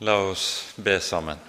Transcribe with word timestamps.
La 0.00 0.14
oss 0.22 0.74
be 0.76 0.92
sammen. 1.02 1.40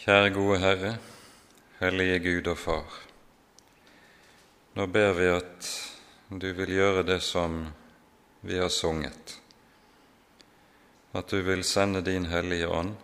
Kjære 0.00 0.32
gode 0.34 0.56
Herre, 0.58 0.90
hellige 1.78 2.16
Gud 2.24 2.50
og 2.50 2.58
Far. 2.58 2.96
Nå 4.74 4.88
ber 4.90 5.14
vi 5.14 5.30
at 5.30 5.70
du 6.26 6.48
vil 6.58 6.74
gjøre 6.74 7.06
det 7.06 7.20
som 7.22 7.60
vi 8.42 8.58
har 8.58 8.74
sunget, 8.74 9.38
at 11.14 11.30
du 11.30 11.38
vil 11.46 11.62
sende 11.62 12.02
din 12.02 12.26
Hellige 12.34 12.66
Ånd 12.66 12.96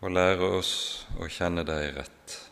og 0.00 0.16
lære 0.16 0.54
oss 0.62 0.74
å 1.20 1.28
kjenne 1.28 1.68
deg 1.68 1.90
rett. 2.00 2.42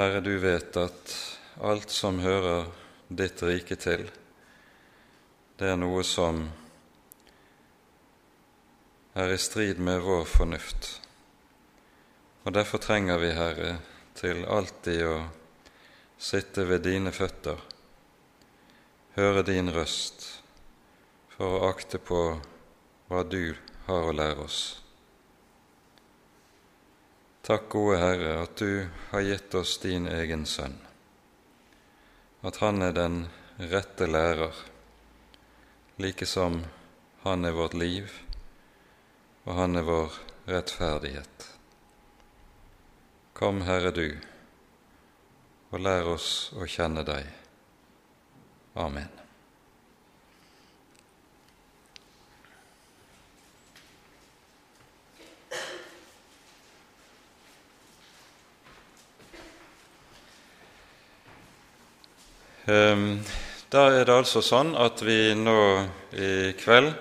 Herre, 0.00 0.24
du 0.24 0.38
vet 0.40 0.80
at 0.80 1.18
alt 1.60 1.92
som 1.92 2.24
hører 2.24 2.70
ditt 3.12 3.44
rike 3.44 3.76
til, 3.76 4.08
det 5.56 5.70
er 5.72 5.78
noe 5.80 6.02
som 6.04 6.42
er 9.16 9.32
i 9.32 9.38
strid 9.40 9.78
med 9.80 10.02
vår 10.04 10.26
fornuft. 10.28 10.88
Og 12.44 12.52
derfor 12.52 12.82
trenger 12.84 13.16
vi, 13.22 13.30
Herre, 13.32 13.70
til 14.16 14.44
alltid 14.44 15.00
å 15.08 15.14
sitte 16.20 16.66
ved 16.68 16.84
dine 16.84 17.12
føtter, 17.12 17.56
høre 19.16 19.46
din 19.48 19.72
røst, 19.72 20.28
for 21.32 21.56
å 21.56 21.64
akte 21.70 22.02
på 22.04 22.20
hva 23.08 23.24
du 23.24 23.56
har 23.88 24.10
å 24.10 24.12
lære 24.12 24.44
oss. 24.44 24.60
Takk, 27.48 27.68
gode 27.72 27.98
Herre, 28.04 28.38
at 28.44 28.60
du 28.60 28.88
har 29.10 29.24
gitt 29.24 29.56
oss 29.56 29.78
din 29.80 30.08
egen 30.12 30.44
sønn, 30.44 30.76
at 32.44 32.60
han 32.60 32.84
er 32.84 32.96
den 32.96 33.22
rette 33.56 34.04
lærer 34.04 34.66
like 35.96 36.26
som 36.26 36.64
Han 37.22 37.44
er 37.44 37.52
vårt 37.52 37.74
liv, 37.74 38.12
og 39.44 39.54
Han 39.54 39.76
er 39.76 39.82
vår 39.82 40.12
rettferdighet. 40.46 41.50
Kom, 43.32 43.62
Herre 43.66 43.90
du, 43.90 44.18
og 45.72 45.80
lær 45.82 46.06
oss 46.14 46.52
å 46.54 46.68
kjenne 46.70 47.02
deg. 47.04 47.26
Amen. 48.76 49.10
Um, 62.66 63.20
da 63.70 63.88
er 63.90 64.04
det 64.06 64.14
altså 64.14 64.42
sånn 64.44 64.76
at 64.78 65.00
vi 65.02 65.34
nå 65.34 65.60
i 66.14 66.52
kveld 66.58 66.92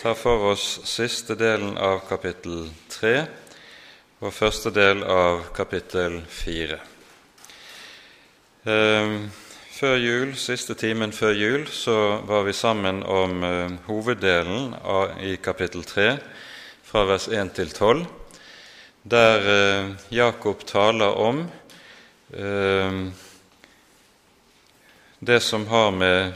tar 0.00 0.16
for 0.18 0.50
oss 0.50 0.66
siste 0.84 1.36
delen 1.38 1.78
av 1.80 2.02
kapittel 2.08 2.66
3 2.92 3.14
og 4.24 4.34
første 4.34 4.72
del 4.74 5.00
av 5.08 5.46
kapittel 5.56 6.18
4. 6.28 6.78
Ehm, 8.68 9.16
før 9.74 9.96
jul, 10.00 10.36
siste 10.36 10.76
timen 10.76 11.12
før 11.12 11.34
jul 11.36 11.66
så 11.72 12.20
var 12.28 12.44
vi 12.46 12.56
sammen 12.56 13.02
om 13.02 13.42
eh, 13.44 13.74
hoveddelen 13.88 14.74
av, 14.80 15.18
i 15.24 15.36
kapittel 15.36 15.84
3, 15.88 16.08
fra 16.84 17.08
vers 17.08 17.28
1 17.32 17.52
til 17.56 17.72
12, 17.72 18.06
der 19.04 19.52
eh, 19.56 19.92
Jakob 20.12 20.64
taler 20.68 21.16
om 21.20 21.44
eh, 22.32 23.04
det 25.24 25.40
som 25.40 25.66
har 25.66 25.90
med 25.90 26.32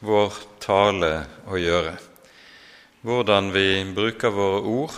vår 0.00 0.32
tale 0.58 1.10
å 1.52 1.58
gjøre. 1.60 1.92
Hvordan 3.04 3.50
vi 3.52 3.82
bruker 3.92 4.32
våre 4.32 4.60
ord, 4.64 4.94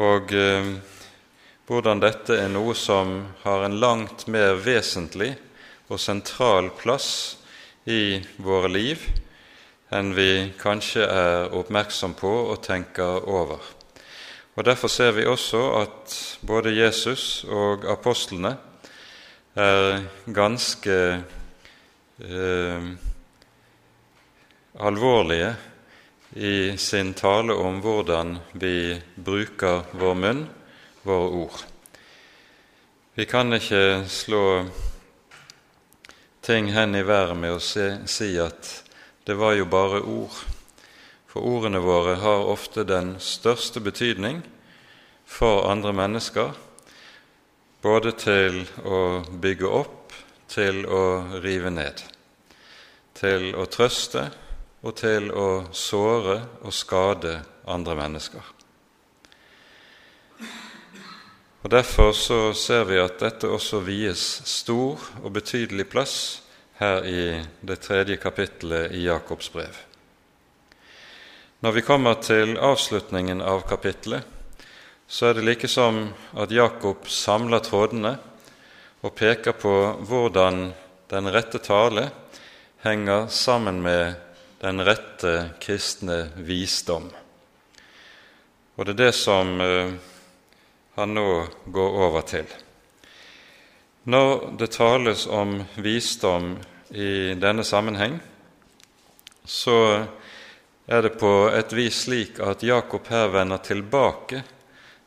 og 0.00 0.32
eh, 0.32 0.70
hvordan 1.68 2.00
dette 2.00 2.38
er 2.40 2.48
noe 2.48 2.72
som 2.78 3.12
har 3.42 3.66
en 3.66 3.76
langt 3.82 4.24
mer 4.32 4.56
vesentlig 4.64 5.34
og 5.92 6.00
sentral 6.00 6.72
plass 6.78 7.10
i 7.84 8.16
våre 8.40 8.72
liv 8.72 9.04
enn 9.92 10.16
vi 10.16 10.30
kanskje 10.56 11.04
er 11.04 11.52
oppmerksom 11.52 12.16
på 12.16 12.32
og 12.48 12.64
tenker 12.64 13.28
over. 13.28 13.60
Og 14.56 14.64
Derfor 14.64 14.88
ser 14.88 15.12
vi 15.18 15.28
også 15.28 15.66
at 15.84 16.18
både 16.48 16.72
Jesus 16.72 17.44
og 17.44 17.84
apostlene 17.92 18.56
er 19.54 20.06
ganske 20.32 21.00
eh, 22.18 22.90
alvorlige 24.74 25.54
i 26.34 26.78
sin 26.78 27.14
tale 27.14 27.54
om 27.54 27.80
hvordan 27.82 28.38
vi 28.52 29.00
bruker 29.14 29.84
vår 29.92 30.14
munn, 30.14 30.46
våre 31.02 31.28
ord. 31.44 31.60
Vi 33.14 33.26
kan 33.30 33.54
ikke 33.54 34.04
slå 34.10 34.64
ting 36.42 36.72
hen 36.74 36.94
i 36.94 37.02
været 37.06 37.36
med 37.38 37.54
å 37.54 37.62
se, 37.62 37.86
si 38.10 38.34
at 38.42 38.70
det 39.24 39.38
var 39.38 39.54
jo 39.54 39.64
bare 39.70 40.02
ord, 40.02 40.34
for 41.30 41.46
ordene 41.46 41.80
våre 41.82 42.18
har 42.20 42.50
ofte 42.50 42.84
den 42.84 43.14
største 43.22 43.80
betydning 43.80 44.42
for 45.24 45.70
andre 45.70 45.94
mennesker, 45.94 46.50
både 47.82 48.12
til 48.18 48.64
å 48.84 49.22
bygge 49.40 49.70
opp 49.70 50.03
til 50.48 50.84
å 50.86 51.04
rive 51.42 51.70
ned, 51.70 52.02
til 53.14 53.52
å 53.56 53.66
trøste 53.70 54.28
og 54.84 54.96
til 55.00 55.30
å 55.32 55.48
såre 55.72 56.40
og 56.62 56.74
skade 56.74 57.38
andre 57.70 57.96
mennesker. 57.96 58.54
Og 61.64 61.70
Derfor 61.72 62.12
så 62.12 62.38
ser 62.52 62.84
vi 62.84 62.98
at 63.00 63.16
dette 63.22 63.48
også 63.48 63.80
vies 63.86 64.20
stor 64.44 65.00
og 65.22 65.30
betydelig 65.32 65.86
plass 65.88 66.16
her 66.76 67.06
i 67.08 67.22
det 67.64 67.78
tredje 67.80 68.18
kapittelet 68.20 68.92
i 68.92 69.06
Jakobs 69.06 69.48
brev. 69.54 69.78
Når 71.64 71.72
vi 71.72 71.84
kommer 71.86 72.20
til 72.20 72.58
avslutningen 72.60 73.40
av 73.40 73.62
kapittelet, 73.64 74.20
så 75.08 75.30
er 75.30 75.38
det 75.38 75.46
like 75.46 75.68
som 75.68 76.10
at 76.36 76.52
Jakob 76.52 77.08
samler 77.08 77.64
trådene 77.64 78.18
og 79.04 79.12
peker 79.12 79.52
på 79.60 79.74
hvordan 80.08 80.70
den 81.12 81.28
rette 81.32 81.60
tale 81.60 82.06
henger 82.84 83.26
sammen 83.28 83.82
med 83.84 84.14
den 84.64 84.80
rette 84.80 85.34
kristne 85.60 86.30
visdom. 86.40 87.10
Og 88.74 88.86
det 88.86 88.94
er 88.94 89.00
det 89.02 89.12
som 89.16 89.60
eh, 89.60 89.92
han 90.96 91.14
nå 91.14 91.28
går 91.68 92.00
over 92.06 92.24
til. 92.26 92.48
Når 94.08 94.56
det 94.58 94.72
tales 94.72 95.26
om 95.28 95.58
visdom 95.76 96.54
i 96.88 97.36
denne 97.40 97.64
sammenheng, 97.64 98.18
så 99.44 99.78
er 100.86 101.04
det 101.04 101.14
på 101.20 101.32
et 101.52 101.72
vis 101.76 102.04
slik 102.06 102.40
at 102.40 102.64
Jakob 102.64 103.08
her 103.12 103.28
vender 103.36 103.60
tilbake 103.64 104.42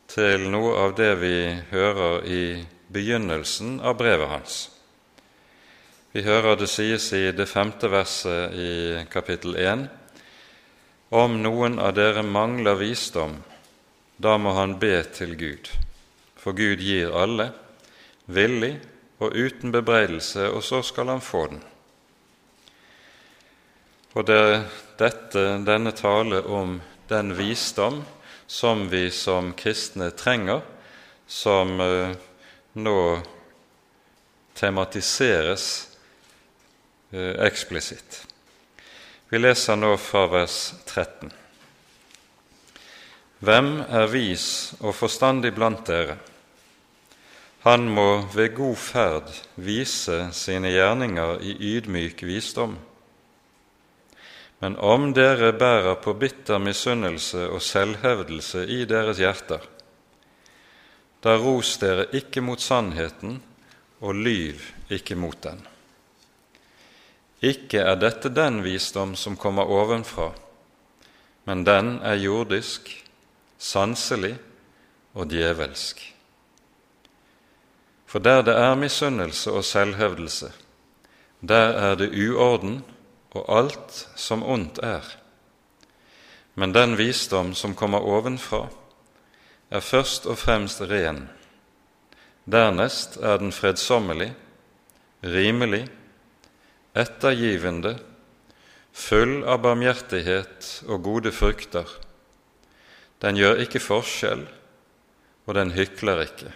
til 0.10 0.50
noe 0.54 0.74
av 0.86 0.98
det 0.98 1.14
vi 1.22 1.38
hører 1.74 2.26
i 2.26 2.44
begynnelsen 2.88 3.80
av 3.80 3.98
brevet 3.98 4.30
hans. 4.30 4.58
Vi 6.12 6.24
hører 6.24 6.56
det 6.58 6.70
sies 6.72 7.12
i 7.14 7.32
det 7.36 7.46
femte 7.46 7.90
verset 7.92 8.54
i 8.56 8.72
kapittel 9.12 9.56
1.: 9.60 9.88
Om 11.10 11.42
noen 11.44 11.80
av 11.80 11.94
dere 11.94 12.24
mangler 12.24 12.80
visdom, 12.80 13.38
da 14.18 14.38
må 14.38 14.56
han 14.58 14.80
be 14.80 15.04
til 15.14 15.36
Gud, 15.38 15.70
for 16.36 16.58
Gud 16.58 16.82
gir 16.82 17.14
alle, 17.14 17.52
villig 18.26 18.76
og 19.20 19.36
uten 19.36 19.72
bebreidelse, 19.72 20.50
og 20.50 20.64
så 20.64 20.82
skal 20.82 21.14
han 21.14 21.22
få 21.22 21.48
den. 21.48 21.62
Og 24.18 24.26
det 24.26 24.38
er 24.42 24.64
dette, 24.98 25.44
denne 25.62 25.92
tale 25.94 26.42
om 26.42 26.80
den 27.10 27.36
visdom 27.38 28.02
som 28.48 28.88
vi 28.90 29.12
som 29.12 29.52
kristne 29.54 30.10
trenger, 30.18 30.64
som 31.28 31.80
uh, 31.82 32.16
nå 32.78 33.02
tematiseres 34.58 35.66
eh, 37.12 37.36
eksplisitt. 37.48 38.22
Vi 39.30 39.42
leser 39.42 39.76
nå 39.76 39.92
fra 40.00 40.24
vers 40.32 40.58
13. 40.86 41.34
Hvem 43.44 43.72
er 43.84 44.08
vis 44.10 44.48
og 44.80 44.96
forstandig 44.98 45.52
blant 45.54 45.84
dere? 45.90 46.16
Han 47.68 47.90
må 47.92 48.24
ved 48.34 48.56
god 48.56 48.78
ferd 48.80 49.34
vise 49.60 50.30
sine 50.34 50.72
gjerninger 50.72 51.42
i 51.44 51.56
ydmyk 51.76 52.24
visdom. 52.24 52.78
Men 54.64 54.78
om 54.82 55.12
dere 55.14 55.52
bærer 55.54 56.00
på 56.02 56.16
bitter 56.18 56.62
misunnelse 56.64 57.50
og 57.52 57.62
selvhevdelse 57.62 58.64
i 58.74 58.86
deres 58.90 59.20
hjerter, 59.22 59.62
da 61.28 61.36
ros 61.36 61.76
dere 61.82 62.08
ikke 62.16 62.42
mot 62.42 62.62
sannheten, 62.64 63.42
og 64.00 64.16
lyv 64.16 64.62
ikke 64.94 65.18
mot 65.20 65.38
den. 65.44 65.60
ikke 67.42 67.84
er 67.86 68.00
dette 68.02 68.32
den 68.34 68.64
visdom 68.66 69.12
som 69.16 69.36
kommer 69.38 69.70
ovenfra, 69.70 70.32
men 71.46 71.64
den 71.68 72.00
er 72.02 72.18
jordisk, 72.18 72.90
sanselig 73.58 74.38
og 75.14 75.30
djevelsk. 75.30 76.02
For 78.08 78.20
der 78.20 78.42
det 78.42 78.56
er 78.58 78.76
misunnelse 78.76 79.52
og 79.52 79.66
selvhevdelse, 79.66 80.52
der 81.42 81.78
er 81.78 81.96
det 81.96 82.10
uorden 82.10 82.82
og 83.36 83.46
alt 83.60 84.08
som 84.16 84.44
ondt 84.44 84.80
er. 84.80 85.06
Men 86.56 86.74
den 86.74 86.98
visdom 86.98 87.54
som 87.54 87.76
kommer 87.76 88.00
ovenfra, 88.00 88.66
er 89.70 89.84
først 89.84 90.26
og 90.26 90.38
fremst 90.40 90.82
ren. 90.82 91.28
Dernest 92.48 93.18
er 93.18 93.38
den 93.42 93.52
fredsommelig, 93.52 94.32
rimelig, 95.24 95.88
ettergivende, 96.96 97.98
full 98.98 99.44
av 99.46 99.62
barmhjertighet 99.66 100.70
og 100.88 101.04
gode 101.04 101.32
frukter. 101.36 101.90
Den 103.22 103.38
gjør 103.38 103.62
ikke 103.66 103.84
forskjell, 103.84 104.48
og 105.46 105.56
den 105.58 105.74
hykler 105.76 106.24
ikke. 106.24 106.52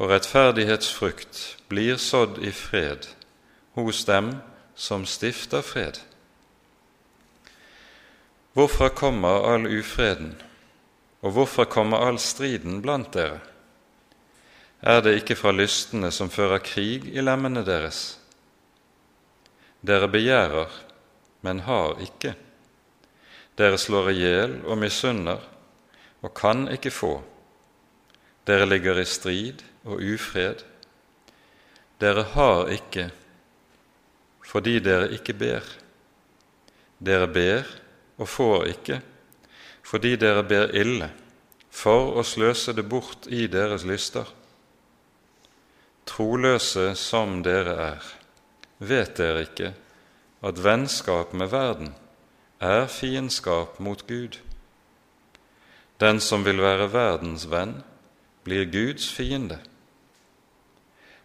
Og 0.00 0.10
rettferdighetsfrukt 0.10 1.42
blir 1.70 2.00
sådd 2.00 2.40
i 2.42 2.50
fred 2.50 3.06
hos 3.76 4.04
dem 4.08 4.34
som 4.74 5.06
stifter 5.06 5.62
fred. 5.62 6.00
Hvorfra 8.52 8.88
kommer 8.88 9.46
all 9.48 9.68
ufreden, 9.70 10.34
og 11.22 11.34
hvorfor 11.36 11.68
kommer 11.70 12.02
all 12.02 12.18
striden 12.18 12.80
blant 12.82 13.12
dere? 13.14 13.40
Er 14.82 15.02
det 15.04 15.14
ikke 15.20 15.36
fra 15.38 15.52
lystene 15.54 16.10
som 16.10 16.30
fører 16.30 16.62
krig 16.64 17.06
i 17.06 17.22
lemmene 17.22 17.62
deres? 17.62 18.18
Dere 19.82 20.08
begjærer, 20.10 20.70
men 21.46 21.62
har 21.66 22.02
ikke. 22.02 22.34
Dere 23.58 23.78
slår 23.78 24.10
i 24.10 24.18
hjel 24.18 24.56
og 24.66 24.78
misunner 24.82 25.46
og 26.22 26.34
kan 26.34 26.66
ikke 26.74 26.90
få. 26.90 27.14
Dere 28.46 28.66
ligger 28.66 28.98
i 28.98 29.06
strid 29.06 29.62
og 29.86 30.02
ufred. 30.02 30.64
Dere 32.02 32.26
har 32.34 32.70
ikke 32.74 33.10
fordi 34.52 34.80
dere 34.84 35.08
ikke 35.14 35.32
ber. 35.38 35.64
Dere 37.00 37.28
ber 37.30 37.68
og 38.20 38.28
får 38.28 38.66
ikke, 38.74 38.98
fordi 39.82 40.16
dere 40.16 40.44
ber 40.46 40.72
ille, 40.78 41.10
for 41.70 42.16
å 42.20 42.24
sløse 42.26 42.74
det 42.76 42.84
bort 42.88 43.26
i 43.26 43.46
deres 43.50 43.84
lyster. 43.88 44.28
Troløse 46.08 46.92
som 46.98 47.40
dere 47.46 47.74
er, 47.94 48.12
vet 48.78 49.16
dere 49.18 49.46
ikke 49.46 49.72
at 50.42 50.62
vennskap 50.62 51.34
med 51.38 51.52
verden 51.52 51.92
er 52.62 52.88
fiendskap 52.90 53.78
mot 53.82 54.06
Gud. 54.06 54.38
Den 56.02 56.18
som 56.20 56.44
vil 56.46 56.62
være 56.62 56.90
verdens 56.92 57.46
venn, 57.50 57.80
blir 58.42 58.66
Guds 58.66 59.06
fiende. 59.14 59.60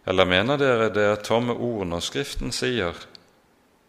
Eller 0.06 0.24
mener 0.24 0.58
dere 0.58 0.88
det 0.94 1.04
er 1.04 1.24
tomme 1.26 1.52
ord 1.52 1.88
når 1.90 2.04
Skriften 2.06 2.54
sier 2.54 2.94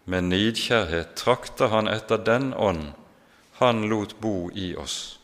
med 0.10 0.25
nidkjærhet 0.31 1.13
trakter 1.15 1.69
han 1.69 1.88
etter 1.88 2.18
den 2.18 2.51
ånd 2.57 2.89
han 3.60 3.86
lot 3.90 4.18
bo 4.20 4.50
i 4.52 4.76
oss. 4.76 5.20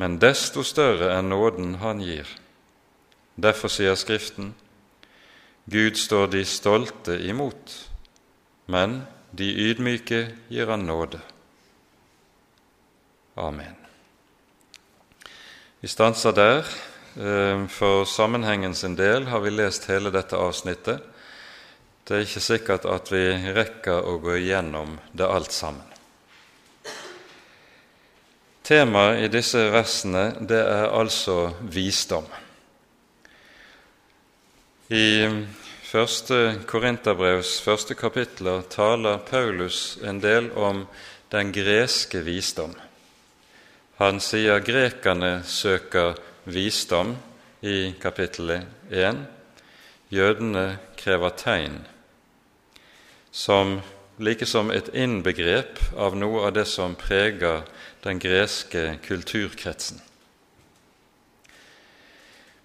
Men 0.00 0.18
desto 0.18 0.64
større 0.64 1.12
er 1.12 1.22
nåden 1.22 1.74
han 1.82 2.00
gir. 2.00 2.28
Derfor 3.36 3.68
sier 3.68 3.96
Skriften, 4.00 4.54
Gud 5.70 5.96
står 6.00 6.30
de 6.32 6.44
stolte 6.48 7.18
imot, 7.28 7.74
men 8.66 9.02
de 9.36 9.50
ydmyke 9.68 10.22
gir 10.48 10.72
han 10.72 10.86
nåde. 10.88 11.20
Amen. 13.36 13.76
Vi 15.80 15.88
stanser 15.88 16.32
der. 16.32 16.64
Eh, 17.16 17.66
for 17.66 18.04
sammenhengen 18.04 18.74
sin 18.74 18.96
del 18.96 19.26
har 19.26 19.40
vi 19.40 19.50
lest 19.50 19.88
hele 19.90 20.10
dette 20.10 20.36
avsnittet. 20.36 21.00
Det 22.04 22.16
er 22.16 22.26
ikke 22.26 22.42
sikkert 22.42 22.88
at 22.88 23.12
vi 23.12 23.24
rekker 23.54 24.06
å 24.08 24.18
gå 24.22 24.36
igjennom 24.40 24.98
det 25.12 25.28
alt 25.28 25.52
sammen. 25.52 25.89
Temaet 28.70 29.24
i 29.24 29.28
disse 29.32 29.64
versene 29.74 30.28
det 30.46 30.60
er 30.62 30.92
altså 30.94 31.48
visdom. 31.74 32.28
I 34.94 35.26
første 35.88 36.38
Korinterbrevs 36.70 37.56
første 37.66 37.96
kapitler 37.98 38.62
taler 38.70 39.18
Paulus 39.26 39.98
en 40.06 40.22
del 40.22 40.52
om 40.54 40.84
den 41.34 41.50
greske 41.50 42.22
visdom. 42.22 42.76
Han 43.98 44.22
sier 44.22 44.62
grekerne 44.62 45.40
søker 45.42 46.14
visdom 46.46 47.16
i 47.66 47.96
kapittel 47.98 48.54
1. 48.54 49.24
Jødene 50.14 50.66
krever 50.94 51.34
tegn 51.42 51.80
som 53.34 53.80
like 54.20 54.46
som 54.46 54.70
et 54.70 54.90
innbegrep 54.92 55.80
av 55.96 56.16
noe 56.16 56.44
av 56.46 56.52
det 56.52 56.66
som 56.68 56.94
preger 56.94 57.64
den 58.04 58.20
greske 58.20 58.98
kulturkretsen. 59.06 60.00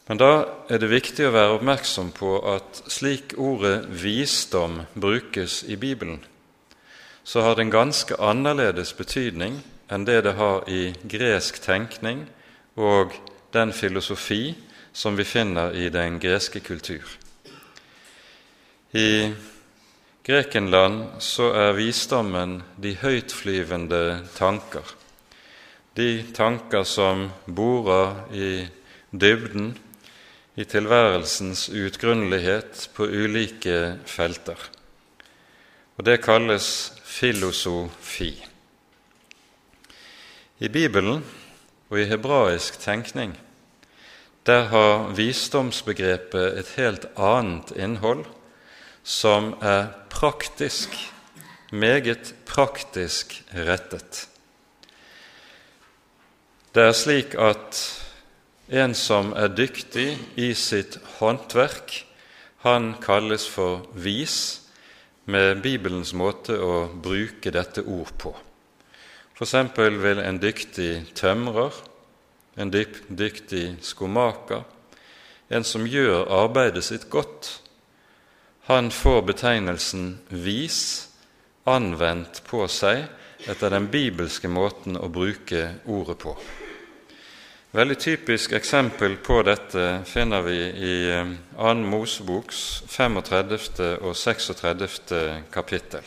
Men 0.05 0.19
da 0.21 0.31
er 0.69 0.81
det 0.81 0.91
viktig 0.91 1.25
å 1.25 1.33
være 1.33 1.55
oppmerksom 1.55 2.11
på 2.13 2.37
at 2.51 2.83
slik 2.91 3.33
ordet 3.37 3.87
'visdom' 3.89 4.83
brukes 4.93 5.63
i 5.63 5.75
Bibelen, 5.75 6.19
så 7.23 7.41
har 7.41 7.55
det 7.55 7.61
en 7.61 7.71
ganske 7.71 8.15
annerledes 8.19 8.93
betydning 8.93 9.63
enn 9.89 10.05
det 10.05 10.23
det 10.23 10.33
har 10.33 10.69
i 10.69 10.93
gresk 11.07 11.61
tenkning 11.61 12.27
og 12.75 13.13
den 13.53 13.73
filosofi 13.73 14.55
som 14.93 15.17
vi 15.17 15.23
finner 15.23 15.71
i 15.73 15.89
den 15.89 16.19
greske 16.19 16.59
kultur. 16.59 17.17
I 18.93 19.33
Grekenland 20.25 21.19
så 21.21 21.51
er 21.53 21.75
visdommen 21.77 22.55
de 22.81 22.95
høytflyvende 22.97 24.23
tanker, 24.33 24.81
de 25.93 26.23
tanker 26.33 26.81
som 26.89 27.27
borer 27.45 28.23
i 28.33 28.47
dybden, 29.13 29.75
i 30.57 30.65
tilværelsens 30.65 31.67
utgrunnelighet 31.69 32.87
på 32.95 33.05
ulike 33.05 33.99
felter. 34.09 34.57
Og 35.97 36.05
Det 36.05 36.23
kalles 36.23 36.93
filosofi. 37.03 38.31
I 40.59 40.67
Bibelen 40.67 41.21
og 41.89 41.99
i 41.99 42.07
hebraisk 42.09 42.79
tenkning 42.79 43.35
der 44.45 44.65
har 44.73 45.13
visdomsbegrepet 45.17 46.57
et 46.59 46.73
helt 46.77 47.05
annet 47.17 47.71
innhold 47.77 48.25
som 49.05 49.53
er 49.61 49.91
praktisk, 50.09 50.95
meget 51.71 52.33
praktisk 52.49 53.37
rettet. 53.53 54.25
Det 56.73 56.83
er 56.89 56.97
slik 56.97 57.35
at 57.37 57.77
en 58.73 58.95
som 58.97 59.29
er 59.37 59.53
dyktig 59.53 60.07
i 60.41 60.49
sitt 60.57 60.97
håndverk, 61.19 62.01
han 62.65 62.95
kalles 62.97 63.45
for 63.45 63.85
vis 63.93 64.61
med 65.29 65.61
Bibelens 65.61 66.15
måte 66.17 66.57
å 66.57 66.87
bruke 66.89 67.53
dette 67.53 67.83
ord 67.85 68.09
på. 68.17 68.33
F.eks. 69.37 69.53
vil 69.77 70.21
en 70.23 70.39
dyktig 70.41 71.13
tømrer, 71.13 71.77
en 72.57 72.73
dyktig 72.73 73.77
skomaker, 73.85 74.65
en 75.53 75.63
som 75.67 75.85
gjør 75.85 76.25
arbeidet 76.31 76.83
sitt 76.87 77.05
godt, 77.13 77.59
han 78.65 78.91
får 78.91 79.21
betegnelsen 79.21 80.19
'vis' 80.29 81.07
anvendt 81.63 82.41
på 82.47 82.67
seg 82.67 83.03
etter 83.45 83.69
den 83.69 83.87
bibelske 83.93 84.49
måten 84.49 84.97
å 84.97 85.09
bruke 85.09 85.67
ordet 85.85 86.17
på. 86.17 86.33
Veldig 87.75 87.97
typisk 87.99 88.55
eksempel 88.57 89.17
på 89.21 89.41
dette 89.43 90.01
finner 90.07 90.41
vi 90.41 90.57
i 90.65 90.95
2. 91.11 91.69
Eh, 91.69 91.81
Moseboks 91.91 92.61
35. 92.87 93.97
og 94.01 94.15
36. 94.15 95.43
kapittel. 95.51 96.01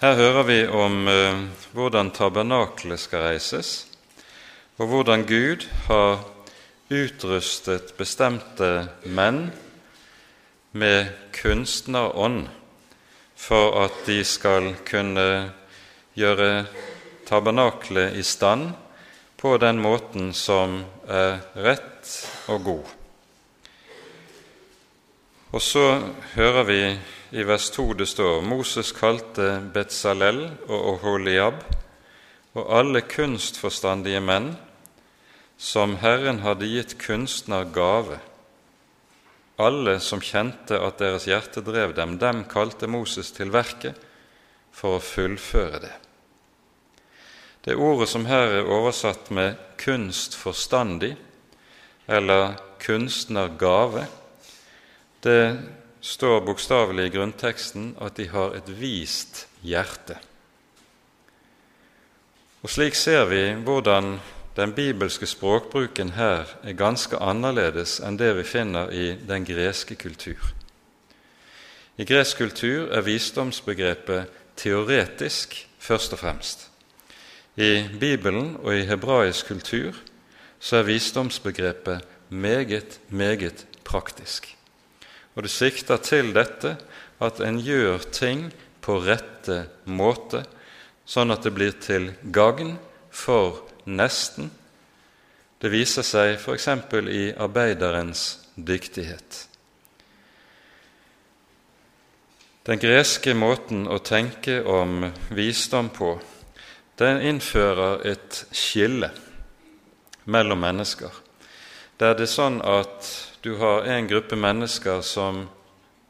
Her 0.00 0.14
hører 0.14 0.42
vi 0.42 0.58
om 0.66 1.08
eh, 1.08 1.40
hvordan 1.72 2.10
tabernaklet 2.10 3.00
skal 3.00 3.32
reises, 3.32 3.86
og 4.78 4.92
hvordan 4.92 5.26
Gud 5.26 5.66
har 5.88 6.22
utrustet 6.90 7.96
bestemte 7.98 8.70
menn 9.04 9.50
med 10.72 11.10
kunstnerånd 11.34 12.48
for 13.36 13.74
at 13.84 14.04
de 14.06 14.20
skal 14.24 14.74
kunne 14.86 15.26
gjøre 16.18 16.66
tabernaklet 17.26 18.16
i 18.18 18.22
stand 18.26 18.72
på 19.40 19.56
den 19.58 19.80
måten 19.80 20.32
som 20.36 20.82
er 21.08 21.40
rett 21.56 22.10
og 22.52 22.64
god. 22.64 22.88
Og 25.50 25.62
så 25.62 25.84
hører 26.34 26.64
vi 26.68 26.80
i 27.30 27.44
vers 27.46 27.70
2 27.74 27.92
det 27.98 28.08
står 28.10 28.42
Moses 28.42 28.92
kalte 28.94 29.56
Betzalel 29.74 30.44
og 30.68 30.94
Oholiab 30.94 31.62
og 32.54 32.66
alle 32.78 33.02
kunstforstandige 33.06 34.20
menn 34.22 34.52
som 35.60 35.96
Herren 36.02 36.40
hadde 36.44 36.68
gitt 36.70 36.96
kunstner 37.02 37.66
gave. 37.74 38.18
Alle 39.60 39.98
som 40.00 40.22
kjente 40.24 40.78
at 40.80 41.00
deres 41.02 41.26
hjerte 41.28 41.60
drev 41.64 41.92
dem, 41.96 42.16
dem 42.20 42.46
kalte 42.48 42.88
Moses 42.88 43.32
til 43.36 43.52
verket 43.52 43.98
for 44.72 44.96
å 44.96 45.04
fullføre 45.04 45.82
det. 45.82 45.92
Det 47.60 47.76
ordet 47.76 48.08
som 48.08 48.24
her 48.24 48.56
er 48.60 48.70
oversatt 48.72 49.28
med 49.30 49.56
'kunstforstandig' 49.76 51.16
eller 52.08 52.56
'kunstnergave', 52.80 54.06
det 55.20 55.58
står 56.00 56.40
bokstavelig 56.40 57.06
i 57.06 57.12
grunnteksten 57.12 57.96
at 58.00 58.16
de 58.16 58.28
har 58.28 58.54
et 58.56 58.68
vist 58.80 59.46
hjerte. 59.62 60.16
Og 62.62 62.70
Slik 62.70 62.94
ser 62.94 63.24
vi 63.24 63.54
hvordan 63.64 64.18
den 64.60 64.74
bibelske 64.76 65.26
språkbruken 65.26 66.12
her 66.18 66.50
er 66.62 66.76
ganske 66.76 67.16
annerledes 67.16 67.96
enn 68.04 68.18
det 68.20 68.34
vi 68.36 68.44
finner 68.44 68.92
i 68.92 69.14
den 69.16 69.46
greske 69.48 69.96
kultur. 69.96 70.40
I 71.96 72.04
gresk 72.04 72.42
kultur 72.42 72.92
er 72.92 73.04
visdomsbegrepet 73.06 74.28
teoretisk 74.60 75.56
først 75.80 76.12
og 76.12 76.20
fremst. 76.20 76.66
I 77.56 77.88
Bibelen 78.00 78.54
og 78.60 78.76
i 78.76 78.86
hebraisk 78.88 79.48
kultur 79.48 79.96
så 80.60 80.80
er 80.80 80.88
visdomsbegrepet 80.88 82.04
meget, 82.28 83.00
meget 83.08 83.66
praktisk. 83.84 84.48
Og 85.34 85.42
det 85.42 85.50
sikter 85.50 85.96
til 85.96 86.34
dette 86.36 86.76
at 87.20 87.40
en 87.40 87.60
gjør 87.64 88.04
ting 88.12 88.50
på 88.84 89.00
rette 89.04 89.64
måte, 89.84 90.44
sånn 91.04 91.32
at 91.32 91.44
det 91.44 91.56
blir 91.56 91.76
til 91.80 92.12
gagn 92.32 92.76
for 93.10 93.69
nesten. 93.84 94.50
Det 95.60 95.70
viser 95.72 96.06
seg 96.06 96.36
f.eks. 96.38 96.68
i 97.12 97.24
arbeiderens 97.36 98.24
dyktighet. 98.56 99.46
Den 102.64 102.78
greske 102.78 103.34
måten 103.34 103.86
å 103.88 103.98
tenke 104.04 104.60
om 104.68 105.06
visdom 105.32 105.88
på, 105.90 106.14
den 107.00 107.22
innfører 107.24 108.04
et 108.06 108.44
skille 108.52 109.08
mellom 110.24 110.60
mennesker. 110.60 111.10
Der 112.00 112.14
det 112.16 112.28
er 112.28 112.32
sånn 112.32 112.60
at 112.64 113.08
du 113.42 113.54
har 113.60 113.88
en 113.88 114.08
gruppe 114.08 114.36
mennesker 114.36 115.00
som 115.04 115.46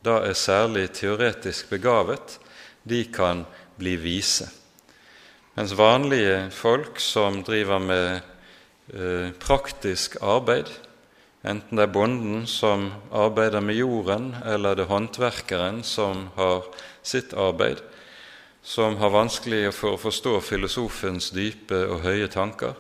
da 0.03 0.21
er 0.27 0.35
særlig 0.35 0.89
teoretisk 0.99 1.71
begavet, 1.71 2.39
de 2.83 3.05
kan 3.13 3.45
bli 3.79 3.97
vise. 4.01 4.49
Mens 5.61 5.75
vanlige 5.77 6.47
folk 6.57 6.97
som 7.05 7.43
driver 7.45 7.83
med 7.85 8.21
eh, 8.95 9.27
praktisk 9.37 10.15
arbeid, 10.25 10.71
enten 11.45 11.77
det 11.77 11.85
er 11.85 11.93
bonden 11.93 12.47
som 12.49 12.87
arbeider 13.13 13.61
med 13.61 13.77
jorden, 13.77 14.31
eller 14.41 14.79
det 14.79 14.87
er 14.87 14.89
håndverkeren 14.95 15.83
som 15.85 16.31
har 16.39 16.65
sitt 17.05 17.37
arbeid, 17.37 17.85
som 18.65 18.97
har 19.05 19.13
vanskelig 19.13 19.75
for 19.77 19.99
å 19.99 20.01
forstå 20.01 20.39
filosofens 20.49 21.29
dype 21.37 21.85
og 21.93 22.09
høye 22.09 22.33
tanker, 22.33 22.73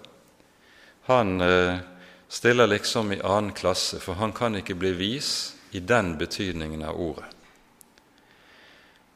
han 1.13 1.37
eh, 1.45 1.85
stiller 2.33 2.79
liksom 2.79 3.13
i 3.13 3.21
annen 3.21 3.53
klasse, 3.53 4.01
for 4.01 4.17
han 4.25 4.33
kan 4.33 4.57
ikke 4.57 4.81
bli 4.81 4.97
vis 4.97 5.35
i 5.77 5.85
den 5.85 6.15
betydningen 6.17 6.89
av 6.89 6.97
ordet. 6.97 7.29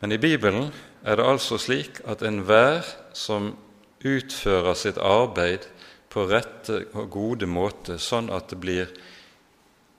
Men 0.05 0.13
i 0.13 0.21
Bibelen 0.21 0.69
er 1.05 1.17
det 1.21 1.27
altså 1.29 1.59
slik 1.61 2.01
at 2.09 2.25
enhver 2.25 2.87
som 3.13 3.53
utfører 4.05 4.75
sitt 4.79 4.99
arbeid 4.99 5.69
på 6.13 6.27
rette 6.31 6.85
og 6.95 7.11
gode 7.13 7.49
måte, 7.51 7.99
sånn 7.99 8.31
at 8.33 8.49
det 8.53 8.61
blir 8.63 8.93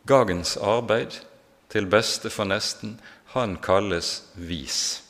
gagens 0.10 0.56
arbeid 0.58 1.20
til 1.70 1.90
beste 1.92 2.32
for 2.34 2.48
nesten, 2.50 3.00
han 3.36 3.58
kalles 3.62 4.22
vis. 4.36 5.02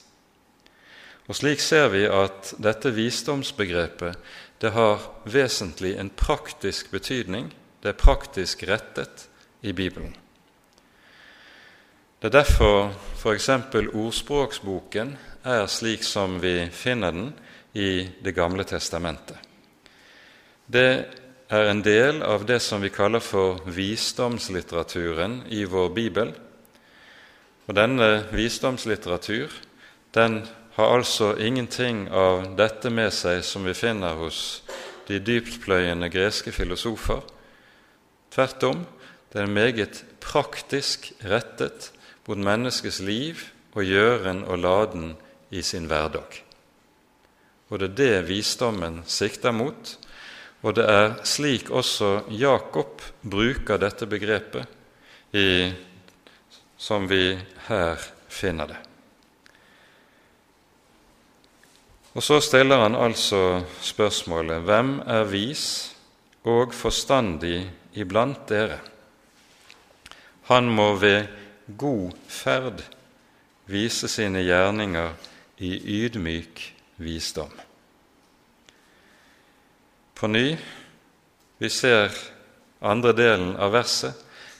Og 1.25 1.37
Slik 1.37 1.61
ser 1.61 1.89
vi 1.93 2.03
at 2.09 2.53
dette 2.61 2.91
visdomsbegrepet 2.93 4.17
det 4.61 4.71
har 4.73 5.01
vesentlig 5.29 5.95
en 5.99 6.09
praktisk 6.09 6.91
betydning. 6.93 7.49
Det 7.83 7.91
er 7.91 7.99
praktisk 7.99 8.63
rettet 8.69 9.27
i 9.61 9.73
Bibelen. 9.73 10.15
Det 12.19 12.29
er 12.29 12.37
derfor 12.37 12.93
f.eks. 13.19 13.49
ordspråksboken 13.91 15.09
er 15.43 15.65
slik 15.67 16.03
som 16.07 16.37
vi 16.39 16.69
finner 16.71 17.11
den 17.11 17.33
i 17.75 18.07
Det 18.23 18.31
gamle 18.31 18.63
testamentet. 18.63 19.35
Det 20.65 21.05
er 21.51 21.67
en 21.69 21.81
del 21.83 22.21
av 22.23 22.45
det 22.47 22.61
som 22.63 22.79
vi 22.81 22.89
kaller 22.89 23.19
for 23.19 23.59
visdomslitteraturen 23.67 25.41
i 25.51 25.65
vår 25.67 25.89
bibel. 25.93 26.31
Og 27.67 27.75
Denne 27.75 28.23
visdomslitteratur 28.31 29.51
den 30.15 30.45
har 30.77 30.95
altså 30.95 31.33
ingenting 31.35 32.07
av 32.07 32.55
dette 32.55 32.89
med 32.89 33.11
seg 33.13 33.43
som 33.43 33.67
vi 33.67 33.75
finner 33.75 34.15
hos 34.15 34.63
de 35.09 35.19
dyptpløyende 35.19 36.07
greske 36.09 36.55
filosofer. 36.55 37.19
Tvert 38.31 38.63
om, 38.63 38.85
det 39.33 39.41
er 39.43 39.51
meget 39.51 40.05
praktisk 40.23 41.11
rettet 41.27 41.91
mot 42.25 42.37
menneskets 42.37 42.99
liv 43.05 43.43
og 43.75 43.85
gjøren 43.85 44.43
og 44.47 44.59
laden 44.63 45.13
i 45.51 45.61
sin 45.61 45.89
hverdag. 45.89 46.41
Og 47.69 47.81
det 47.81 47.89
er 47.89 47.97
det 47.99 48.27
visdommen 48.29 49.01
sikter 49.09 49.53
mot, 49.53 49.95
og 50.65 50.75
det 50.77 50.85
er 50.89 51.13
slik 51.27 51.69
også 51.69 52.25
Jakob 52.33 53.03
bruker 53.21 53.81
dette 53.81 54.07
begrepet, 54.09 54.65
i, 55.35 55.69
som 56.77 57.09
vi 57.09 57.35
her 57.67 58.01
finner 58.31 58.69
det. 58.71 58.77
Og 62.15 62.23
så 62.23 62.39
stiller 62.39 62.79
han 62.79 62.95
altså 62.95 63.65
spørsmålet 63.83 64.63
hvem 64.63 64.99
er 65.03 65.25
vis 65.27 65.65
og 66.47 66.71
forstandig 66.73 67.65
iblant 67.99 68.45
dere? 68.47 68.79
Han 70.47 70.69
må 70.71 70.93
ved 71.01 71.27
god 71.67 72.13
ferd 72.27 72.83
vise 73.65 74.07
sine 74.11 74.43
gjerninger 74.45 75.13
i 75.57 75.71
ydmyk 76.03 76.61
visdom. 77.01 77.51
På 80.15 80.27
ny, 80.27 80.55
vi 81.57 81.69
ser 81.69 82.13
andre 82.79 83.13
delen 83.17 83.55
av 83.59 83.73
verset, 83.75 84.15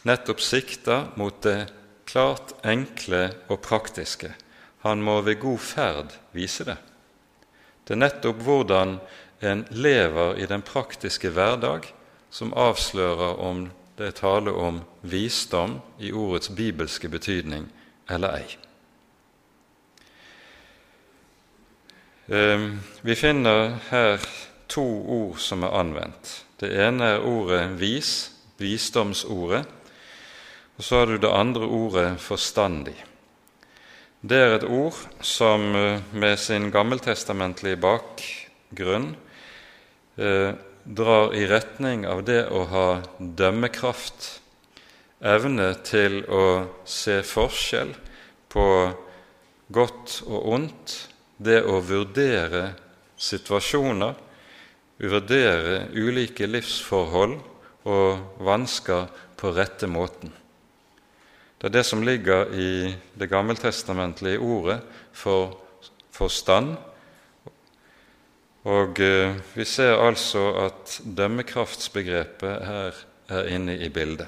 nettopp 0.06 0.42
sikta 0.44 0.98
mot 1.16 1.38
det 1.46 1.68
klart 2.06 2.54
enkle 2.66 3.30
og 3.50 3.62
praktiske. 3.66 4.34
Han 4.86 5.02
må 5.02 5.22
ved 5.26 5.40
god 5.42 5.62
ferd 5.62 6.18
vise 6.36 6.66
det. 6.68 6.78
Det 7.86 7.96
er 7.96 8.02
nettopp 8.02 8.42
hvordan 8.46 9.00
en 9.46 9.64
lever 9.70 10.42
i 10.42 10.48
den 10.50 10.64
praktiske 10.66 11.32
hverdag, 11.34 11.88
som 12.30 12.54
avslører 12.54 13.40
om 13.42 13.68
det 13.98 14.08
er 14.08 14.18
tale 14.18 14.52
om 14.52 14.82
visdom 15.02 15.80
i 16.00 16.12
ordets 16.12 16.50
bibelske 16.50 17.10
betydning 17.10 17.70
eller 18.12 18.38
ei. 18.42 18.58
Ehm, 22.28 22.80
vi 23.02 23.16
finner 23.16 23.78
her 23.90 24.20
to 24.68 24.86
ord 25.08 25.40
som 25.40 25.64
er 25.64 25.78
anvendt. 25.80 26.46
Det 26.60 26.72
ene 26.88 27.04
er 27.04 27.26
ordet 27.26 27.80
'vis', 27.80 28.32
visdomsordet. 28.58 29.66
Og 30.78 30.84
så 30.84 30.96
har 31.00 31.06
du 31.06 31.18
det 31.18 31.32
andre 31.32 31.62
ordet 31.62 32.18
'forstandig'. 32.18 33.06
Det 34.22 34.38
er 34.38 34.56
et 34.56 34.64
ord 34.64 34.98
som 35.22 35.76
eh, 35.76 36.02
med 36.14 36.38
sin 36.38 36.72
gammeltestamentlige 36.72 37.78
bakgrunn 37.78 39.16
eh, 40.18 40.54
drar 40.86 41.34
i 41.34 41.48
retning 41.50 42.06
av 42.08 42.24
det 42.26 42.46
å 42.54 42.64
ha 42.70 42.88
dømmekraft, 43.18 44.40
evne 45.26 45.72
til 45.86 46.22
å 46.30 46.46
se 46.86 47.22
forskjell 47.26 47.96
på 48.54 48.68
godt 49.74 50.22
og 50.30 50.50
ondt, 50.56 50.96
det 51.38 51.64
å 51.66 51.82
vurdere 51.84 52.76
situasjoner, 53.18 54.14
vurdere 55.02 55.90
ulike 55.92 56.48
livsforhold 56.48 57.36
og 57.90 58.42
vansker 58.46 59.10
på 59.36 59.52
rette 59.58 59.90
måten. 59.92 60.32
Det 61.60 61.72
er 61.72 61.80
det 61.80 61.86
som 61.88 62.04
ligger 62.06 62.52
i 62.54 62.94
det 63.18 63.28
gammeltestamentlige 63.32 64.40
ordet 64.40 64.80
for 65.16 65.58
forstand 66.14 66.76
og 68.66 69.00
eh, 69.00 69.36
vi 69.54 69.66
ser 69.66 70.00
altså 70.02 70.48
at 70.66 71.00
dømmekraftsbegrepet 71.06 72.66
her 72.66 72.98
er 73.30 73.50
inne 73.54 73.78
i 73.78 73.90
bildet. 73.94 74.28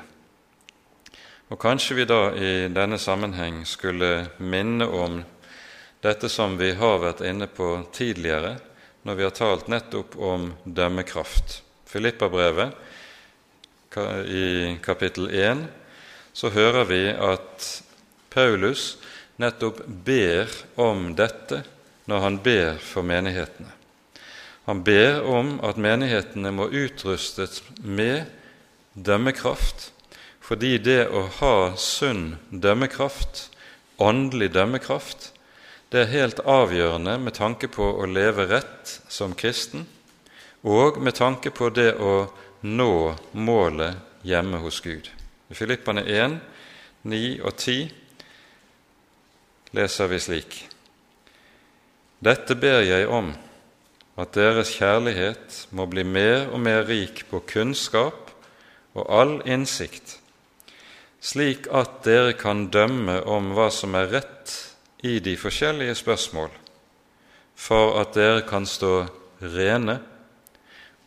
Og 1.49 1.57
kanskje 1.61 1.95
vi 1.97 2.05
da 2.05 2.21
i 2.35 2.67
denne 2.69 2.99
sammenheng 3.01 3.63
skulle 3.65 4.27
minne 4.37 4.85
om 4.85 5.21
dette 6.03 6.29
som 6.29 6.57
vi 6.59 6.73
har 6.77 6.99
vært 7.01 7.23
inne 7.25 7.47
på 7.49 7.87
tidligere, 7.95 8.57
når 9.07 9.15
vi 9.15 9.25
har 9.25 9.33
talt 9.33 9.69
nettopp 9.71 10.17
om 10.19 10.51
dømmekraft. 10.65 11.61
Filippabrevet 11.87 12.75
i 14.27 14.77
kapittel 14.83 15.31
1 15.31 15.63
så 16.35 16.51
hører 16.53 16.85
vi 16.91 17.01
at 17.09 17.69
Paulus 18.29 18.97
nettopp 19.41 19.81
ber 19.87 20.51
om 20.75 21.15
dette 21.17 21.63
når 22.05 22.23
han 22.25 22.37
ber 22.43 22.77
for 22.83 23.07
menighetene. 23.07 23.76
Han 24.67 24.83
ber 24.83 25.21
om 25.23 25.53
at 25.63 25.79
menighetene 25.79 26.51
må 26.51 26.67
utrustes 26.67 27.61
med 27.79 28.25
dømmekraft, 28.93 29.93
fordi 30.43 30.75
det 30.83 31.07
å 31.07 31.23
ha 31.39 31.55
sunn 31.79 32.35
dømmekraft, 32.51 33.47
åndelig 34.03 34.51
dømmekraft, 34.57 35.31
det 35.91 36.01
er 36.01 36.11
helt 36.11 36.39
avgjørende 36.43 37.15
med 37.23 37.37
tanke 37.39 37.71
på 37.71 37.85
å 37.95 38.09
leve 38.11 38.49
rett 38.51 38.97
som 39.07 39.31
kristen, 39.39 39.87
og 40.67 40.99
med 40.99 41.15
tanke 41.15 41.51
på 41.55 41.69
det 41.71 41.93
å 41.95 42.27
nå 42.67 43.15
målet 43.39 43.95
hjemme 44.27 44.59
hos 44.59 44.81
Gud. 44.83 45.07
I 45.47 45.55
Filippane 45.55 46.03
1, 46.03 46.39
9 47.07 47.39
og 47.39 47.55
10 47.55 47.87
leser 49.79 50.11
vi 50.11 50.19
slik.: 50.19 50.57
Dette 52.19 52.55
ber 52.59 52.81
jeg 52.83 53.07
om, 53.07 53.31
at 54.17 54.33
deres 54.33 54.71
kjærlighet 54.79 55.67
må 55.77 55.85
bli 55.89 56.03
mer 56.03 56.47
og 56.49 56.61
mer 56.65 56.87
rik 56.89 57.25
på 57.29 57.43
kunnskap 57.45 58.31
og 58.97 59.05
all 59.13 59.35
innsikt, 59.45 60.17
slik 61.21 61.67
at 61.69 62.01
dere 62.05 62.33
kan 62.37 62.67
dømme 62.73 63.19
om 63.29 63.51
hva 63.53 63.69
som 63.73 63.93
er 63.97 64.09
rett 64.15 64.55
i 65.05 65.19
de 65.21 65.35
forskjellige 65.37 65.95
spørsmål, 66.01 66.49
for 67.53 67.99
at 68.01 68.17
dere 68.17 68.41
kan 68.49 68.65
stå 68.65 69.05
rene 69.41 69.99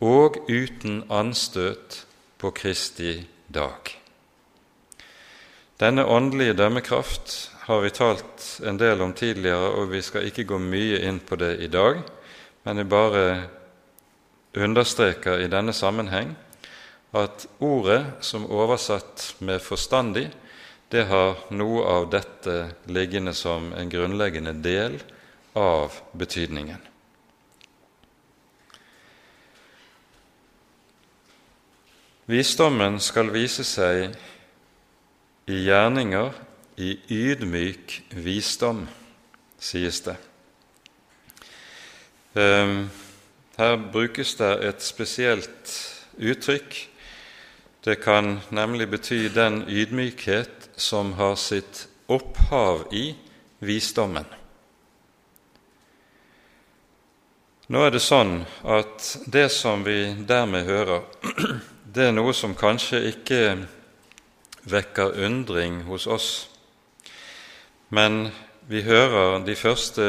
og 0.01 0.39
uten 0.49 1.03
anstøt 1.11 2.05
på 2.39 2.53
Kristi 2.55 3.19
dag. 3.51 3.91
Denne 5.81 6.05
åndelige 6.07 6.55
dømmekraft 6.55 7.51
har 7.67 7.83
vi 7.83 7.91
talt 7.91 8.47
en 8.67 8.79
del 8.79 9.03
om 9.03 9.13
tidligere, 9.17 9.75
og 9.81 9.91
vi 9.93 10.03
skal 10.05 10.27
ikke 10.29 10.47
gå 10.47 10.59
mye 10.63 11.03
inn 11.09 11.21
på 11.25 11.39
det 11.41 11.55
i 11.65 11.69
dag, 11.73 12.03
men 12.65 12.77
jeg 12.77 12.89
bare 12.89 13.25
understreker 14.55 15.41
i 15.41 15.49
denne 15.51 15.73
sammenheng 15.73 16.35
at 17.17 17.47
ordet 17.61 18.05
som 18.21 18.47
oversatt 18.51 19.35
med 19.39 19.61
'forstandig' 19.61 20.31
det 20.91 21.05
har 21.07 21.37
noe 21.55 21.83
av 21.87 22.11
dette 22.11 22.75
liggende 22.91 23.35
som 23.35 23.73
en 23.73 23.91
grunnleggende 23.91 24.53
del 24.53 25.03
av 25.55 25.95
betydningen. 26.13 26.81
Visdommen 32.31 33.01
skal 33.03 33.31
vise 33.35 33.65
seg 33.67 34.17
i 35.51 35.63
gjerninger, 35.67 36.31
i 36.79 36.95
ydmyk 37.11 37.97
visdom, 38.11 38.85
sies 39.59 40.01
det. 40.07 40.17
Ehm, 42.35 42.91
her 43.57 43.77
brukes 43.93 44.35
det 44.35 44.53
et 44.65 44.83
spesielt 44.83 45.73
uttrykk. 46.19 46.77
Det 47.85 47.97
kan 48.01 48.39
nemlig 48.51 48.91
bety 48.91 49.29
den 49.35 49.65
ydmykhet 49.69 50.71
som 50.77 51.13
har 51.13 51.35
sitt 51.35 51.89
opphav 52.09 52.87
i 52.93 53.15
visdommen. 53.59 54.27
Nå 57.71 57.83
er 57.87 57.91
det 57.95 58.03
sånn 58.03 58.41
at 58.67 59.05
det 59.31 59.49
som 59.55 59.85
vi 59.87 60.15
dermed 60.27 60.67
hører, 60.67 61.05
det 61.95 62.09
er 62.09 62.15
noe 62.15 62.35
som 62.35 62.55
kanskje 62.59 63.05
ikke 63.13 63.43
vekker 64.71 65.19
undring 65.27 65.83
hos 65.87 66.07
oss, 66.07 66.31
men 67.89 68.29
vi 68.71 68.83
hører 68.87 69.39
de 69.47 69.55
første 69.59 70.09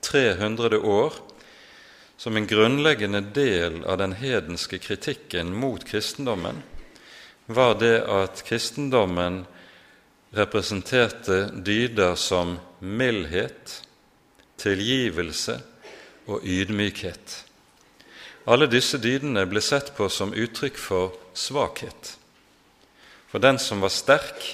to-trehundre 0.00 0.78
år 0.78 1.12
som 2.16 2.36
en 2.36 2.46
grunnleggende 2.46 3.20
del 3.20 3.84
av 3.84 3.98
den 3.98 4.12
hedenske 4.12 4.78
kritikken 4.78 5.54
mot 5.56 5.84
kristendommen 5.84 6.62
var 7.46 7.74
det 7.74 8.04
at 8.04 8.42
kristendommen 8.46 9.44
representerte 10.30 11.50
dyder 11.64 12.14
som 12.14 12.58
mildhet, 12.78 13.82
tilgivelse 14.56 15.56
og 16.26 16.44
ydmykhet. 16.44 17.44
Alle 18.46 18.68
disse 18.70 19.00
dydene 19.02 19.46
ble 19.50 19.60
sett 19.60 19.90
på 19.96 20.08
som 20.08 20.34
uttrykk 20.34 20.78
for 20.78 21.16
svakhet. 21.34 22.14
For 23.30 23.42
den 23.42 23.58
som 23.58 23.80
var 23.80 23.90
sterk, 23.90 24.44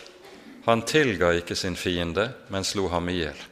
han 0.64 0.82
tilga 0.82 1.34
ikke 1.36 1.56
sin 1.56 1.76
fiende, 1.76 2.30
men 2.48 2.64
slo 2.64 2.88
ham 2.88 3.08
i 3.12 3.20
hjel. 3.20 3.44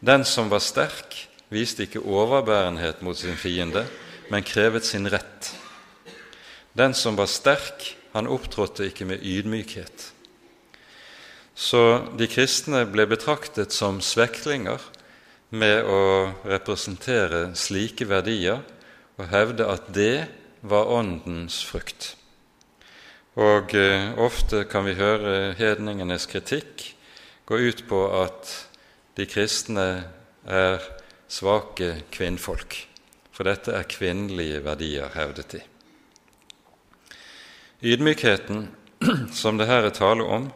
Den 0.00 0.24
som 0.24 0.48
var 0.48 0.62
sterk, 0.64 1.28
viste 1.52 1.84
ikke 1.84 2.00
overbærenhet 2.00 3.02
mot 3.04 3.18
sin 3.18 3.36
fiende, 3.36 3.84
men 4.30 4.46
krevet 4.46 4.86
sin 4.86 5.08
rett. 5.12 5.50
Den 6.72 6.94
som 6.94 7.18
var 7.18 7.28
sterk, 7.28 7.96
han 8.14 8.30
opptrådte 8.30 8.86
ikke 8.88 9.04
med 9.04 9.20
ydmykhet. 9.22 10.12
Så 11.54 11.82
de 12.16 12.24
kristne 12.30 12.86
ble 12.88 13.04
betraktet 13.10 13.74
som 13.76 14.00
sveklinger 14.00 14.80
med 15.50 15.84
å 15.84 16.30
representere 16.48 17.50
slike 17.58 18.08
verdier 18.08 18.62
og 19.18 19.28
hevde 19.28 19.68
at 19.68 19.90
det 19.92 20.30
var 20.64 20.88
Åndens 20.88 21.60
frukt. 21.66 22.14
Og 23.36 23.74
eh, 23.76 24.16
ofte 24.18 24.64
kan 24.70 24.86
vi 24.88 24.96
høre 24.96 25.52
hedningenes 25.58 26.24
kritikk 26.30 26.94
gå 27.46 27.60
ut 27.68 27.84
på 27.90 28.00
at 28.22 28.69
de 29.20 29.26
kristne 29.28 29.86
er 30.48 30.80
svake 31.28 32.06
kvinnfolk, 32.12 32.76
for 33.32 33.44
dette 33.44 33.74
er 33.76 33.88
kvinnelige 33.88 34.62
verdier, 34.64 35.10
hevdet 35.12 35.52
de. 35.52 35.60
Ydmykheten 37.84 38.70
som 39.40 39.60
det 39.60 39.68
her 39.68 39.84
er 39.84 39.96
tale 39.96 40.24
om, 40.24 40.48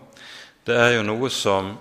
det 0.65 0.77
er 0.81 0.95
jo 0.97 1.05
noe 1.05 1.29
som 1.33 1.75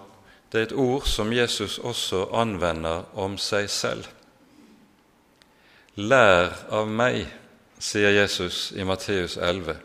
det 0.51 0.59
er 0.59 0.67
et 0.67 0.75
ord 0.77 1.07
som 1.09 1.31
Jesus 1.33 1.79
også 1.79 2.27
anvender 2.35 3.07
om 3.17 3.39
seg 3.41 3.71
selv. 3.71 4.05
Lær 5.95 6.51
av 6.69 6.91
meg, 6.91 7.23
sier 7.79 8.13
Jesus 8.13 8.67
i 8.75 8.85
Matteus 8.85 9.39
11, 9.39 9.79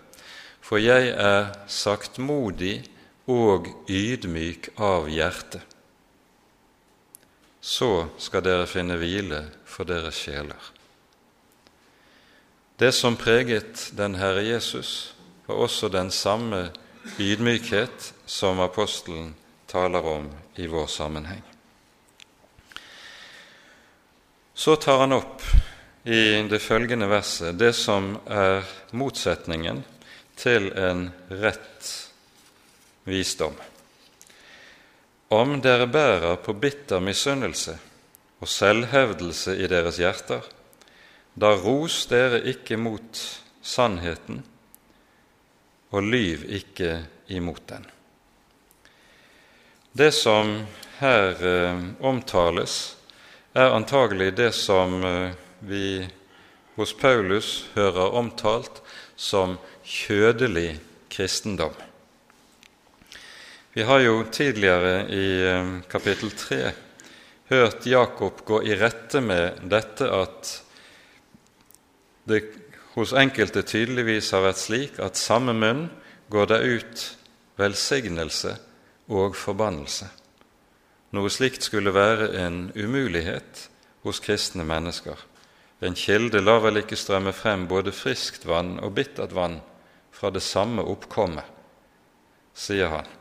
for 0.60 0.82
jeg 0.82 1.14
er 1.14 1.54
saktmodig 1.70 2.82
og 3.30 3.70
ydmyk 3.88 4.72
av 4.76 5.08
hjerte. 5.08 5.62
Så 7.68 8.08
skal 8.16 8.40
dere 8.46 8.64
finne 8.64 8.96
hvile 8.96 9.42
for 9.68 9.84
deres 9.84 10.16
sjeler. 10.16 10.70
Det 12.80 12.94
som 12.96 13.18
preget 13.20 13.90
den 13.98 14.16
Herre 14.16 14.46
Jesus, 14.46 15.12
var 15.46 15.60
også 15.66 15.90
den 15.92 16.08
samme 16.10 16.70
ydmykhet 17.20 18.12
som 18.26 18.60
apostelen 18.64 19.34
taler 19.68 20.00
om 20.00 20.30
i 20.56 20.66
vår 20.66 20.86
sammenheng. 20.86 21.42
Så 24.54 24.76
tar 24.80 25.04
han 25.04 25.12
opp 25.12 25.44
i 26.08 26.48
det 26.48 26.62
følgende 26.64 27.10
verset 27.10 27.58
det 27.60 27.74
som 27.76 28.14
er 28.24 28.64
motsetningen 28.96 29.84
til 30.40 30.72
en 30.72 31.10
rett 31.28 31.96
visdom. 33.04 33.67
Om 35.28 35.58
dere 35.60 35.84
bærer 35.92 36.38
på 36.40 36.54
bitter 36.56 37.02
misunnelse 37.04 37.74
og 38.40 38.48
selvhevdelse 38.48 39.58
i 39.60 39.66
deres 39.68 39.98
hjerter, 40.00 40.40
da 41.36 41.52
ros 41.52 42.06
dere 42.08 42.40
ikke 42.48 42.78
mot 42.80 43.20
sannheten, 43.62 44.40
og 45.92 46.02
lyv 46.02 46.46
ikke 46.48 46.94
imot 47.28 47.60
den. 47.68 47.84
Det 49.92 50.12
som 50.14 50.54
her 51.00 51.44
eh, 51.44 51.84
omtales, 52.00 52.96
er 53.52 53.74
antagelig 53.74 54.30
det 54.36 54.52
som 54.56 55.02
eh, 55.04 55.36
vi 55.60 56.06
hos 56.76 56.94
Paulus 56.94 57.66
hører 57.74 58.14
omtalt 58.16 58.80
som 59.16 59.56
kjødelig 59.84 60.78
kristendom. 61.10 61.74
Vi 63.78 63.84
har 63.84 64.00
jo 64.02 64.24
tidligere 64.32 65.04
i 65.14 65.26
eh, 65.46 65.68
kapittel 65.86 66.32
3 66.34 66.56
hørt 67.46 67.84
Jakob 67.86 68.40
gå 68.44 68.56
i 68.66 68.74
rette 68.74 69.20
med 69.22 69.60
dette 69.70 70.08
at 70.10 70.48
det 72.26 72.40
hos 72.96 73.12
enkelte 73.14 73.62
tydeligvis 73.62 74.32
har 74.34 74.42
vært 74.48 74.58
slik 74.58 74.98
at 74.98 75.20
samme 75.20 75.54
munn 75.54 75.84
går 76.26 76.50
det 76.50 76.58
ut 76.58 77.04
velsignelse 77.62 78.56
og 79.14 79.38
forbannelse. 79.38 80.08
Noe 81.14 81.30
slikt 81.30 81.68
skulle 81.68 81.94
være 81.94 82.32
en 82.40 82.72
umulighet 82.74 83.68
hos 84.02 84.18
kristne 84.26 84.66
mennesker. 84.66 85.22
En 85.86 85.94
kilde 85.94 86.42
lar 86.42 86.64
vel 86.66 86.82
ikke 86.82 86.98
strømme 86.98 87.30
frem 87.30 87.68
både 87.70 87.94
friskt 87.94 88.42
vann 88.50 88.80
og 88.82 88.96
bittert 88.98 89.38
vann 89.38 89.60
fra 90.10 90.34
det 90.34 90.42
samme 90.42 90.82
oppkommet, 90.82 91.46
sier 92.58 92.90
han. 92.96 93.17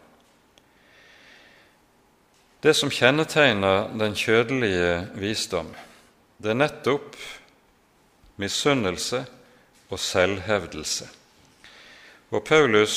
Det 2.64 2.74
som 2.74 2.90
kjennetegner 2.90 3.92
den 4.00 4.16
kjødelige 4.18 5.08
visdom, 5.22 5.70
det 6.42 6.54
er 6.54 6.58
nettopp 6.58 7.14
misunnelse 8.42 9.22
og 9.90 10.00
selvhevdelse. 10.02 11.06
Og 12.34 12.44
Paulus 12.44 12.96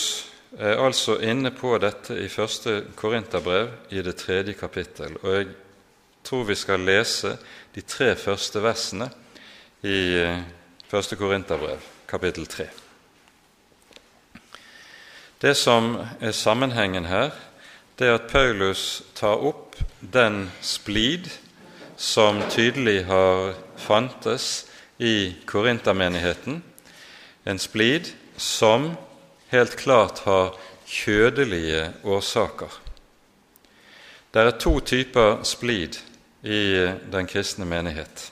er 0.58 0.80
altså 0.80 1.18
inne 1.22 1.52
på 1.54 1.76
dette 1.78 2.16
i 2.18 2.28
første 2.28 2.86
Korinterbrev 2.96 3.68
i 3.92 4.02
det 4.02 4.16
tredje 4.16 4.56
kapittel. 4.58 5.16
Og 5.22 5.34
jeg 5.36 5.50
tror 6.24 6.48
vi 6.48 6.56
skal 6.58 6.80
lese 6.80 7.36
de 7.74 7.84
tre 7.84 8.14
første 8.16 8.62
versene 8.64 9.10
i 9.84 10.00
eh, 10.18 10.40
første 10.88 11.16
Korinterbrev, 11.16 11.78
kapittel 12.08 12.48
tre. 12.48 12.66
Det 15.40 15.54
som 15.56 15.94
er 16.20 16.32
sammenhengen 16.36 17.06
her, 17.08 17.30
det 18.00 18.08
er 18.08 18.16
at 18.16 18.30
Paulus 18.32 19.02
tar 19.12 19.42
opp 19.44 19.76
den 20.00 20.46
splid 20.64 21.26
som 22.00 22.38
tydelig 22.48 23.02
har 23.04 23.50
fantes 23.76 24.46
i 24.96 25.36
korintermenigheten, 25.44 26.62
en 27.44 27.58
splid 27.60 28.08
som 28.40 28.94
helt 29.52 29.76
klart 29.76 30.22
har 30.24 30.56
kjødelige 30.88 31.90
årsaker. 32.08 32.72
Det 34.32 34.46
er 34.46 34.56
to 34.56 34.72
typer 34.80 35.42
splid 35.44 35.98
i 36.40 36.62
den 37.12 37.28
kristne 37.28 37.66
menighet. 37.68 38.30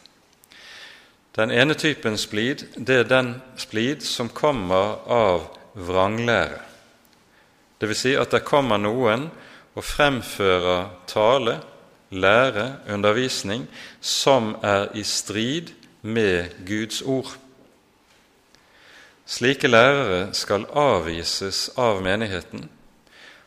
Den 1.36 1.52
ene 1.52 1.76
typen 1.76 2.16
splid 2.16 2.64
det 2.72 3.02
er 3.02 3.10
den 3.10 3.34
splid 3.60 4.00
som 4.00 4.32
kommer 4.32 5.04
av 5.04 5.44
vranglære. 5.76 6.64
Vil 7.84 7.94
si 7.94 8.14
at 8.16 8.32
det 8.32 8.46
kommer 8.48 8.80
noen 8.80 9.28
og 9.78 9.84
fremfører 9.86 10.88
tale, 11.06 11.60
lære, 12.10 12.78
undervisning 12.90 13.68
som 14.00 14.56
er 14.62 14.88
i 14.98 15.04
strid 15.06 15.70
med 16.02 16.50
Guds 16.66 17.02
ord. 17.02 17.36
Slike 19.28 19.68
lærere 19.68 20.32
skal 20.34 20.64
avvises 20.72 21.68
av 21.78 22.00
menigheten, 22.02 22.64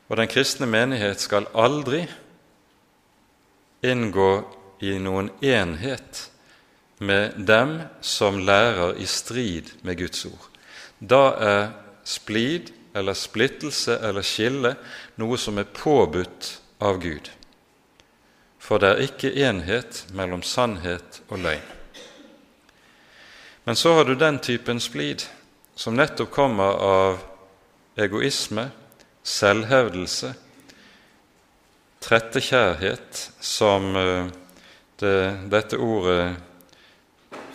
og 0.07 0.17
den 0.17 0.29
kristne 0.29 0.69
menighet 0.69 1.19
skal 1.19 1.49
aldri 1.57 2.05
inngå 3.83 4.31
i 4.81 4.97
noen 5.01 5.31
enhet 5.41 6.27
med 7.01 7.39
dem 7.47 7.79
som 8.01 8.37
lærer 8.45 8.93
i 9.01 9.07
strid 9.09 9.73
med 9.81 9.97
Guds 9.97 10.25
ord. 10.29 10.47
Da 11.01 11.23
er 11.41 11.63
splid 12.05 12.69
eller 12.93 13.13
splittelse 13.13 13.97
eller 14.03 14.25
skille 14.25 14.75
noe 15.21 15.37
som 15.39 15.59
er 15.61 15.69
påbudt 15.69 16.57
av 16.83 16.99
Gud. 17.01 17.29
For 18.61 18.81
det 18.81 18.89
er 18.91 19.05
ikke 19.07 19.33
enhet 19.47 20.05
mellom 20.15 20.43
sannhet 20.45 21.21
og 21.29 21.41
løgn. 21.43 21.69
Men 23.63 23.77
så 23.77 23.93
har 23.93 24.05
du 24.05 24.15
den 24.15 24.39
typen 24.41 24.79
splid 24.81 25.25
som 25.75 25.95
nettopp 25.95 26.31
kommer 26.33 26.77
av 26.85 27.19
egoisme, 27.95 28.67
selvhevdelse, 29.23 30.33
trettekjærhet, 32.01 33.19
som 33.39 33.95
eh, 33.95 34.31
det, 35.01 35.17
dette 35.53 35.77
ordet 35.77 36.33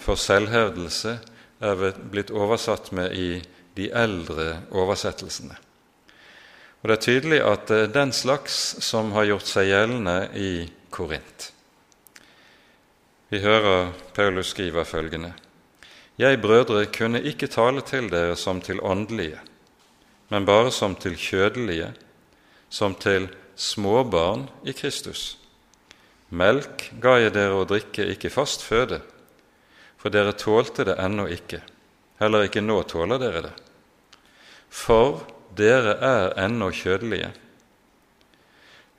for 0.03 0.19
selvhevdelse 0.19 1.17
er 1.67 1.83
blitt 2.13 2.31
oversatt 2.31 2.93
med 2.95 3.15
i 3.19 3.31
de 3.77 3.91
eldre 3.93 4.63
oversettelsene. 4.73 5.57
Og 6.83 6.89
Det 6.89 6.97
er 6.97 7.03
tydelig 7.03 7.41
at 7.43 7.67
det 7.69 7.79
er 7.83 7.95
den 7.95 8.13
slags 8.13 8.77
som 8.85 9.13
har 9.17 9.27
gjort 9.27 9.49
seg 9.51 9.71
gjeldende 9.71 10.19
i 10.39 10.51
Korint. 10.91 11.51
Vi 13.29 13.41
hører 13.43 13.91
Paulus 14.15 14.53
skrive 14.55 14.85
følgende.: 14.85 15.33
jeg, 16.19 16.41
brødre, 16.41 16.87
kunne 16.87 17.21
ikke 17.23 17.47
tale 17.47 17.81
til 17.81 18.09
dere 18.09 18.37
som 18.37 18.61
til 18.61 18.81
åndelige, 18.81 19.41
men 20.31 20.47
bare 20.47 20.71
som 20.73 20.95
til 20.95 21.17
kjødelige, 21.17 21.93
som 22.71 22.95
til 22.95 23.29
småbarn 23.57 24.49
i 24.65 24.73
Kristus. 24.73 25.39
Melk 26.31 26.93
ga 27.03 27.19
jeg 27.19 27.35
dere 27.35 27.61
å 27.61 27.67
drikke, 27.69 28.07
ikke 28.15 28.31
fast 28.31 28.63
føde, 28.63 29.03
for 29.97 30.09
dere 30.09 30.33
tålte 30.33 30.85
det 30.85 30.97
ennå 31.03 31.27
ikke, 31.27 31.61
heller 32.21 32.47
ikke 32.47 32.65
nå 32.65 32.83
tåler 32.89 33.19
dere 33.19 33.43
det. 33.51 33.55
For 34.71 35.25
dere 35.57 35.97
er 36.05 36.33
ennå 36.47 36.71
kjødelige. 36.75 37.33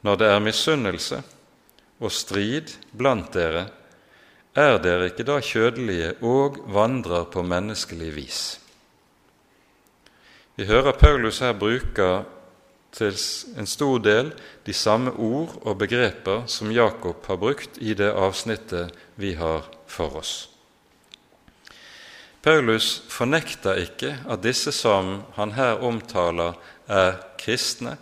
Når 0.01 0.15
det 0.15 0.29
er 0.29 0.43
misunnelse 0.43 1.21
og 1.99 2.13
strid 2.13 2.75
blant 2.97 3.33
dere, 3.33 3.67
er 4.57 4.79
dere 4.81 5.11
ikke 5.11 5.25
da 5.27 5.37
kjødelige 5.43 6.15
og 6.25 6.57
vandrer 6.73 7.27
på 7.29 7.43
menneskelig 7.45 8.15
vis? 8.15 8.41
Vi 10.57 10.65
hører 10.65 10.97
Paulus 10.97 11.39
her 11.39 11.53
bruker 11.53 12.23
til 12.97 13.13
en 13.59 13.69
stor 13.69 13.99
del 14.01 14.31
de 14.65 14.73
samme 14.73 15.11
ord 15.13 15.53
og 15.61 15.77
begreper 15.77 16.47
som 16.49 16.71
Jakob 16.73 17.25
har 17.29 17.37
brukt 17.37 17.77
i 17.77 17.93
det 17.93 18.09
avsnittet 18.09 18.95
vi 19.15 19.35
har 19.37 19.67
for 19.85 20.17
oss. 20.17 20.56
Paulus 22.47 23.01
fornekter 23.11 23.75
ikke 23.81 24.13
at 24.31 24.39
disse 24.39 24.71
som 24.71 25.17
han 25.35 25.51
her 25.57 25.81
omtaler, 25.83 26.53
er 26.87 27.17
kristne, 27.35 27.97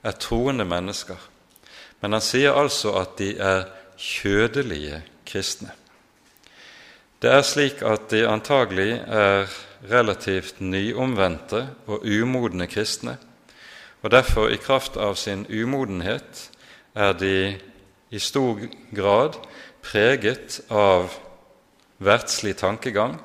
er 0.00 0.14
troende 0.16 0.64
mennesker, 0.64 1.18
men 2.00 2.14
han 2.16 2.22
sier 2.24 2.56
altså 2.56 2.94
at 3.02 3.18
de 3.18 3.34
er 3.36 3.66
kjødelige 4.00 5.02
kristne. 5.28 5.74
Det 7.20 7.34
er 7.36 7.44
slik 7.44 7.82
at 7.84 8.06
de 8.14 8.22
antagelig 8.24 8.94
er 8.96 9.52
relativt 9.90 10.62
nyomvendte 10.64 11.60
og 11.84 12.06
umodne 12.08 12.66
kristne, 12.72 13.18
og 14.00 14.14
derfor 14.14 14.48
i 14.48 14.56
kraft 14.62 14.96
av 14.96 15.18
sin 15.20 15.44
umodenhet 15.52 16.46
er 16.96 17.12
de 17.12 17.34
i 18.08 18.22
stor 18.22 18.64
grad 18.96 19.36
preget 19.84 20.62
av 20.70 21.12
verdslig 22.00 22.56
tankegang, 22.64 23.20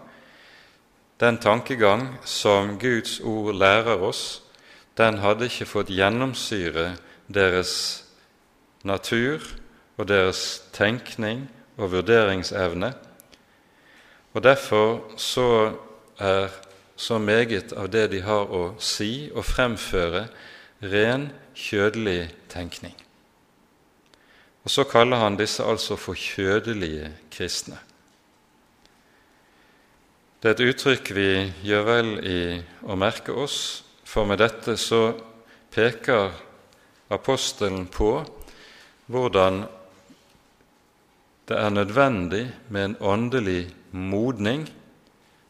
den 1.20 1.38
tankegang 1.38 2.18
som 2.26 2.78
Guds 2.80 3.20
ord 3.20 3.56
lærer 3.56 4.02
oss, 4.02 4.44
den 4.98 5.18
hadde 5.22 5.50
ikke 5.50 5.66
fått 5.66 5.94
gjennomsyre 5.94 6.96
deres 7.28 8.04
natur 8.84 9.42
og 9.98 10.08
deres 10.08 10.62
tenkning 10.74 11.48
og 11.78 11.92
vurderingsevne, 11.92 12.94
og 14.34 14.44
Derfor 14.44 15.02
så 15.18 15.74
er 16.20 16.48
så 16.96 17.18
meget 17.18 17.74
av 17.74 17.90
det 17.90 18.12
de 18.12 18.22
har 18.22 18.52
å 18.54 18.76
si 18.78 19.32
og 19.34 19.46
fremføre, 19.46 20.28
ren 20.82 21.32
kjødelig 21.56 22.30
tenkning. 22.50 22.94
Og 24.64 24.70
Så 24.70 24.84
kaller 24.84 25.18
han 25.18 25.38
disse 25.38 25.64
altså 25.64 25.96
for 25.96 26.14
kjødelige 26.14 27.12
kristne. 27.32 27.78
Det 30.38 30.52
er 30.52 30.54
et 30.54 30.68
uttrykk 30.70 31.08
vi 31.18 31.30
gjør 31.66 31.86
vel 31.88 32.10
i 32.22 32.42
å 32.86 32.94
merke 32.94 33.34
oss, 33.34 33.82
for 34.06 34.28
med 34.30 34.38
dette 34.38 34.76
så 34.78 35.16
peker 35.74 36.30
apostelen 37.10 37.88
på 37.90 38.12
hvordan 39.10 39.64
det 41.50 41.58
er 41.58 41.74
nødvendig 41.74 42.44
med 42.70 42.84
en 42.84 42.96
åndelig 43.02 43.64
modning 43.90 44.68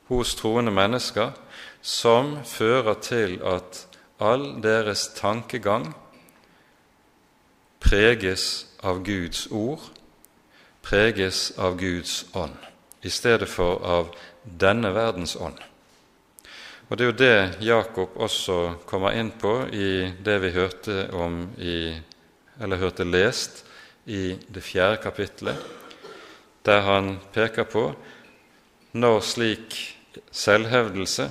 hos 0.07 0.37
troende 0.39 0.71
mennesker 0.71 1.35
som 1.83 2.37
fører 2.47 2.95
til 3.03 3.41
at 3.43 3.81
all 4.23 4.45
deres 4.63 5.09
tankegang 5.19 5.89
preges 7.83 8.69
av 8.79 9.03
Guds 9.03 9.49
ord, 9.51 9.83
preges 10.79 11.51
av 11.59 11.75
Guds 11.75 12.21
ånd, 12.31 12.55
i 13.03 13.11
stedet 13.11 13.51
for 13.51 13.83
av 13.83 14.15
denne 14.47 14.93
verdens 14.95 15.35
ånd. 15.35 15.57
Og 16.87 16.97
Det 16.97 17.03
er 17.03 17.09
jo 17.09 17.19
det 17.19 17.65
Jakob 17.67 18.15
også 18.15 18.77
kommer 18.87 19.17
inn 19.19 19.33
på 19.35 19.67
i 19.75 20.07
det 20.23 20.37
vi 20.39 20.53
hørte, 20.55 21.09
om 21.11 21.49
i, 21.59 21.91
eller 22.61 22.79
hørte 22.79 23.03
lest 23.03 23.65
i 24.07 24.37
det 24.47 24.63
fjerde 24.63 25.01
kapitlet, 25.03 25.57
der 26.63 26.81
han 26.81 27.17
peker 27.33 27.67
på 27.67 27.89
når 28.95 29.19
slik 29.19 29.75
selvhevdelse 30.31 31.27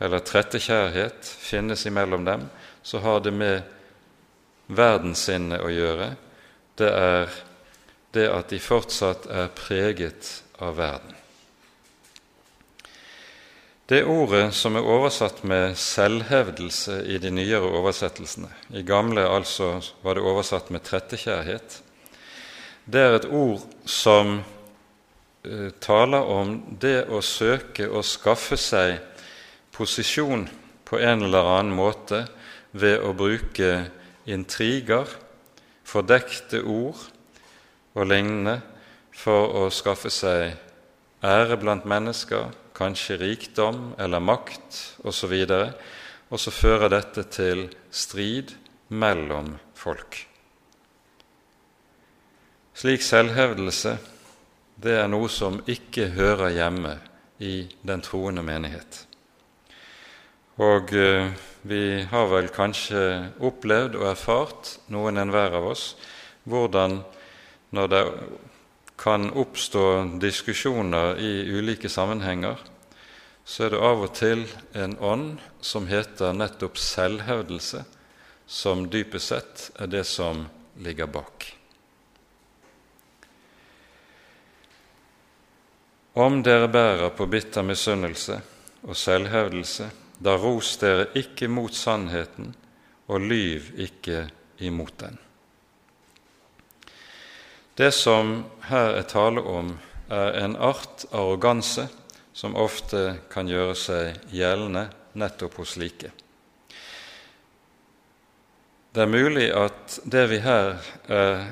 eller 0.00 0.24
trettekjærhet 0.24 1.26
finnes 1.26 1.84
imellom 1.86 2.24
dem, 2.24 2.48
så 2.82 3.02
har 3.04 3.20
det 3.20 3.34
med 3.34 3.62
verdenssinnet 4.72 5.60
å 5.60 5.70
gjøre. 5.72 6.10
Det 6.78 6.88
er 6.88 7.38
det 8.16 8.28
at 8.32 8.50
de 8.52 8.60
fortsatt 8.62 9.28
er 9.28 9.52
preget 9.52 10.32
av 10.62 10.78
verden. 10.78 11.17
Det 13.88 14.02
ordet 14.04 14.50
som 14.52 14.74
er 14.76 14.84
oversatt 14.84 15.38
med 15.48 15.72
'selvhevdelse' 15.72 17.06
i 17.08 17.16
de 17.18 17.30
nyere 17.30 17.70
oversettelsene 17.72 18.50
I 18.76 18.82
gamle 18.82 19.24
altså 19.24 19.80
var 20.02 20.14
det 20.14 20.22
oversatt 20.22 20.70
med 20.70 20.80
'trettekjærhet'. 20.80 21.80
Det 22.84 23.00
er 23.00 23.14
et 23.14 23.24
ord 23.24 23.64
som 23.86 24.44
uh, 25.46 25.70
taler 25.80 26.20
om 26.20 26.76
det 26.80 27.08
å 27.08 27.20
søke 27.20 27.88
å 27.88 28.02
skaffe 28.02 28.56
seg 28.56 29.00
posisjon 29.72 30.48
på 30.84 30.98
en 31.00 31.22
eller 31.22 31.48
annen 31.58 31.72
måte 31.72 32.26
ved 32.72 33.00
å 33.00 33.14
bruke 33.16 33.90
intriger, 34.26 35.08
fordekte 35.84 36.60
ord 36.60 37.08
og 37.94 38.06
lignende 38.06 38.60
for 39.12 39.48
å 39.64 39.70
skaffe 39.70 40.10
seg 40.10 40.56
ære 41.24 41.56
blant 41.56 41.84
mennesker, 41.84 42.52
kanskje 42.78 43.18
rikdom 43.20 43.92
eller 43.98 44.22
makt 44.22 44.78
osv., 45.04 45.34
og, 45.44 45.72
og 46.28 46.40
så 46.40 46.52
fører 46.52 46.92
dette 46.92 47.24
til 47.32 47.66
strid 47.90 48.54
mellom 48.88 49.56
folk. 49.76 50.22
Slik 52.78 53.02
selvhevdelse 53.02 53.96
det 54.78 54.94
er 55.00 55.08
noe 55.10 55.26
som 55.32 55.58
ikke 55.66 56.12
hører 56.14 56.54
hjemme 56.54 56.94
i 57.42 57.66
den 57.82 58.02
troende 58.04 58.44
menighet. 58.46 59.00
Og 60.62 60.92
eh, 60.94 61.30
vi 61.66 61.82
har 62.10 62.28
vel 62.30 62.50
kanskje 62.54 63.00
opplevd 63.46 63.98
og 63.98 64.06
erfart, 64.12 64.76
noen 64.94 65.18
enhver 65.18 65.56
av 65.58 65.66
oss, 65.72 65.92
hvordan 66.46 67.00
når 67.74 67.90
det 67.92 68.02
kan 68.98 69.30
oppstå 69.30 69.84
diskusjoner 70.20 71.18
i 71.22 71.32
ulike 71.54 71.88
sammenhenger, 71.88 72.58
så 73.44 73.64
er 73.64 73.70
det 73.72 73.82
av 73.84 74.02
og 74.04 74.10
til 74.18 74.42
en 74.76 74.96
ånd 74.98 75.38
som 75.64 75.86
heter 75.88 76.34
nettopp 76.36 76.80
selvhevdelse, 76.82 77.84
som 78.46 78.88
dypest 78.90 79.32
sett 79.32 79.62
er 79.78 79.92
det 79.92 80.02
som 80.08 80.42
ligger 80.82 81.08
bak. 81.08 81.46
Om 86.18 86.42
dere 86.42 86.66
bærer 86.68 87.14
på 87.14 87.28
bitter 87.30 87.62
misunnelse 87.62 88.40
og 88.82 88.96
selvhevdelse, 88.98 89.86
da 90.18 90.34
ros 90.34 90.74
dere 90.82 91.06
ikke 91.14 91.46
mot 91.46 91.74
sannheten, 91.74 92.50
og 93.06 93.22
lyv 93.22 93.70
ikke 93.78 94.26
imot 94.66 94.98
den. 95.00 95.14
Det 97.78 97.92
som 97.94 98.40
her 98.66 98.96
er 98.98 99.04
tale 99.06 99.38
om, 99.46 99.68
er 100.10 100.34
en 100.40 100.56
art 100.56 101.04
arroganse 101.14 101.84
som 102.34 102.56
ofte 102.58 103.20
kan 103.30 103.46
gjøre 103.46 103.76
seg 103.78 104.32
gjeldende 104.34 104.88
nettopp 105.14 105.60
hos 105.60 105.76
slike. 105.76 106.10
Det 108.90 109.04
er 109.04 109.12
mulig 109.12 109.46
at 109.54 110.00
det 110.10 110.24
vi 110.32 110.40
her 110.42 110.74
er 111.06 111.46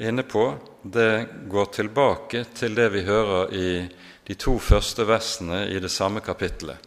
inne 0.00 0.24
på, 0.24 0.46
det 0.80 1.44
går 1.52 1.68
tilbake 1.76 2.46
til 2.56 2.72
det 2.78 2.88
vi 2.96 3.04
hører 3.04 3.52
i 3.52 3.68
de 4.24 4.40
to 4.40 4.56
første 4.56 5.04
versene 5.04 5.66
i 5.68 5.76
det 5.82 5.92
samme 5.92 6.24
kapittelet, 6.24 6.80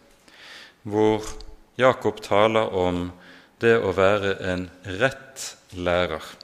hvor 0.81 1.29
Jakob 1.77 2.25
taler 2.25 2.73
om 2.73 3.11
det 3.61 3.77
å 3.77 3.93
være 3.93 4.37
en 4.49 4.69
rett 4.97 5.51
lærer. 5.77 6.38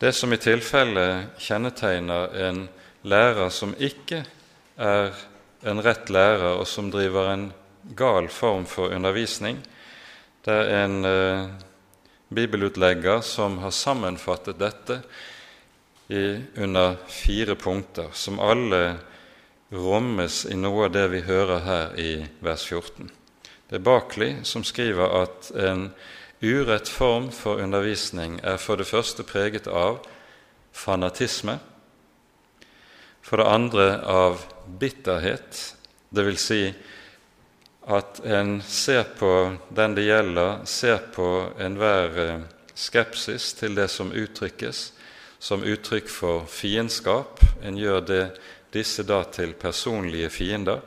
Det 0.00 0.12
som 0.16 0.32
i 0.32 0.38
tilfelle 0.40 1.02
kjennetegner 1.36 2.36
en 2.40 2.60
lærer 3.04 3.50
som 3.52 3.74
ikke 3.76 4.22
er 4.80 5.10
en 5.68 5.82
rett 5.84 6.08
lærer, 6.08 6.54
og 6.56 6.64
som 6.64 6.86
driver 6.88 7.28
en 7.28 7.42
gal 7.98 8.30
form 8.32 8.64
for 8.64 8.94
undervisning, 8.96 9.58
det 10.46 10.54
er 10.56 10.70
en 10.86 11.04
eh, 11.04 11.50
bibelutlegger 12.32 13.20
som 13.20 13.58
har 13.60 13.74
sammenfattet 13.76 14.56
dette 14.62 15.02
i, 16.08 16.40
under 16.56 16.96
fire 17.12 17.58
punkter, 17.60 18.08
som 18.16 18.40
alle 18.40 18.96
rommes 19.68 20.46
i 20.48 20.56
noe 20.56 20.88
av 20.88 20.94
det 20.96 21.04
vi 21.12 21.20
hører 21.28 21.60
her 21.66 22.00
i 22.00 22.14
vers 22.40 22.64
14. 22.64 23.12
Det 23.68 23.76
er 23.76 23.84
Bakli 23.84 24.30
som 24.48 24.64
skriver 24.64 25.12
at 25.20 25.52
en 25.60 25.90
Urett 26.42 26.88
form 26.88 27.30
for 27.30 27.60
undervisning 27.60 28.38
er 28.40 28.56
for 28.56 28.80
det 28.80 28.86
første 28.88 29.26
preget 29.28 29.66
av 29.68 29.98
fanatisme, 30.72 31.58
for 33.20 33.36
det 33.36 33.48
andre 33.48 33.84
av 34.08 34.46
bitterhet, 34.80 35.60
dvs. 36.08 36.40
Si 36.40 36.62
at 37.92 38.22
en 38.24 38.62
ser 38.64 39.04
på 39.20 39.34
den 39.68 39.98
det 39.98 40.06
gjelder, 40.06 40.64
ser 40.64 41.04
på 41.12 41.28
enhver 41.60 42.18
eh, 42.24 42.42
skepsis 42.72 43.52
til 43.60 43.76
det 43.76 43.90
som 43.92 44.08
uttrykkes, 44.08 44.82
som 45.38 45.60
uttrykk 45.60 46.08
for 46.08 46.48
fiendskap. 46.48 47.44
En 47.60 47.76
gjør 47.76 48.00
det, 48.00 48.24
disse 48.72 49.04
da 49.04 49.24
til 49.28 49.52
personlige 49.58 50.30
fiender. 50.32 50.80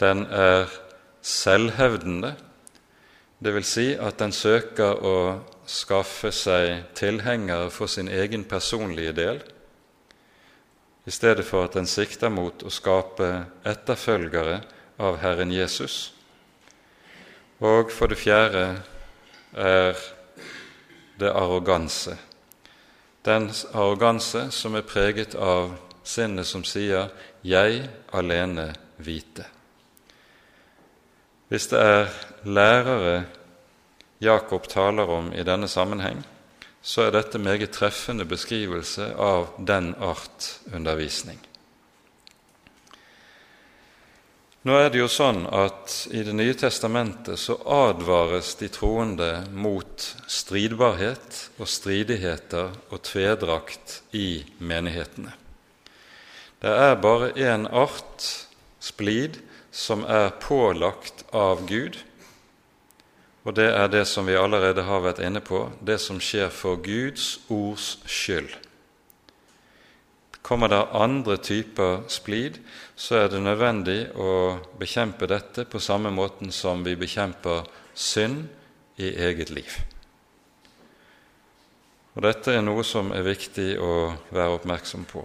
Den 0.00 0.26
er 0.26 0.70
selvhevdende 1.22 2.34
det 3.40 3.54
vil 3.54 3.64
si 3.64 3.86
at 3.96 4.18
den 4.20 4.32
søker 4.36 5.00
å 5.00 5.16
skaffe 5.68 6.32
seg 6.34 6.92
tilhengere 6.98 7.70
for 7.72 7.88
sin 7.88 8.08
egen 8.08 8.44
personlige 8.44 9.14
del, 9.16 9.40
i 11.08 11.10
stedet 11.10 11.46
for 11.48 11.64
at 11.64 11.74
den 11.78 11.88
sikter 11.88 12.28
mot 12.28 12.62
å 12.62 12.70
skape 12.70 13.30
etterfølgere 13.64 14.60
av 15.00 15.16
Herren 15.22 15.52
Jesus. 15.52 16.12
Og 17.60 17.92
for 17.92 18.12
det 18.12 18.20
fjerde 18.20 18.64
er 19.56 19.96
det 21.20 21.32
arroganse. 21.32 22.16
Den 23.24 23.50
arroganse 23.72 24.46
som 24.52 24.76
er 24.76 24.84
preget 24.84 25.34
av 25.34 25.74
sinnet 26.04 26.46
som 26.46 26.64
sier 26.64 27.10
'jeg 27.44 27.88
alene 28.12 28.74
vite'. 28.98 29.59
Hvis 31.50 31.66
det 31.66 31.80
er 31.82 32.10
lærere 32.46 33.24
Jakob 34.22 34.68
taler 34.70 35.08
om 35.10 35.32
i 35.34 35.42
denne 35.42 35.66
sammenheng, 35.68 36.20
så 36.82 37.08
er 37.08 37.16
dette 37.16 37.40
meget 37.42 37.72
treffende 37.74 38.24
beskrivelse 38.24 39.08
av 39.18 39.48
den 39.58 39.96
art 39.98 40.46
undervisning. 40.70 41.40
Nå 44.62 44.76
er 44.76 44.92
det 44.92 45.00
jo 45.00 45.08
sånn 45.08 45.42
at 45.48 45.94
i 46.12 46.22
Det 46.22 46.36
nye 46.36 46.54
testamentet 46.54 47.40
så 47.40 47.56
advares 47.64 48.54
de 48.60 48.68
troende 48.68 49.46
mot 49.50 50.06
stridbarhet 50.28 51.44
og 51.58 51.66
stridigheter 51.66 52.74
og 52.92 53.02
tvedrakt 53.10 54.02
i 54.12 54.44
menighetene. 54.60 55.32
Det 56.60 56.78
er 56.86 57.00
bare 57.00 57.32
én 57.34 57.64
art, 57.72 58.26
splid, 58.78 59.40
som 59.70 60.04
er 60.04 60.32
pålagt 60.42 61.24
av 61.34 61.66
Gud, 61.68 61.98
og 63.44 63.54
det 63.56 63.70
er 63.72 63.88
det 63.88 64.04
som 64.08 64.26
vi 64.28 64.36
allerede 64.36 64.84
har 64.84 65.00
vært 65.04 65.22
inne 65.24 65.40
på, 65.40 65.70
det 65.80 65.96
som 66.02 66.20
skjer 66.20 66.50
for 66.52 66.80
Guds 66.84 67.38
ords 67.48 67.94
skyld. 68.04 68.50
Kommer 70.42 70.68
det 70.72 70.80
andre 70.96 71.36
typer 71.36 72.02
splid, 72.08 72.58
så 72.96 73.22
er 73.22 73.28
det 73.32 73.42
nødvendig 73.44 73.98
å 74.16 74.58
bekjempe 74.80 75.28
dette 75.28 75.64
på 75.68 75.80
samme 75.80 76.12
måten 76.12 76.52
som 76.52 76.84
vi 76.84 76.96
bekjemper 77.00 77.68
synd 77.94 78.48
i 79.00 79.12
eget 79.14 79.52
liv. 79.52 79.80
Og 82.16 82.24
Dette 82.26 82.52
er 82.56 82.64
noe 82.64 82.82
som 82.84 83.12
er 83.14 83.24
viktig 83.24 83.76
å 83.80 83.92
være 84.34 84.56
oppmerksom 84.58 85.06
på. 85.08 85.22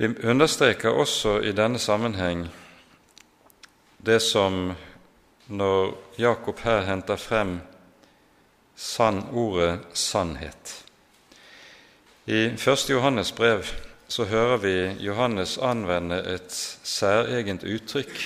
Vi 0.00 0.08
understreker 0.24 0.94
også 0.96 1.42
i 1.44 1.50
denne 1.52 1.78
sammenheng 1.78 2.46
det 4.00 4.22
som 4.24 4.70
når 5.52 5.90
Jakob 6.16 6.62
her 6.64 6.86
henter 6.86 7.20
frem 7.20 7.58
sann, 8.72 9.18
ordet 9.36 9.82
sannhet. 9.92 10.72
I 12.24 12.46
1. 12.56 12.86
Johannes 12.88 13.32
brev 13.32 13.68
så 14.08 14.24
hører 14.24 14.56
vi 14.64 15.04
Johannes 15.04 15.58
anvende 15.58 16.22
et 16.32 16.56
særegent 16.82 17.68
uttrykk 17.68 18.24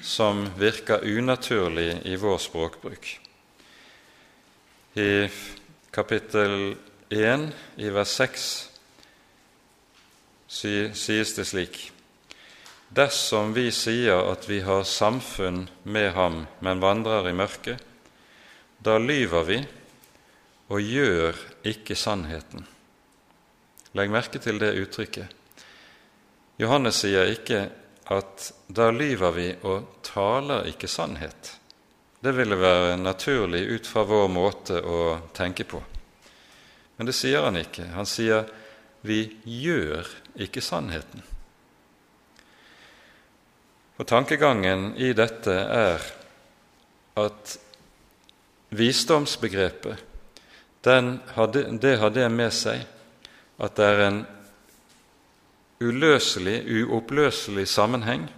som 0.00 0.46
virker 0.56 1.04
unaturlig 1.04 2.00
i 2.08 2.16
vår 2.16 2.40
språkbruk. 2.40 3.12
I 4.96 5.28
kapittel 5.92 6.76
1 7.12 7.48
i 7.76 7.92
vers 7.92 8.16
6 8.16 8.69
sies 10.50 11.34
det 11.38 11.46
slik:" 11.46 11.90
dersom 12.90 13.52
vi 13.54 13.70
sier 13.70 14.32
at 14.32 14.48
vi 14.50 14.60
har 14.66 14.82
samfunn 14.84 15.68
med 15.82 16.12
ham, 16.12 16.46
men 16.58 16.82
vandrer 16.82 17.28
i 17.30 17.34
mørket, 17.36 17.78
da 18.82 18.98
lyver 18.98 19.46
vi 19.46 19.58
og 20.70 20.82
gjør 20.82 21.38
ikke 21.70 21.94
sannheten. 21.98 22.66
Legg 23.94 24.10
merke 24.10 24.42
til 24.42 24.58
det 24.58 24.74
uttrykket. 24.78 25.28
Johannes 26.60 27.00
sier 27.02 27.30
ikke 27.30 27.64
at 28.10 28.50
da 28.68 28.90
lyver 28.94 29.34
vi 29.34 29.48
og 29.66 30.02
taler 30.06 30.68
ikke 30.70 30.90
sannhet. 30.90 31.56
Det 32.20 32.34
ville 32.36 32.58
være 32.58 32.98
naturlig 33.00 33.62
ut 33.70 33.86
fra 33.86 34.04
vår 34.04 34.28
måte 34.28 34.80
å 34.82 34.98
tenke 35.34 35.64
på. 35.64 35.80
Men 36.98 37.08
det 37.08 37.14
sier 37.16 37.46
han 37.46 37.56
ikke. 37.56 37.86
Han 37.94 38.08
sier 38.08 38.50
vi 39.06 39.22
gjør 39.46 40.04
ikke 40.36 40.60
sannheten. 40.60 41.22
Og 44.00 44.06
Tankegangen 44.08 44.94
i 44.96 45.12
dette 45.12 45.52
er 45.52 46.04
at 47.20 47.56
visdomsbegrepet 48.70 50.06
hadde, 51.36 51.78
det 51.82 51.98
har 52.00 52.10
det 52.14 52.28
med 52.32 52.54
seg 52.54 52.86
at 53.60 53.76
det 53.76 53.88
er 53.92 54.02
en 54.06 54.20
uløselig, 55.80 56.62
uoppløselig 56.64 57.66
sammenheng 57.68 58.30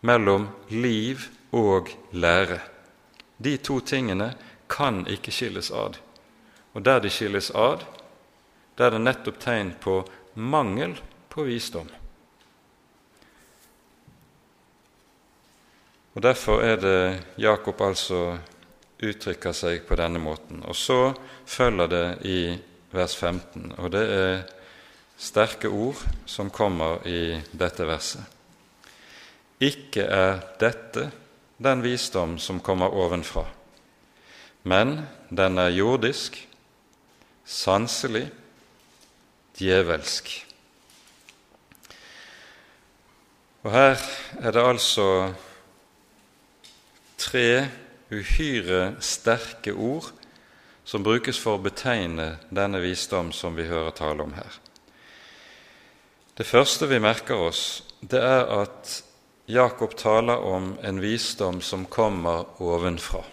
mellom 0.00 0.48
liv 0.70 1.26
og 1.52 1.90
lære. 2.12 2.60
De 3.36 3.56
to 3.56 3.80
tingene 3.80 4.32
kan 4.68 5.04
ikke 5.12 5.32
skilles 5.32 5.70
ad. 5.70 6.00
Og 6.72 6.84
der 6.84 7.00
de 7.00 7.10
skilles 7.10 7.50
ad, 7.50 7.84
der 8.78 8.86
er 8.86 8.96
det 8.96 9.04
nettopp 9.04 9.40
tegn 9.40 9.74
på 9.80 10.00
mangel 10.34 10.96
på 11.36 11.44
visdom. 11.44 11.88
Og 16.16 16.22
Derfor 16.24 16.62
er 16.64 16.78
det 16.80 17.00
Jakob 17.36 17.80
altså 17.84 18.38
uttrykker 19.04 19.52
seg 19.52 19.82
på 19.84 19.98
denne 20.00 20.16
måten. 20.22 20.62
Og 20.64 20.72
så 20.72 21.12
følger 21.44 21.90
det 21.92 22.06
i 22.24 22.38
vers 22.96 23.16
15, 23.16 23.74
og 23.76 23.92
det 23.92 24.04
er 24.14 24.38
sterke 25.20 25.68
ord 25.68 26.00
som 26.24 26.48
kommer 26.48 27.04
i 27.04 27.36
dette 27.52 27.84
verset. 27.84 28.24
Ikke 29.60 30.08
er 30.08 30.40
dette 30.60 31.10
den 31.60 31.84
visdom 31.84 32.38
som 32.40 32.62
kommer 32.64 32.96
ovenfra, 32.96 33.44
men 34.64 35.02
den 35.28 35.60
er 35.60 35.76
jordisk, 35.76 36.40
sanselig, 37.44 38.26
djevelsk. 39.60 40.45
Og 43.66 43.72
her 43.74 43.98
er 44.46 44.52
det 44.54 44.62
altså 44.62 45.06
tre 47.18 47.66
uhyre 48.14 48.92
sterke 49.02 49.72
ord 49.74 50.12
som 50.86 51.02
brukes 51.02 51.40
for 51.42 51.58
å 51.58 51.64
betegne 51.64 52.36
denne 52.54 52.78
visdom 52.84 53.32
som 53.34 53.56
vi 53.58 53.66
hører 53.66 53.96
tale 53.98 54.22
om 54.22 54.36
her. 54.38 54.60
Det 56.38 56.46
første 56.46 56.86
vi 56.86 57.02
merker 57.02 57.42
oss, 57.48 57.82
det 57.98 58.22
er 58.22 58.46
at 58.54 59.00
Jakob 59.50 59.98
taler 59.98 60.46
om 60.46 60.76
en 60.86 61.02
visdom 61.02 61.58
som 61.58 61.88
kommer 61.90 62.46
ovenfra. 62.62 63.24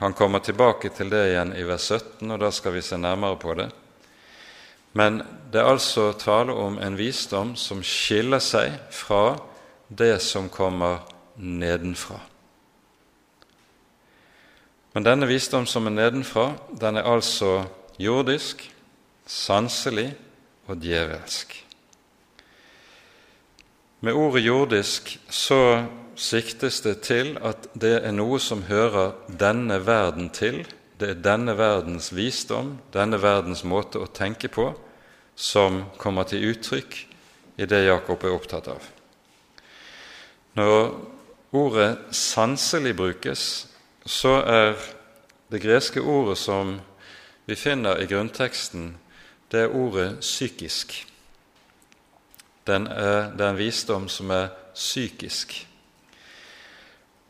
Han 0.00 0.16
kommer 0.16 0.40
tilbake 0.40 0.88
til 0.96 1.12
det 1.12 1.26
igjen 1.34 1.52
i 1.52 1.68
vers 1.68 1.92
17, 1.92 2.32
og 2.32 2.40
da 2.40 2.48
skal 2.48 2.80
vi 2.80 2.86
se 2.86 2.96
nærmere 2.96 3.36
på 3.44 3.60
det. 3.60 3.68
Men 4.92 5.22
det 5.52 5.60
er 5.60 5.70
altså 5.72 6.12
tale 6.16 6.52
om 6.52 6.78
en 6.80 6.98
visdom 6.98 7.54
som 7.56 7.82
skiller 7.84 8.42
seg 8.42 8.76
fra 8.92 9.38
det 9.88 10.18
som 10.24 10.48
kommer 10.52 11.02
nedenfra. 11.36 12.20
Men 14.92 15.06
denne 15.06 15.28
visdom 15.28 15.66
som 15.66 15.88
er 15.88 15.96
nedenfra, 15.96 16.52
den 16.80 17.00
er 17.00 17.08
altså 17.08 17.64
jordisk, 18.00 18.66
sanselig 19.26 20.10
og 20.68 20.80
djevelsk. 20.82 21.56
Med 24.02 24.12
ordet 24.18 24.42
jordisk 24.44 25.14
så 25.30 25.84
siktes 26.18 26.80
det 26.84 27.00
til 27.06 27.36
at 27.40 27.68
det 27.78 28.00
er 28.02 28.12
noe 28.12 28.40
som 28.42 28.64
hører 28.68 29.14
denne 29.28 29.78
verden 29.86 30.28
til. 30.34 30.64
Det 31.02 31.08
er 31.10 31.18
denne 31.18 31.56
verdens 31.58 32.12
visdom, 32.14 32.76
denne 32.94 33.18
verdens 33.18 33.64
måte 33.66 33.98
å 33.98 34.06
tenke 34.06 34.46
på, 34.46 34.68
som 35.34 35.80
kommer 35.98 36.28
til 36.30 36.44
uttrykk 36.52 36.94
i 37.58 37.66
det 37.66 37.80
Jakob 37.88 38.22
er 38.22 38.36
opptatt 38.36 38.68
av. 38.70 38.84
Når 40.54 40.92
ordet 41.58 41.98
'sanselig' 42.12 42.94
brukes, 42.94 43.66
så 44.06 44.36
er 44.46 44.78
det 45.50 45.62
greske 45.62 46.00
ordet 46.00 46.38
som 46.38 46.80
vi 47.46 47.58
finner 47.58 47.98
i 47.98 48.06
grunnteksten, 48.06 48.96
det 49.50 49.60
er 49.60 49.74
ordet 49.74 50.20
'psykisk'. 50.20 51.06
Den 52.66 52.86
er, 52.86 53.34
det 53.34 53.40
er 53.40 53.50
en 53.50 53.58
visdom 53.58 54.08
som 54.08 54.30
er 54.30 54.48
psykisk. 54.74 55.66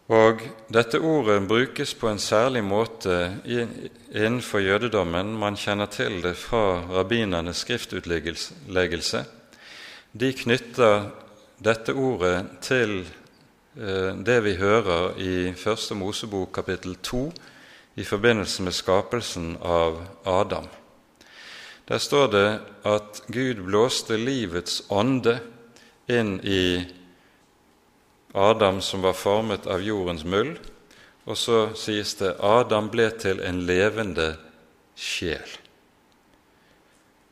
Og 0.09 0.43
Dette 0.73 0.99
ordet 0.99 1.49
brukes 1.49 1.95
på 1.95 2.09
en 2.09 2.19
særlig 2.19 2.65
måte 2.65 3.37
innenfor 3.47 4.59
jødedommen. 4.59 5.37
Man 5.39 5.57
kjenner 5.57 5.87
til 5.87 6.23
det 6.23 6.37
fra 6.37 6.83
rabbinernes 6.91 7.63
skriftutleggelse. 7.63 9.25
De 10.13 10.33
knytter 10.33 11.11
dette 11.63 11.95
ordet 11.95 12.47
til 12.61 13.05
Eh, 13.77 14.17
det 14.17 14.41
vi 14.45 14.53
hører 14.61 15.15
i 15.17 15.53
Første 15.57 15.95
Mosebok 15.97 16.51
kapittel 16.53 16.93
2 17.03 17.33
i 17.97 18.05
forbindelse 18.05 18.63
med 18.63 18.73
skapelsen 18.77 19.55
av 19.65 19.97
Adam. 20.29 20.67
Der 21.89 21.99
står 21.99 22.27
det 22.27 22.61
at 22.85 23.23
Gud 23.33 23.63
blåste 23.65 24.19
livets 24.21 24.83
ånde 24.93 25.39
inn 26.05 26.37
i 26.45 26.85
Adam 28.35 28.81
som 28.81 29.03
var 29.03 29.13
formet 29.13 29.67
av 29.67 29.83
jordens 29.85 30.25
muld, 30.25 30.59
og 31.25 31.37
så 31.37 31.59
sies 31.79 32.15
det 32.19 32.37
Adam 32.41 32.89
ble 32.91 33.11
til 33.21 33.43
en 33.45 33.61
levende 33.69 34.33
sjel. 34.97 35.59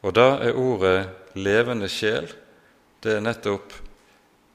Og 0.02 0.14
da 0.16 0.38
er 0.40 0.56
ordet 0.56 1.08
'levende 1.34 1.88
sjel' 1.88 2.32
det 3.02 3.16
er 3.16 3.20
nettopp 3.20 3.72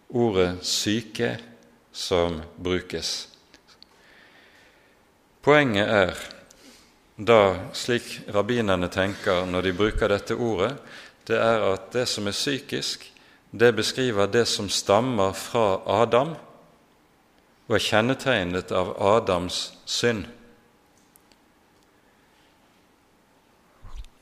ordet 0.10 0.60
'syke' 0.62 1.38
som 1.91 2.41
brukes. 2.58 3.27
Poenget 5.41 5.88
er 5.88 6.17
da, 7.17 7.69
slik 7.73 8.21
rabbinerne 8.34 8.89
tenker 8.91 9.45
når 9.45 9.62
de 9.62 9.73
bruker 9.73 10.08
dette 10.08 10.36
ordet, 10.36 10.73
det 11.27 11.38
er 11.38 11.62
at 11.73 11.93
det 11.93 12.08
som 12.08 12.27
er 12.27 12.36
psykisk, 12.36 13.05
det 13.58 13.72
beskriver 13.76 14.28
det 14.28 14.46
som 14.46 14.70
stammer 14.70 15.32
fra 15.32 15.80
Adam 15.86 16.34
og 17.65 17.76
er 17.78 17.82
kjennetegnet 17.82 18.72
av 18.76 18.91
Adams 19.02 19.60
synd. 19.89 20.26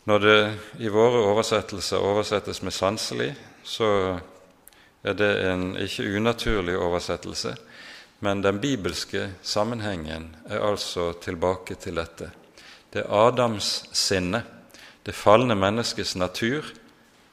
Når 0.06 0.20
det 0.20 0.38
i 0.84 0.92
våre 0.92 1.24
oversettelser 1.32 2.04
oversettes 2.04 2.62
med 2.62 2.74
'sanselig', 2.74 3.36
så 3.64 4.20
er 5.04 5.14
det 5.14 5.32
en 5.48 5.76
ikke 5.78 6.16
unaturlig 6.16 6.78
oversettelse, 6.78 7.56
men 8.20 8.42
den 8.42 8.60
bibelske 8.60 9.32
sammenhengen 9.42 10.36
er 10.50 10.60
altså 10.60 11.14
tilbake 11.14 11.76
til 11.76 11.96
dette. 11.96 12.32
Det 12.94 13.02
er 13.02 13.28
Adams 13.28 13.84
sinne, 13.92 14.44
det 15.06 15.16
falne 15.16 15.56
menneskets 15.56 16.16
natur, 16.16 16.64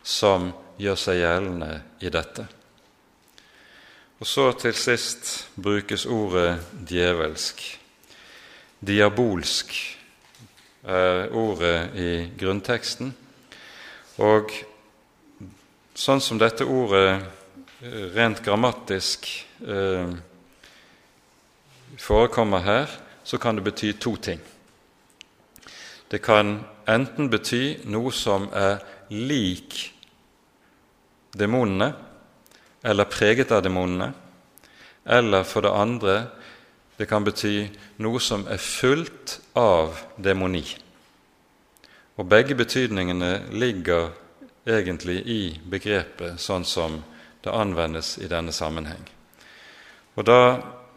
som 0.03 0.53
gjør 0.81 0.99
seg 0.99 1.21
gjeldende 1.21 1.71
i 2.01 2.13
dette. 2.13 2.47
Og 4.21 4.29
så 4.29 4.51
til 4.61 4.77
sist 4.77 5.31
brukes 5.57 6.05
ordet 6.07 6.59
djevelsk. 6.89 7.63
Diabolsk 8.81 9.73
er 10.85 11.29
ordet 11.37 11.77
i 11.97 12.11
grunnteksten. 12.41 13.15
Og 14.21 14.53
sånn 15.97 16.21
som 16.21 16.41
dette 16.41 16.69
ordet 16.69 17.21
rent 18.15 18.43
grammatisk 18.45 19.29
eh, 19.65 20.13
forekommer 21.97 22.65
her, 22.65 22.93
så 23.25 23.39
kan 23.41 23.57
det 23.57 23.65
bety 23.65 23.93
to 23.97 24.17
ting. 24.17 24.41
Det 26.11 26.21
kan 26.21 26.59
enten 26.89 27.31
bety 27.33 27.87
noe 27.89 28.13
som 28.13 28.49
er 28.53 28.83
lik 29.09 29.95
demonene, 31.33 31.93
eller 32.83 33.05
preget 33.05 33.53
av 33.53 33.63
demonene, 33.63 34.13
eller 35.05 35.45
for 35.45 35.65
det 35.65 35.73
andre 35.75 36.15
det 37.01 37.07
kan 37.09 37.25
bety 37.25 37.65
noe 38.05 38.21
som 38.21 38.45
er 38.53 38.61
fullt 38.61 39.39
av 39.57 39.97
demoni. 40.21 40.67
Og 42.21 42.27
begge 42.29 42.55
betydningene 42.59 43.31
ligger 43.57 44.11
egentlig 44.69 45.23
i 45.25 45.41
begrepet 45.65 46.37
sånn 46.41 46.67
som 46.69 46.99
det 47.41 47.55
anvendes 47.57 48.19
i 48.21 48.29
denne 48.29 48.53
sammenheng. 48.53 49.01
Og 50.21 50.27
da, 50.29 50.43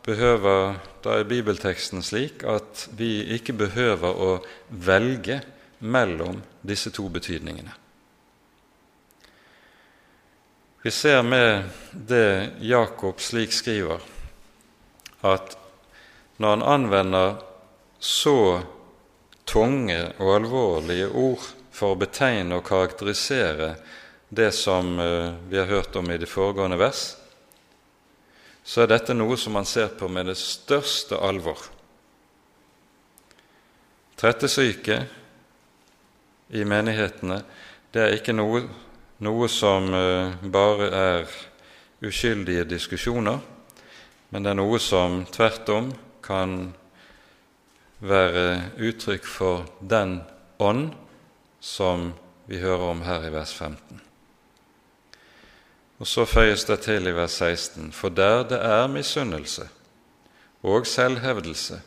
behøver, 0.04 0.76
da 1.06 1.16
er 1.22 1.30
bibelteksten 1.30 2.04
slik 2.04 2.44
at 2.44 2.90
vi 3.00 3.22
ikke 3.38 3.56
behøver 3.56 4.20
å 4.20 4.32
velge 4.68 5.40
mellom 5.80 6.42
disse 6.68 6.92
to 6.92 7.08
betydningene. 7.08 7.72
Vi 10.84 10.92
ser 10.92 11.24
med 11.24 11.64
det 11.92 12.50
Jakob 12.60 13.22
slik 13.22 13.54
skriver, 13.54 14.02
at 15.22 15.56
når 16.38 16.50
han 16.50 16.64
anvender 16.64 17.38
så 18.00 18.60
tunge 19.48 20.02
og 20.18 20.34
alvorlige 20.42 21.08
ord 21.08 21.48
for 21.72 21.94
å 21.94 22.02
betegne 22.02 22.60
og 22.60 22.68
karakterisere 22.68 23.78
det 24.28 24.50
som 24.60 25.00
eh, 25.00 25.32
vi 25.48 25.62
har 25.62 25.72
hørt 25.72 25.96
om 25.96 26.12
i 26.12 26.20
de 26.20 26.28
foregående 26.28 26.82
vers, 26.84 27.06
så 28.68 28.84
er 28.84 28.92
dette 28.92 29.16
noe 29.16 29.40
som 29.40 29.56
man 29.56 29.70
ser 29.70 29.96
på 29.96 30.12
med 30.12 30.28
det 30.28 30.36
største 30.36 31.16
alvor. 31.16 31.64
Trettesyke 34.20 35.04
i 36.52 36.68
menighetene 36.68 37.40
det 37.96 38.04
er 38.04 38.18
ikke 38.20 38.36
noe, 38.36 38.68
noe 39.24 39.48
som 39.50 39.90
eh, 39.96 40.36
bare 40.52 40.90
er 40.92 41.36
uskyldige 42.04 42.66
diskusjoner, 42.68 43.40
men 44.30 44.44
det 44.44 44.52
er 44.52 44.60
noe 44.60 44.80
som 44.82 45.24
tvert 45.32 45.70
om 45.72 45.92
kan 46.24 46.74
være 48.04 48.74
uttrykk 48.84 49.28
for 49.28 49.68
den 49.80 50.18
ånd 50.60 50.92
som 51.64 52.12
vi 52.50 52.60
hører 52.60 52.90
om 52.92 53.04
her 53.08 53.28
i 53.28 53.32
vers 53.32 53.54
15. 53.56 54.02
Og 56.04 56.10
så 56.10 56.26
føyes 56.28 56.66
det 56.68 56.82
til 56.84 57.08
i 57.08 57.16
vers 57.16 57.38
16.: 57.40 57.92
For 57.96 58.10
der 58.10 58.44
det 58.44 58.60
er 58.60 58.88
misunnelse 58.88 59.70
og 60.64 60.88
selvhevdelse, 60.88 61.82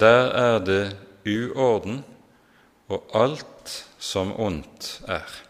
der 0.00 0.32
er 0.34 0.58
det 0.58 0.96
uorden 1.26 2.04
og 2.88 3.04
alt 3.14 3.84
som 3.98 4.32
ondt 4.40 5.02
er. 5.06 5.47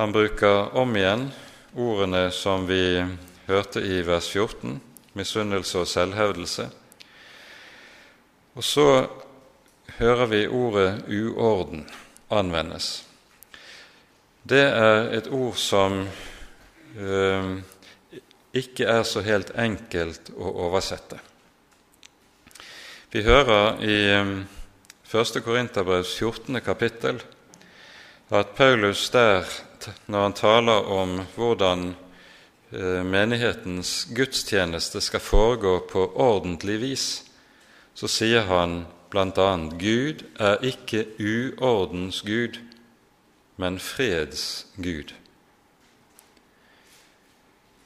Han 0.00 0.12
bruker 0.12 0.76
om 0.76 0.94
igjen 0.96 1.26
ordene 1.76 2.30
som 2.32 2.62
vi 2.64 3.02
hørte 3.44 3.82
i 3.84 3.98
vers 4.00 4.30
14, 4.32 4.78
misunnelse 5.12 5.82
og 5.82 5.90
selvhevdelse. 5.90 6.64
Og 8.56 8.64
så 8.64 8.86
hører 9.98 10.32
vi 10.32 10.40
ordet 10.48 11.04
uorden 11.04 11.84
anvendes. 12.32 12.88
Det 14.40 14.64
er 14.70 15.12
et 15.20 15.28
ord 15.28 15.60
som 15.60 16.00
eh, 16.96 17.52
ikke 18.56 18.88
er 18.88 19.04
så 19.04 19.20
helt 19.20 19.52
enkelt 19.52 20.32
å 20.32 20.56
oversette. 20.64 21.20
Vi 23.12 23.28
hører 23.28 23.84
i 23.84 24.02
1. 24.16 25.42
Korinterbrevs 25.44 26.16
14. 26.16 26.64
kapittel 26.64 27.20
at 28.32 28.56
Paulus 28.56 29.10
der, 29.12 29.44
når 30.06 30.22
han 30.22 30.36
taler 30.36 30.88
om 30.92 31.20
hvordan 31.36 31.94
øh, 32.72 33.06
menighetens 33.06 34.08
gudstjeneste 34.16 35.00
skal 35.00 35.20
foregå 35.20 35.78
på 35.90 36.04
ordentlig 36.14 36.80
vis, 36.80 37.06
så 37.94 38.08
sier 38.08 38.46
han 38.48 38.84
bl.a.: 39.10 39.48
Gud 39.80 40.24
er 40.38 40.60
ikke 40.62 41.06
uordens 41.18 42.22
Gud, 42.22 42.60
men 43.56 43.78
freds 43.78 44.66
Gud. 44.76 45.14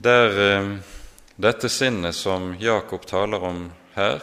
Der 0.05 0.38
eh, 0.49 0.76
dette 1.36 1.68
sinnet 1.68 2.14
som 2.14 2.55
Jakob 2.61 3.07
taler 3.07 3.42
om 3.42 3.70
her, 3.95 4.22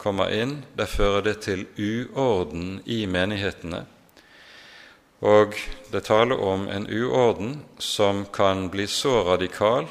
kommer 0.00 0.32
inn, 0.32 0.62
der 0.76 0.88
fører 0.88 1.22
det 1.24 1.40
til 1.44 1.66
uorden 1.76 2.80
i 2.84 3.04
menighetene. 3.06 3.84
Og 5.20 5.56
det 5.92 6.06
taler 6.08 6.40
om 6.40 6.68
en 6.68 6.86
uorden 6.88 7.60
som 7.78 8.24
kan 8.32 8.68
bli 8.72 8.86
så 8.88 9.20
radikal 9.26 9.88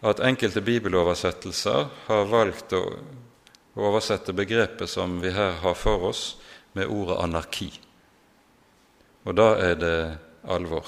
at 0.00 0.22
enkelte 0.22 0.62
bibeloversettelser 0.62 1.86
har 2.06 2.30
valgt 2.30 2.74
å 2.74 2.82
oversette 3.78 4.34
begrepet 4.34 4.90
som 4.90 5.20
vi 5.22 5.30
her 5.34 5.58
har 5.62 5.74
for 5.78 6.10
oss, 6.10 6.36
med 6.74 6.90
ordet 6.90 7.18
anarki. 7.22 7.70
Og 9.26 9.34
da 9.38 9.52
er 9.58 9.78
det 9.78 9.98
alvor. 10.46 10.86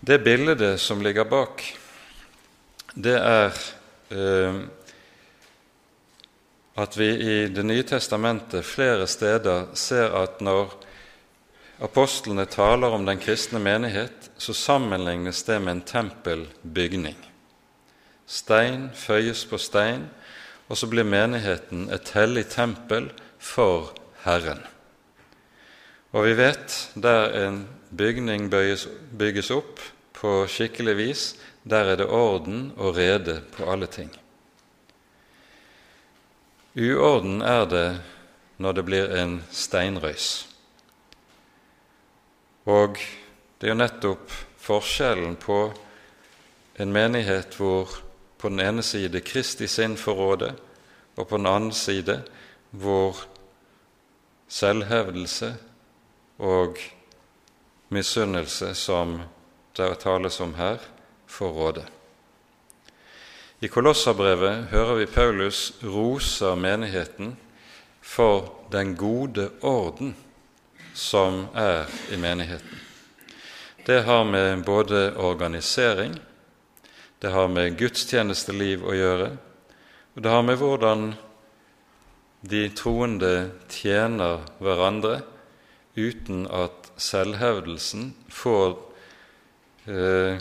Det 0.00 0.18
bildet 0.24 0.80
som 0.80 1.02
ligger 1.04 1.28
bak, 1.28 1.62
det 2.94 3.16
er 3.18 3.52
eh, 4.10 4.62
at 6.80 6.96
vi 6.96 7.08
i 7.10 7.48
Det 7.48 7.64
nye 7.66 7.82
testamentet 7.84 8.64
flere 8.64 9.06
steder 9.06 9.68
ser 9.74 10.14
at 10.16 10.40
når 10.40 10.72
apostlene 11.80 12.46
taler 12.48 12.92
om 12.92 13.04
den 13.06 13.20
kristne 13.20 13.60
menighet, 13.60 14.30
så 14.36 14.54
sammenlignes 14.56 15.42
det 15.44 15.58
med 15.60 15.72
en 15.72 15.84
tempelbygning. 15.84 17.16
Stein 18.26 18.90
føyes 18.94 19.44
på 19.50 19.58
stein, 19.58 20.06
og 20.68 20.78
så 20.78 20.86
blir 20.86 21.04
menigheten 21.04 21.88
et 21.90 22.12
hellig 22.14 22.46
tempel 22.52 23.10
for 23.38 23.90
Herren. 24.24 24.62
Og 26.12 26.26
vi 26.26 26.36
vet 26.38 26.76
der 26.94 27.34
en 27.46 27.64
bygning 27.90 28.48
bygges, 28.50 28.86
bygges 29.18 29.50
opp 29.54 29.82
på 30.14 30.44
skikkelig 30.50 30.96
vis, 30.96 31.24
der 31.64 31.92
er 31.92 32.00
det 32.00 32.06
orden 32.06 32.70
og 32.76 32.96
rede 32.96 33.40
på 33.56 33.66
alle 33.70 33.86
ting. 33.86 34.10
Uorden 36.76 37.42
er 37.42 37.64
det 37.66 37.88
når 38.62 38.72
det 38.72 38.84
blir 38.86 39.10
en 39.18 39.40
steinrøys. 39.50 40.46
Og 42.70 42.94
det 43.58 43.66
er 43.66 43.72
jo 43.72 43.80
nettopp 43.80 44.36
forskjellen 44.60 45.34
på 45.40 45.58
en 46.78 46.92
menighet 46.94 47.56
hvor 47.58 47.90
på 48.38 48.48
den 48.48 48.62
ene 48.62 48.84
side 48.86 49.20
Kristi 49.26 49.66
sinn 49.68 49.98
for 50.00 50.14
rådet, 50.14 50.54
og 51.18 51.26
på 51.28 51.36
den 51.36 51.50
andre 51.50 51.74
side 51.74 52.20
hvor 52.70 53.18
selvhevdelse 54.48 55.54
og 56.38 56.78
misunnelse, 57.90 58.74
som 58.74 59.18
det 59.76 59.98
tales 59.98 60.40
om 60.40 60.54
her, 60.54 60.78
får 61.26 61.50
råde. 61.50 61.84
I 63.60 63.68
Kolosserbrevet 63.68 64.70
hører 64.70 64.94
vi 65.02 65.06
Paulus 65.06 65.72
roser 65.84 66.56
menigheten 66.56 67.34
for 68.00 68.48
den 68.72 68.94
gode 68.96 69.50
orden 69.60 70.14
som 70.96 71.44
er 71.54 71.84
i 72.08 72.16
menigheten. 72.16 72.80
Det 73.86 74.02
har 74.08 74.24
med 74.24 74.64
både 74.64 75.16
organisering 75.16 76.16
det 77.20 77.28
har 77.34 77.50
med 77.52 77.74
gudstjenesteliv 77.76 78.80
å 78.80 78.94
gjøre, 78.96 79.26
og 80.16 80.22
det 80.24 80.30
har 80.32 80.44
med 80.46 80.56
hvordan 80.56 81.02
de 82.48 82.62
troende 82.72 83.50
tjener 83.68 84.40
hverandre 84.56 85.18
uten 86.00 86.46
at 86.48 86.88
selvhevdelsen 86.96 88.14
får 88.32 88.72
eh, 89.84 90.40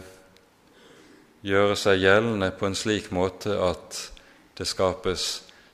gjøre 1.46 1.76
seg 1.80 2.02
gjeldende 2.04 2.52
på 2.58 2.68
en 2.68 2.78
slik 2.78 3.12
måte 3.16 3.56
at 3.64 4.00
det 4.60 4.68
skapes 4.68 5.28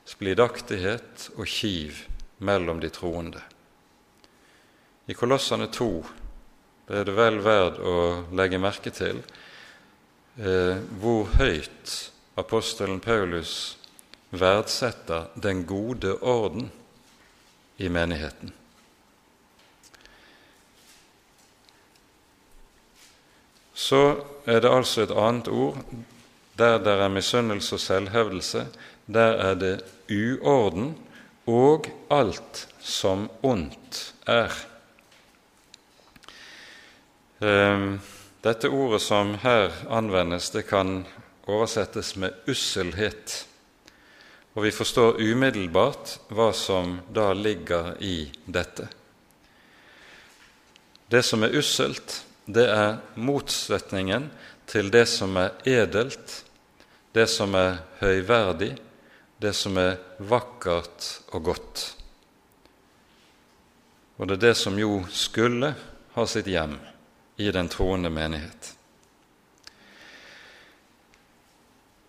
splidaktighet 0.06 1.30
og 1.34 1.48
kiv 1.50 2.04
mellom 2.38 2.80
de 2.82 2.90
troende. 2.94 3.42
I 5.06 5.14
Kolossene 5.14 5.66
2 5.72 5.90
det 6.86 7.00
er 7.00 7.08
det 7.08 7.16
vel 7.16 7.40
verd 7.42 7.80
å 7.82 7.96
legge 8.38 8.60
merke 8.62 8.92
til 8.94 9.18
eh, 10.38 10.76
hvor 11.02 11.32
høyt 11.34 11.94
apostelen 12.38 13.00
Paulus 13.02 13.74
verdsetter 14.30 15.32
den 15.34 15.64
gode 15.66 16.14
orden 16.22 16.70
i 17.82 17.90
menigheten. 17.90 18.52
Så 23.76 24.02
er 24.48 24.62
det 24.64 24.72
altså 24.72 25.04
et 25.04 25.12
annet 25.12 25.48
ord. 25.52 25.76
Der 26.56 26.78
det 26.80 26.94
er 26.96 27.12
misunnelse 27.12 27.74
og 27.76 27.80
selvhevdelse, 27.80 28.66
der 29.06 29.36
er 29.36 29.54
det 29.54 29.84
uorden 30.08 30.94
og 31.46 31.86
alt 32.10 32.68
som 32.80 33.28
ondt 33.42 34.14
er. 34.26 34.54
Um, 37.40 38.00
dette 38.40 38.68
ordet 38.72 39.02
som 39.02 39.34
her 39.42 39.72
anvendes, 39.92 40.50
det 40.50 40.64
kan 40.66 41.04
oversettes 41.46 42.16
med 42.16 42.32
usselhet. 42.48 43.46
Og 44.54 44.64
vi 44.64 44.70
forstår 44.72 45.20
umiddelbart 45.20 46.16
hva 46.32 46.48
som 46.56 47.00
da 47.12 47.32
ligger 47.36 47.92
i 48.00 48.30
dette. 48.46 48.88
Det 51.12 51.20
som 51.22 51.44
er 51.44 51.58
usselt, 51.58 52.22
det 52.46 52.66
er 52.70 52.98
motsetningen 53.18 54.30
til 54.70 54.90
det 54.94 55.06
som 55.10 55.36
er 55.40 55.54
edelt, 55.66 56.42
det 57.12 57.26
som 57.30 57.54
er 57.58 57.80
høyverdig, 58.00 58.72
det 59.42 59.52
som 59.56 59.76
er 59.80 59.98
vakkert 60.18 61.10
og 61.34 61.42
godt. 61.50 61.84
Og 64.16 64.28
det 64.28 64.38
er 64.38 64.44
det 64.48 64.56
som 64.56 64.78
jo 64.78 65.02
skulle 65.12 65.74
ha 66.14 66.26
sitt 66.26 66.48
hjem 66.48 66.78
i 67.36 67.50
den 67.52 67.68
troende 67.68 68.10
menighet. 68.10 68.72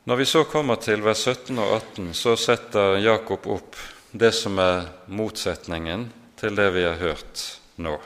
Når 0.08 0.22
vi 0.22 0.26
så 0.26 0.46
kommer 0.48 0.80
til 0.80 1.02
vers 1.04 1.26
17 1.26 1.58
og 1.60 1.74
18, 1.82 2.14
så 2.16 2.38
setter 2.40 2.96
Jakob 3.04 3.50
opp 3.52 3.76
det 4.16 4.32
som 4.32 4.56
er 4.64 4.86
motsetningen 5.12 6.08
til 6.40 6.56
det 6.56 6.70
vi 6.78 6.86
har 6.88 6.96
hørt 7.02 7.44
nå. 7.84 7.98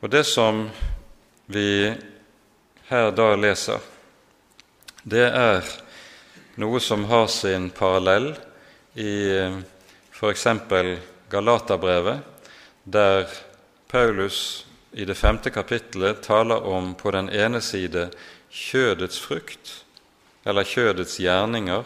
Og 0.00 0.10
det 0.10 0.24
som 0.24 0.68
vi 1.50 1.90
her 2.86 3.08
da 3.10 3.32
leser, 3.34 3.82
det 5.02 5.24
er 5.26 5.66
noe 6.62 6.78
som 6.82 7.06
har 7.10 7.26
sin 7.32 7.66
parallell 7.74 8.28
i 8.94 9.14
f.eks. 10.14 10.46
Galaterbrevet, 11.28 12.20
der 12.84 13.26
Paulus 13.90 14.66
i 14.92 15.04
det 15.04 15.18
femte 15.18 15.50
kapittelet 15.50 16.22
taler 16.22 16.62
om 16.62 16.94
på 16.94 17.10
den 17.10 17.28
ene 17.34 17.60
side 17.60 18.08
kjødets 18.50 19.18
frukt, 19.18 19.72
eller 20.46 20.64
kjødets 20.64 21.18
gjerninger, 21.20 21.82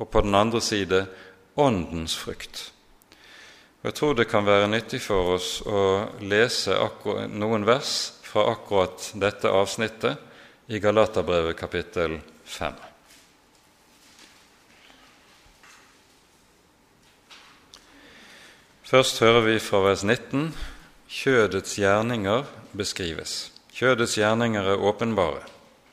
og 0.00 0.10
på 0.10 0.24
den 0.24 0.34
andre 0.34 0.60
side 0.60 1.04
åndens 1.56 2.16
frukt. 2.16 2.72
Jeg 3.86 3.94
tror 3.94 4.16
det 4.18 4.24
kan 4.26 4.42
være 4.42 4.66
nyttig 4.66 4.98
for 4.98 5.36
oss 5.36 5.60
å 5.62 5.80
lese 6.26 6.74
noen 7.38 7.62
vers 7.68 7.90
fra 8.26 8.42
akkurat 8.50 9.12
dette 9.14 9.46
avsnittet 9.46 10.74
i 10.74 10.80
Galaterbrevet 10.82 11.54
kapittel 11.54 12.16
5. 12.50 12.80
Først 18.90 19.22
hører 19.22 19.46
vi 19.46 19.56
fra 19.62 19.84
vers 19.86 20.02
19 20.02 20.50
kjødets 21.06 21.78
gjerninger 21.78 22.42
beskrives. 22.74 23.38
Kjødets 23.70 24.18
gjerninger 24.18 24.74
er 24.74 24.82
åpenbare. 24.82 25.46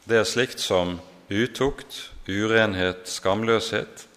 Det 0.09 0.17
er 0.17 0.29
slikt 0.33 0.65
som 0.65 0.97
utukt, 1.29 2.07
urenhet, 2.25 3.05
skamløshet, 3.05 4.07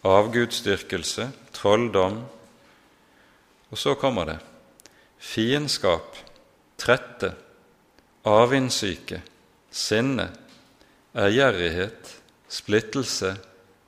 avgudsdyrkelse, 0.00 1.28
trolldom, 1.52 2.22
og 3.70 3.78
så 3.78 3.94
kommer 3.98 4.26
det 4.26 4.38
fiendskap, 5.20 6.16
trette, 6.80 7.34
avvindssyke, 8.26 9.20
sinne, 9.70 10.30
ærgjerrighet, 11.16 12.14
splittelse, 12.50 13.34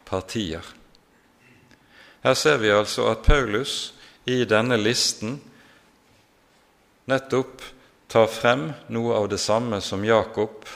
partier. 0.04 0.66
Her 2.22 2.34
ser 2.38 2.60
vi 2.62 2.70
altså 2.70 3.08
at 3.10 3.24
Paulus 3.26 3.94
i 4.28 4.44
denne 4.46 4.76
listen 4.78 5.40
nettopp 7.10 7.64
tar 8.12 8.28
frem 8.30 8.68
noe 8.92 9.16
av 9.16 9.30
det 9.32 9.40
samme 9.42 9.80
som 9.82 10.04
Jakob 10.06 10.68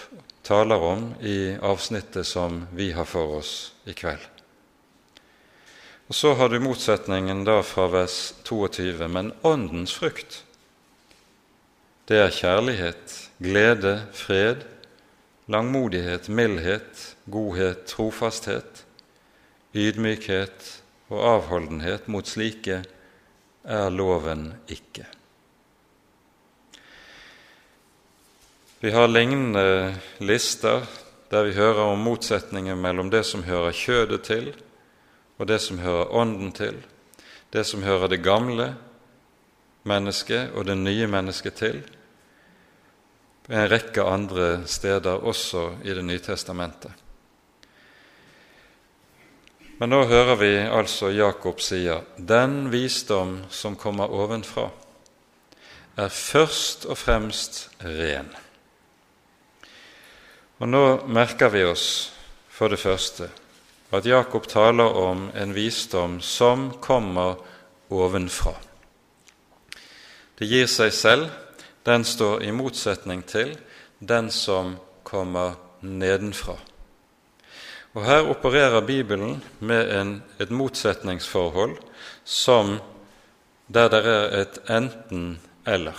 taler 0.46 0.82
om 0.82 1.12
i 1.20 1.54
avsnittet 1.54 2.26
som 2.26 2.64
vi 2.74 2.90
har 2.96 3.06
for 3.06 3.38
oss 3.38 3.52
i 3.86 3.94
kveld. 3.94 4.35
Og 6.06 6.14
Så 6.14 6.34
har 6.34 6.48
du 6.48 6.60
motsetningen 6.62 7.42
da 7.44 7.62
fra 7.66 7.88
vers 7.90 8.34
22. 8.46 9.08
Men 9.10 9.32
åndens 9.42 9.94
frukt, 9.94 10.44
det 12.06 12.20
er 12.22 12.30
kjærlighet, 12.30 13.14
glede, 13.42 13.96
fred, 14.14 14.62
langmodighet, 15.50 16.28
mildhet, 16.28 17.16
godhet, 17.26 17.88
trofasthet, 17.90 18.84
ydmykhet 19.74 20.68
og 21.10 21.24
avholdenhet. 21.32 22.06
Mot 22.06 22.30
slike 22.30 22.84
er 23.66 23.90
loven 23.90 24.52
ikke. 24.70 25.08
Vi 28.78 28.94
har 28.94 29.10
lignende 29.10 29.96
lister 30.22 30.86
der 31.30 31.48
vi 31.48 31.56
hører 31.58 31.82
om 31.90 32.06
motsetningen 32.06 32.78
mellom 32.78 33.10
det 33.10 33.24
som 33.26 33.42
hører 33.42 33.74
kjødet 33.74 34.22
til, 34.28 34.52
og 35.36 35.48
det 35.48 35.60
som 35.60 35.78
hører 35.78 36.12
Ånden 36.14 36.52
til, 36.56 36.80
det 37.52 37.64
som 37.66 37.82
hører 37.82 38.08
det 38.08 38.24
gamle 38.24 38.74
mennesket 39.86 40.54
og 40.54 40.66
det 40.66 40.76
nye 40.78 41.06
mennesket 41.06 41.58
til, 41.60 41.82
en 43.46 43.68
rekke 43.70 44.02
andre 44.02 44.66
steder 44.66 45.22
også 45.22 45.76
i 45.84 45.94
Det 45.94 46.04
nye 46.04 46.18
testamentet. 46.18 46.90
Men 49.78 49.92
nå 49.92 50.04
hører 50.08 50.34
vi 50.40 50.50
altså 50.56 51.12
Jakob 51.12 51.60
sier 51.60 52.02
den 52.16 52.72
visdom 52.72 53.44
som 53.50 53.76
kommer 53.76 54.10
ovenfra, 54.10 54.70
er 55.96 56.08
først 56.08 56.86
og 56.86 56.98
fremst 56.98 57.68
ren. 57.84 58.28
Og 60.58 60.68
nå 60.68 60.84
merker 61.06 61.52
vi 61.52 61.64
oss 61.64 62.12
for 62.48 62.72
det 62.72 62.80
første 62.80 63.28
at 63.96 64.06
Jakob 64.06 64.46
taler 64.48 64.96
om 64.96 65.30
en 65.34 65.54
visdom 65.54 66.20
som 66.20 66.70
kommer 66.80 67.36
ovenfra. 67.88 68.54
Det 70.38 70.46
gir 70.46 70.66
seg 70.68 70.92
selv, 70.92 71.28
den 71.86 72.04
står 72.04 72.42
i 72.44 72.52
motsetning 72.52 73.22
til 73.24 73.54
den 73.98 74.30
som 74.30 74.76
kommer 75.06 75.54
nedenfra. 75.80 76.56
Og 77.96 78.04
Her 78.04 78.28
opererer 78.28 78.84
Bibelen 78.84 79.38
med 79.58 79.88
en, 79.96 80.22
et 80.38 80.50
motsetningsforhold 80.50 81.78
som 82.24 82.76
der 83.66 83.88
det 83.88 84.02
er 84.04 84.34
et 84.42 84.58
enten-eller. 84.68 85.96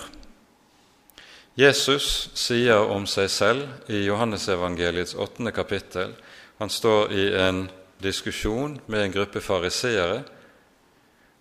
Jesus 1.57 2.29
sier 2.37 2.85
om 2.93 3.07
seg 3.09 3.31
selv 3.33 3.89
i 3.89 4.03
Johannesevangeliets 4.05 5.15
åttende 5.17 5.51
kapittel 5.51 6.13
Han 6.57 6.69
står 6.69 7.11
i 7.11 7.25
en 7.37 7.67
diskusjon 8.01 8.77
med 8.85 9.03
en 9.03 9.13
gruppe 9.13 9.41
fariseere 9.41 10.21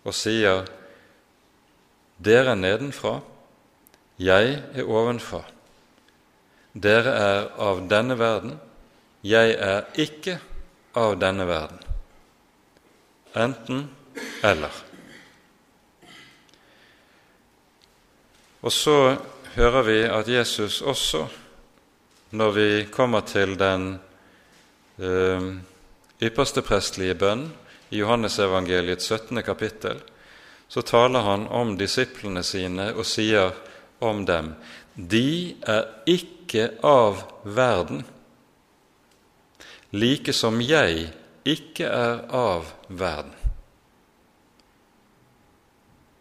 og 0.06 0.14
sier 0.14 0.64
dere 2.16 2.54
er 2.54 2.60
nedenfra, 2.60 3.18
jeg 4.16 4.54
er 4.72 4.88
ovenfra. 4.88 5.42
Dere 6.72 7.12
er 7.12 7.48
av 7.60 7.82
denne 7.90 8.16
verden, 8.16 8.56
jeg 9.26 9.56
er 9.60 9.84
ikke 10.00 10.38
av 10.96 11.18
denne 11.20 11.44
verden. 11.48 11.82
Enten 13.36 13.84
eller. 14.44 14.82
Og 18.64 18.72
så 18.72 19.16
hører 19.54 19.82
vi 19.86 19.98
at 20.08 20.28
Jesus 20.28 20.80
også, 20.82 21.26
når 22.30 22.50
vi 22.56 22.68
kommer 22.92 23.20
til 23.28 23.54
den 23.60 23.98
eh, 24.98 25.50
ypperste 26.22 26.62
prestlige 26.64 27.14
bønn 27.18 27.48
i 27.90 28.00
Johannesevangeliets 28.00 29.06
17. 29.12 29.42
kapittel, 29.42 30.00
så 30.68 30.82
taler 30.82 31.20
han 31.20 31.46
om 31.46 31.76
disiplene 31.78 32.42
sine 32.42 32.90
og 32.94 33.06
sier 33.06 33.52
om 34.00 34.24
dem 34.26 34.54
de 34.96 35.56
er 35.68 35.84
ikke 36.08 36.70
av 36.84 37.20
verden, 37.44 38.00
like 39.92 40.32
som 40.32 40.56
jeg 40.64 41.10
ikke 41.44 41.84
er 41.84 42.24
av 42.32 42.72
verden. 42.88 43.34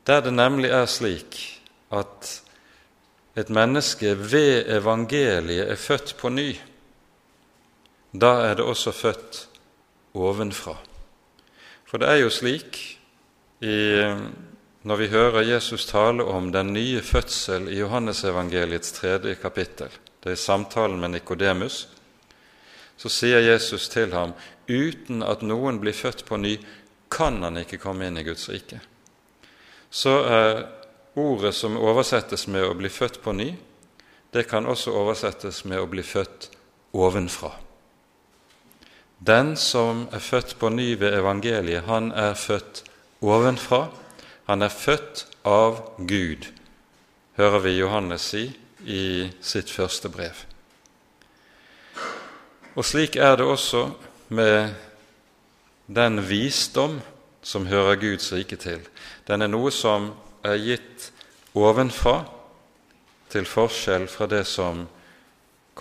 Der 0.06 0.22
det 0.22 0.36
nemlig 0.36 0.70
er 0.70 0.86
slik 0.92 1.40
at 1.90 2.42
et 3.36 3.50
menneske 3.50 4.14
ved 4.20 4.68
evangeliet 4.70 5.72
er 5.72 5.80
født 5.80 6.14
på 6.20 6.30
ny, 6.30 6.52
da 8.14 8.36
er 8.46 8.60
det 8.60 8.68
også 8.68 8.92
født 8.92 9.46
ovenfra. 10.16 10.76
For 11.86 12.02
det 12.02 12.10
er 12.10 12.22
jo 12.24 12.32
slik 12.34 12.80
i, 13.64 13.76
når 14.86 15.02
vi 15.02 15.12
hører 15.14 15.48
Jesus 15.48 15.86
tale 15.90 16.24
om 16.24 16.52
den 16.52 16.74
nye 16.74 17.02
fødsel 17.02 17.70
i 17.72 17.80
Johannesevangeliets 17.80 18.96
tredje 18.98 19.36
kapittel, 19.42 19.92
det 20.24 20.34
er 20.34 20.42
samtalen 20.42 21.00
med 21.00 21.16
Nikodemus, 21.16 21.86
så 22.98 23.12
sier 23.12 23.44
Jesus 23.44 23.90
til 23.92 24.14
ham 24.16 24.34
uten 24.68 25.24
at 25.24 25.44
noen 25.44 25.80
blir 25.84 25.94
født 25.94 26.26
på 26.26 26.40
ny, 26.42 26.56
kan 27.12 27.44
han 27.44 27.60
ikke 27.62 27.80
komme 27.84 28.08
inn 28.08 28.18
i 28.18 28.26
Guds 28.26 28.48
rike. 28.50 28.80
Så 29.92 30.16
er 30.26 30.64
ordet 31.16 31.54
som 31.56 31.78
oversettes 31.78 32.48
med 32.48 32.64
'å 32.64 32.74
bli 32.74 32.90
født 32.90 33.22
på 33.22 33.32
ny', 33.32 33.56
det 34.32 34.48
kan 34.48 34.66
også 34.66 34.92
oversettes 34.92 35.66
med 35.66 35.80
'å 35.80 35.88
bli 35.88 36.04
født 36.04 36.50
ovenfra'. 36.94 37.65
Den 39.26 39.56
som 39.58 40.06
er 40.14 40.22
født 40.22 40.56
på 40.60 40.70
ny 40.70 40.94
ved 41.00 41.16
evangeliet, 41.18 41.88
han 41.88 42.12
er 42.12 42.34
født 42.38 42.84
ovenfra. 43.22 43.88
Han 44.46 44.62
er 44.62 44.70
født 44.70 45.26
av 45.46 45.80
Gud, 45.98 46.46
hører 47.38 47.64
vi 47.64 47.78
Johannes 47.80 48.22
si 48.22 48.44
i 48.86 49.32
sitt 49.42 49.72
første 49.74 50.12
brev. 50.14 50.44
Og 52.76 52.86
slik 52.86 53.16
er 53.16 53.40
det 53.40 53.48
også 53.50 53.88
med 54.30 54.76
den 55.88 56.22
visdom 56.30 57.00
som 57.42 57.66
hører 57.66 57.98
Guds 58.02 58.32
rike 58.34 58.60
til. 58.62 58.82
Den 59.28 59.42
er 59.42 59.50
noe 59.50 59.72
som 59.74 60.12
er 60.46 60.62
gitt 60.62 61.10
ovenfra, 61.56 62.26
til 63.30 63.48
forskjell 63.50 64.06
fra 64.08 64.28
det 64.30 64.46
som 64.48 64.86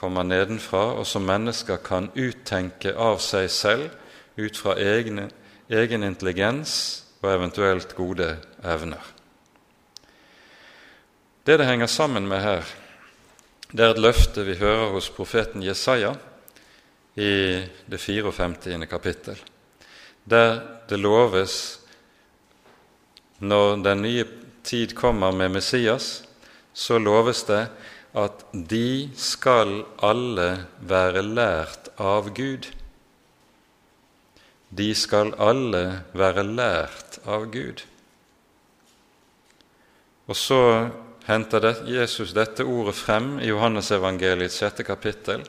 kommer 0.04 0.26
nedenfra, 0.28 0.92
og 0.98 1.06
som 1.08 1.24
mennesker 1.24 1.80
kan 1.84 2.10
uttenke 2.12 2.92
av 2.92 3.22
seg 3.24 3.48
selv 3.52 3.88
ut 4.36 4.58
fra 4.58 4.76
egne, 4.76 5.30
egen 5.72 6.04
intelligens 6.04 6.74
og 7.22 7.30
eventuelt 7.32 7.94
gode 7.96 8.34
evner. 8.60 9.00
Det 11.44 11.56
det 11.60 11.68
henger 11.68 11.88
sammen 11.88 12.28
med 12.28 12.40
her, 12.40 12.68
det 13.72 13.84
er 13.84 13.94
et 13.94 14.02
løfte 14.02 14.44
vi 14.44 14.58
hører 14.60 14.92
hos 14.92 15.10
profeten 15.12 15.64
Jesaja 15.64 16.14
i 17.16 17.64
det 17.88 18.00
54. 18.00 18.86
kapittel, 18.88 19.40
der 20.24 20.60
det 20.88 21.00
loves 21.00 21.80
når 23.40 23.82
den 23.84 24.02
nye 24.02 24.24
tid 24.64 24.94
kommer 24.96 25.32
med 25.32 25.48
Messias, 25.48 26.24
så 26.72 26.98
loves 26.98 27.44
det 27.44 27.66
at 28.14 28.44
de 28.52 29.10
skal 29.18 29.82
alle 29.98 30.48
være 30.86 31.22
lært 31.26 31.90
av 31.98 32.30
Gud. 32.34 32.68
De 34.70 34.90
skal 34.94 35.32
alle 35.38 35.82
være 36.14 36.44
lært 36.46 37.18
av 37.26 37.48
Gud. 37.50 37.82
Og 40.30 40.38
så 40.38 40.60
henter 41.26 41.66
Jesus 41.90 42.32
dette 42.36 42.64
ordet 42.64 42.94
frem 42.96 43.36
i 43.42 43.50
Johannesevangeliets 43.50 44.60
sjette 44.62 44.86
kapittel 44.86 45.44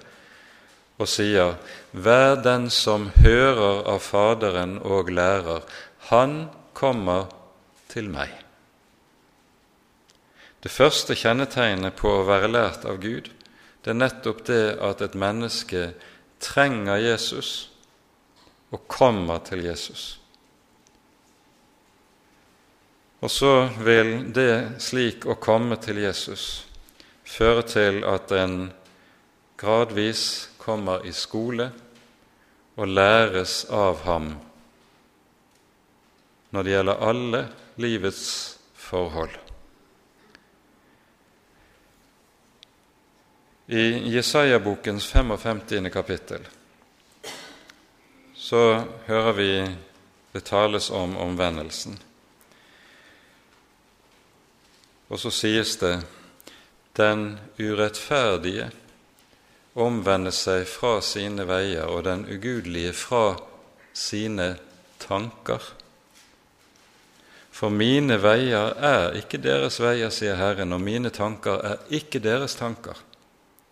og 0.98 1.08
sier:" 1.08 1.56
Vær 1.92 2.36
den 2.44 2.70
som 2.70 3.12
hører 3.22 3.86
av 3.88 4.02
Faderen 4.04 4.80
og 4.82 5.10
lærer, 5.10 5.62
han 6.10 6.50
kommer 6.74 7.30
til 7.90 8.10
meg. 8.10 8.45
Det 10.66 10.72
første 10.74 11.14
kjennetegnet 11.14 11.94
på 11.94 12.10
å 12.10 12.26
være 12.26 12.50
lært 12.50 12.88
av 12.90 12.98
Gud, 12.98 13.28
det 13.86 13.92
er 13.92 14.00
nettopp 14.00 14.40
det 14.48 14.64
at 14.82 15.04
et 15.06 15.14
menneske 15.14 15.92
trenger 16.42 16.98
Jesus 17.04 17.52
og 18.74 18.88
kommer 18.90 19.44
til 19.46 19.62
Jesus. 19.68 20.16
Og 23.22 23.30
så 23.30 23.54
vil 23.86 24.34
det 24.34 24.82
slik 24.82 25.30
å 25.30 25.38
komme 25.38 25.78
til 25.86 26.02
Jesus 26.02 26.66
føre 27.30 27.62
til 27.70 28.02
at 28.10 28.34
en 28.34 28.58
gradvis 29.62 30.26
kommer 30.58 31.06
i 31.06 31.14
skole 31.14 31.70
og 32.74 32.90
læres 32.90 33.68
av 33.70 34.02
ham 34.10 34.34
når 36.50 36.66
det 36.66 36.80
gjelder 36.80 37.10
alle 37.14 37.48
livets 37.86 38.30
forhold. 38.74 39.45
I 43.68 44.14
Jesaja-bokens 44.16 45.06
55. 45.06 45.90
kapittel 45.94 46.48
så 48.36 48.84
hører 49.06 49.34
vi 49.34 49.76
det 50.32 50.44
tales 50.46 50.90
om 50.90 51.18
omvendelsen. 51.18 51.96
Og 55.08 55.18
så 55.20 55.32
sies 55.34 55.72
det 55.82 55.96
den 56.94 57.40
urettferdige 57.58 58.68
omvender 59.74 60.36
seg 60.36 60.68
fra 60.70 61.00
sine 61.02 61.48
veier, 61.50 61.90
og 61.90 62.06
den 62.06 62.28
ugudelige 62.30 62.94
fra 62.94 63.34
sine 63.98 64.52
tanker. 65.02 65.72
For 67.50 67.74
mine 67.74 68.22
veier 68.22 68.78
er 68.78 69.18
ikke 69.18 69.42
deres 69.42 69.82
veier, 69.82 70.14
sier 70.14 70.38
Herren, 70.38 70.78
og 70.78 70.86
mine 70.86 71.10
tanker 71.10 71.66
er 71.74 71.84
ikke 71.90 72.22
deres 72.22 72.60
tanker. 72.62 73.02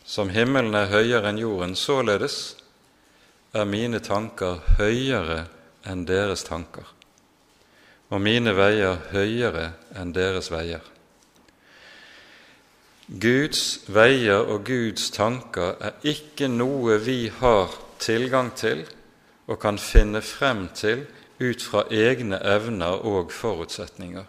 Som 0.06 0.30
himmelen 0.30 0.76
er 0.76 0.92
høyere 0.92 1.32
enn 1.32 1.40
jorden, 1.40 1.76
således 1.80 2.56
er 3.56 3.68
mine 3.70 4.02
tanker 4.04 4.60
høyere 4.80 5.46
enn 5.88 6.04
deres 6.08 6.44
tanker, 6.48 6.86
og 8.12 8.22
mine 8.22 8.52
veier 8.58 9.00
høyere 9.14 9.72
enn 9.96 10.12
deres 10.16 10.52
veier. 10.52 10.84
Guds 13.08 13.84
veier 13.92 14.44
og 14.48 14.64
Guds 14.68 15.10
tanker 15.14 15.76
er 15.84 15.98
ikke 16.08 16.48
noe 16.52 16.98
vi 17.04 17.28
har 17.40 17.74
tilgang 18.00 18.54
til 18.56 18.86
og 19.48 19.60
kan 19.60 19.78
finne 19.78 20.22
frem 20.24 20.70
til 20.76 21.06
ut 21.44 21.64
fra 21.64 21.84
egne 21.92 22.40
evner 22.40 23.04
og 23.04 23.32
forutsetninger. 23.36 24.24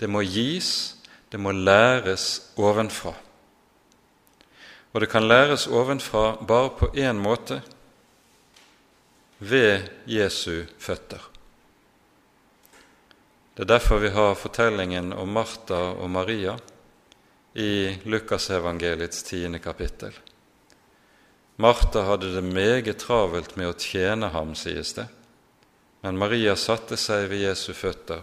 Det 0.00 0.08
må 0.10 0.20
gis, 0.22 0.94
det 1.32 1.40
må 1.40 1.52
læres 1.52 2.52
ovenfra. 2.56 3.14
Og 4.92 5.00
det 5.00 5.10
kan 5.12 5.28
læres 5.28 5.66
ovenfra 5.66 6.36
bare 6.46 6.70
på 6.78 6.90
én 6.96 7.20
måte 7.20 7.60
ved 9.38 9.88
Jesu 10.06 10.64
føtter. 10.78 11.20
Det 13.54 13.62
er 13.66 13.74
derfor 13.74 13.98
vi 13.98 14.08
har 14.14 14.38
fortellingen 14.38 15.12
om 15.12 15.28
Martha 15.34 15.80
og 15.98 16.10
Maria 16.10 16.56
i 17.58 17.98
Lukasevangeliets 18.04 19.22
tiende 19.22 19.58
kapittel. 19.58 20.14
Martha 21.56 22.04
hadde 22.06 22.30
det 22.36 22.44
meget 22.44 23.00
travelt 23.02 23.56
med 23.56 23.72
å 23.72 23.74
tjene 23.74 24.30
ham, 24.30 24.54
sies 24.54 24.92
det, 24.94 25.08
men 26.06 26.18
Maria 26.18 26.54
satte 26.56 26.96
seg 26.96 27.26
ved 27.32 27.42
Jesu 27.48 27.72
føtter 27.74 28.22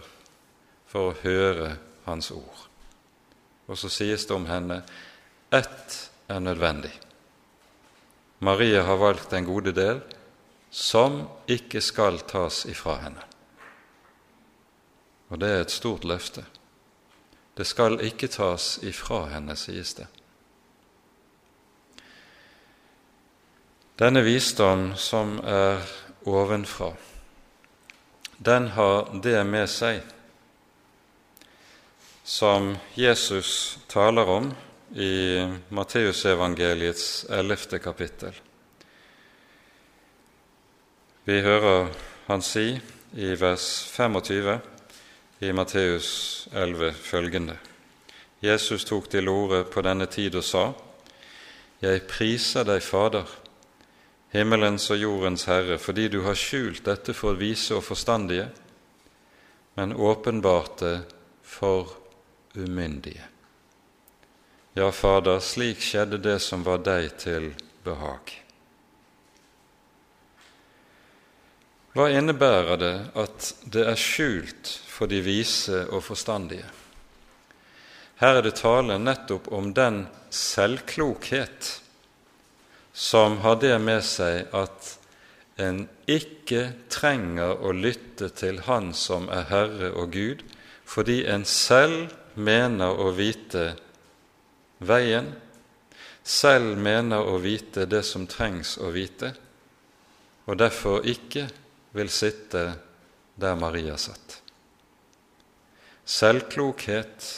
for 0.88 1.10
å 1.10 1.18
høre 1.20 1.74
hans 2.06 2.30
ord. 2.32 2.62
Og 3.68 3.76
så 3.76 3.90
sies 3.92 4.24
det 4.24 4.34
om 4.34 4.48
henne 4.48 4.80
ett 5.52 5.98
er 6.28 6.38
nødvendig. 6.38 6.92
Maria 8.38 8.82
har 8.82 8.96
valgt 8.96 9.30
den 9.30 9.44
gode 9.44 9.72
del 9.72 10.02
som 10.70 11.22
ikke 11.48 11.80
skal 11.80 12.18
tas 12.28 12.64
ifra 12.68 12.98
henne. 13.00 13.22
Og 15.28 15.40
det 15.40 15.50
er 15.50 15.60
et 15.64 15.72
stort 15.72 16.04
løfte. 16.04 16.44
Det 17.56 17.66
skal 17.66 18.00
ikke 18.04 18.28
tas 18.28 18.76
ifra 18.82 19.26
henne, 19.32 19.56
sies 19.56 19.94
det. 19.96 20.06
Denne 23.96 24.20
visdom 24.20 24.90
som 25.00 25.38
er 25.40 25.80
ovenfra, 26.28 26.90
den 28.36 28.68
har 28.76 29.08
det 29.24 29.40
med 29.48 29.70
seg 29.72 30.02
som 32.26 32.74
Jesus 32.98 33.78
taler 33.88 34.28
om 34.28 34.50
i 34.96 35.44
Matteusevangeliets 35.68 37.26
ellevte 37.28 37.78
kapittel. 37.78 38.32
Vi 41.24 41.40
hører 41.44 41.90
han 42.26 42.42
si 42.42 42.70
i 43.16 43.34
vers 43.36 43.66
25 43.92 44.56
i 45.44 45.52
Matteus 45.52 46.08
11 46.54 46.92
følgende. 46.96 47.58
Jesus 48.40 48.86
tok 48.88 49.10
til 49.12 49.28
orde 49.28 49.64
på 49.68 49.84
denne 49.84 50.06
tid 50.06 50.34
og 50.34 50.44
sa:" 50.44 50.72
Jeg 51.82 52.06
priser 52.08 52.64
deg, 52.64 52.82
Fader, 52.82 53.26
himmelens 54.32 54.90
og 54.90 54.96
jordens 54.96 55.44
Herre, 55.44 55.78
fordi 55.78 56.08
du 56.08 56.22
har 56.22 56.34
skjult 56.34 56.84
dette 56.84 57.12
for 57.14 57.36
vise 57.36 57.74
og 57.74 57.84
forstandige, 57.84 58.48
men 59.74 59.92
åpenbarte 59.92 61.02
for 61.42 61.92
umyndige. 62.56 63.35
Ja, 64.76 64.90
Fader, 64.92 65.38
slik 65.40 65.80
skjedde 65.80 66.18
det 66.20 66.34
som 66.44 66.60
var 66.60 66.82
deg 66.84 67.14
til 67.16 67.46
behag. 67.80 68.28
Hva 71.96 72.10
innebærer 72.12 72.76
det 72.82 72.96
at 73.16 73.46
det 73.72 73.86
er 73.88 73.96
skjult 73.96 74.74
for 74.92 75.08
de 75.08 75.22
vise 75.24 75.80
og 75.86 76.04
forstandige? 76.04 76.68
Her 78.20 78.36
er 78.36 78.44
det 78.44 78.58
tale 78.60 78.98
nettopp 79.00 79.48
om 79.48 79.70
den 79.72 80.02
selvklokhet 80.28 81.70
som 82.92 83.38
har 83.46 83.56
det 83.64 83.78
med 83.80 84.04
seg 84.04 84.52
at 84.52 84.92
en 85.56 85.86
ikke 86.04 86.66
trenger 86.92 87.64
å 87.64 87.72
lytte 87.72 88.28
til 88.28 88.60
Han 88.68 88.92
som 88.92 89.32
er 89.32 89.48
Herre 89.48 89.94
og 89.96 90.12
Gud, 90.12 90.44
fordi 90.84 91.22
en 91.24 91.48
selv 91.48 92.12
mener 92.36 92.92
å 92.92 93.08
vite 93.16 93.70
veien, 94.78 95.32
selv 96.26 96.76
mener 96.78 97.28
å 97.28 97.38
vite 97.38 97.86
det 97.86 98.02
som 98.06 98.26
trengs 98.26 98.76
å 98.82 98.90
vite, 98.94 99.32
og 100.46 100.58
derfor 100.58 101.06
ikke 101.06 101.46
vil 101.96 102.10
sitte 102.12 102.66
der 103.36 103.56
Maria 103.58 103.96
satt. 103.98 104.40
Selvklokhet 106.06 107.30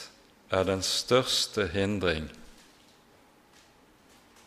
er 0.53 0.64
den 0.68 0.82
største 0.84 1.68
hindring 1.72 2.28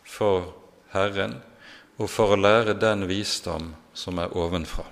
for 0.06 0.52
Herren 0.92 1.40
og 1.98 2.10
for 2.10 2.34
å 2.34 2.38
lære 2.38 2.76
den 2.78 3.06
visdom 3.10 3.72
som 3.94 4.18
er 4.22 4.34
ovenfra. 4.38 4.86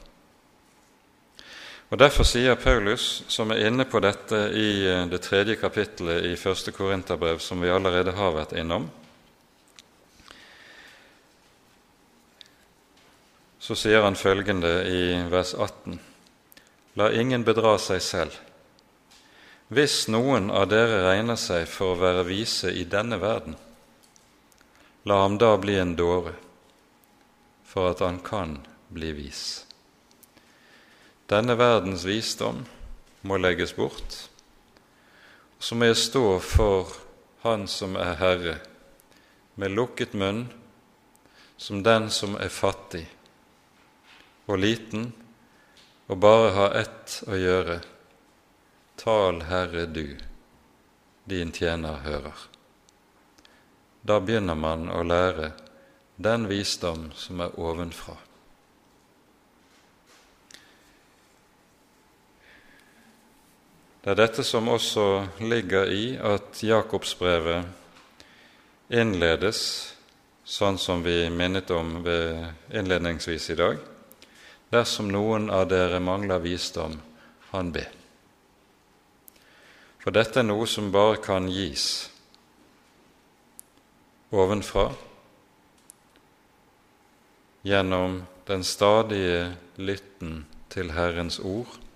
Og 1.90 1.98
Derfor 1.98 2.22
sier 2.22 2.54
Paulus, 2.54 3.24
som 3.26 3.50
er 3.50 3.64
inne 3.66 3.82
på 3.82 3.98
dette 3.98 4.38
i 4.54 4.86
eh, 4.86 5.06
det 5.10 5.24
tredje 5.24 5.56
kapittelet 5.58 6.28
i 6.28 6.36
første 6.38 6.70
Korinterbrev, 6.70 7.40
som 7.42 7.58
vi 7.58 7.70
allerede 7.70 8.14
har 8.14 8.36
vært 8.36 8.54
innom, 8.54 8.86
så 13.58 13.74
sier 13.74 14.04
han 14.06 14.18
følgende 14.18 14.70
i 14.86 15.02
vers 15.30 15.50
18.: 15.54 15.98
La 16.94 17.10
ingen 17.10 17.42
bedra 17.44 17.74
seg 17.78 18.02
selv. 18.02 18.36
Hvis 19.70 20.06
noen 20.10 20.46
av 20.50 20.68
dere 20.70 21.02
regner 21.08 21.38
seg 21.38 21.66
for 21.70 21.94
å 21.94 21.98
være 21.98 22.26
vise 22.26 22.70
i 22.70 22.84
denne 22.86 23.18
verden, 23.18 23.58
la 25.10 25.22
ham 25.22 25.38
da 25.42 25.56
bli 25.58 25.74
en 25.78 25.96
dåre, 25.98 26.36
for 27.66 27.90
at 27.90 28.02
han 28.06 28.22
kan 28.22 28.60
bli 28.90 29.12
vis. 29.18 29.69
Denne 31.30 31.54
verdens 31.54 32.02
visdom 32.04 32.64
må 33.22 33.36
legges 33.38 33.76
bort. 33.76 34.16
Så 35.62 35.76
må 35.78 35.86
jeg 35.86 36.00
stå 36.00 36.24
for 36.42 36.96
Han 37.44 37.68
som 37.70 37.94
er 37.96 38.18
Herre, 38.18 38.56
med 39.54 39.72
lukket 39.72 40.12
munn, 40.18 40.48
som 41.56 41.84
den 41.86 42.10
som 42.10 42.34
er 42.36 42.50
fattig 42.52 43.06
og 44.50 44.58
liten, 44.58 45.12
og 46.10 46.18
bare 46.18 46.50
har 46.56 46.76
ett 46.82 47.14
å 47.30 47.38
gjøre. 47.38 47.78
Tal, 49.00 49.42
Herre, 49.46 49.86
du, 49.86 50.18
din 51.30 51.52
tjener 51.54 52.02
hører. 52.04 52.46
Da 54.02 54.18
begynner 54.20 54.58
man 54.58 54.88
å 54.90 55.04
lære 55.06 55.52
den 56.16 56.48
visdom 56.50 57.12
som 57.14 57.40
er 57.44 57.54
ovenfra. 57.60 58.18
Det 64.00 64.14
er 64.14 64.16
dette 64.16 64.40
som 64.48 64.64
også 64.72 65.26
ligger 65.44 65.90
i 65.92 66.16
at 66.16 66.62
Jakobsbrevet 66.64 67.66
innledes 68.96 69.58
sånn 70.48 70.78
som 70.80 71.02
vi 71.04 71.28
minnet 71.28 71.68
om 71.76 71.98
innledningsvis 72.00 73.50
i 73.52 73.56
dag. 73.60 73.76
Dersom 74.72 75.10
noen 75.12 75.50
av 75.52 75.66
dere 75.68 76.00
mangler 76.00 76.40
visdom, 76.40 76.96
han 77.50 77.72
be. 77.74 77.84
For 80.00 80.16
dette 80.16 80.40
er 80.40 80.48
noe 80.48 80.64
som 80.64 80.88
bare 80.94 81.20
kan 81.20 81.50
gis 81.52 82.08
ovenfra 84.32 84.86
gjennom 87.68 88.22
den 88.48 88.64
stadige 88.64 89.52
lytten 89.76 90.46
til 90.72 90.96
Herrens 90.96 91.36
ord 91.44 91.89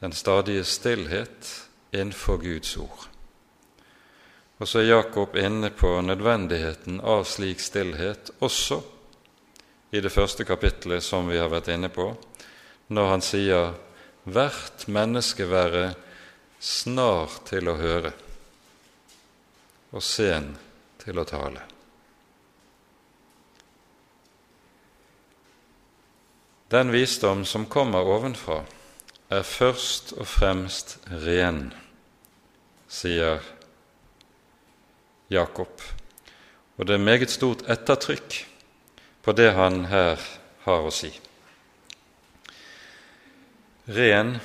den 0.00 0.12
stadige 0.12 0.64
stillhet 0.64 1.68
innenfor 1.92 2.40
Guds 2.40 2.76
ord. 2.76 3.08
Og 4.60 4.68
så 4.68 4.80
er 4.80 4.90
Jakob 4.90 5.36
inne 5.36 5.70
på 5.72 5.92
nødvendigheten 6.04 7.00
av 7.00 7.24
slik 7.24 7.60
stillhet 7.64 8.32
også 8.44 8.80
i 9.90 10.00
det 10.00 10.12
første 10.12 10.44
kapittelet 10.44 11.04
som 11.04 11.28
vi 11.28 11.38
har 11.40 11.48
vært 11.52 11.70
inne 11.72 11.88
på, 11.92 12.10
når 12.92 13.08
han 13.10 13.24
sier 13.24 13.72
hvert 14.28 14.84
menneske 14.88 15.48
være 15.48 15.94
snar 16.60 17.40
til 17.48 17.70
å 17.72 17.76
høre 17.80 18.12
og 19.90 20.02
sen 20.04 20.52
til 21.00 21.18
å 21.18 21.24
tale. 21.26 21.62
Den 26.70 26.92
visdom 26.94 27.42
som 27.48 27.64
kommer 27.66 28.06
ovenfra, 28.06 28.60
er 29.30 29.46
først 29.46 30.12
og 30.18 30.26
fremst 30.26 30.96
ren, 31.22 31.70
sier 32.90 33.38
Jakob. 35.30 35.82
Og 36.76 36.86
det 36.86 36.96
er 36.96 37.04
meget 37.04 37.30
stort 37.30 37.62
ettertrykk 37.70 38.40
på 39.22 39.34
det 39.36 39.52
han 39.54 39.84
her 39.90 40.18
har 40.64 40.86
å 40.86 40.90
si. 40.94 41.12
Ren, 43.90 44.38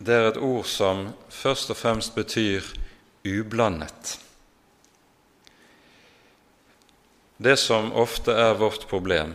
det 0.00 0.14
er 0.16 0.28
et 0.30 0.40
ord 0.40 0.64
som 0.68 1.10
først 1.32 1.72
og 1.74 1.78
fremst 1.78 2.14
betyr 2.16 2.64
ublandet. 3.28 4.16
Det 7.42 7.58
som 7.58 7.90
ofte 7.98 8.32
er 8.38 8.56
vårt 8.56 8.86
problem, 8.88 9.34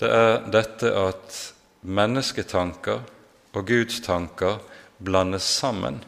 det 0.00 0.10
er 0.10 0.50
dette 0.50 0.90
at 0.96 1.38
mennesketanker 1.82 3.02
og 3.52 3.66
Guds 3.66 4.00
tanker 4.04 4.58
blandes 4.98 5.42
sammen 5.42 6.02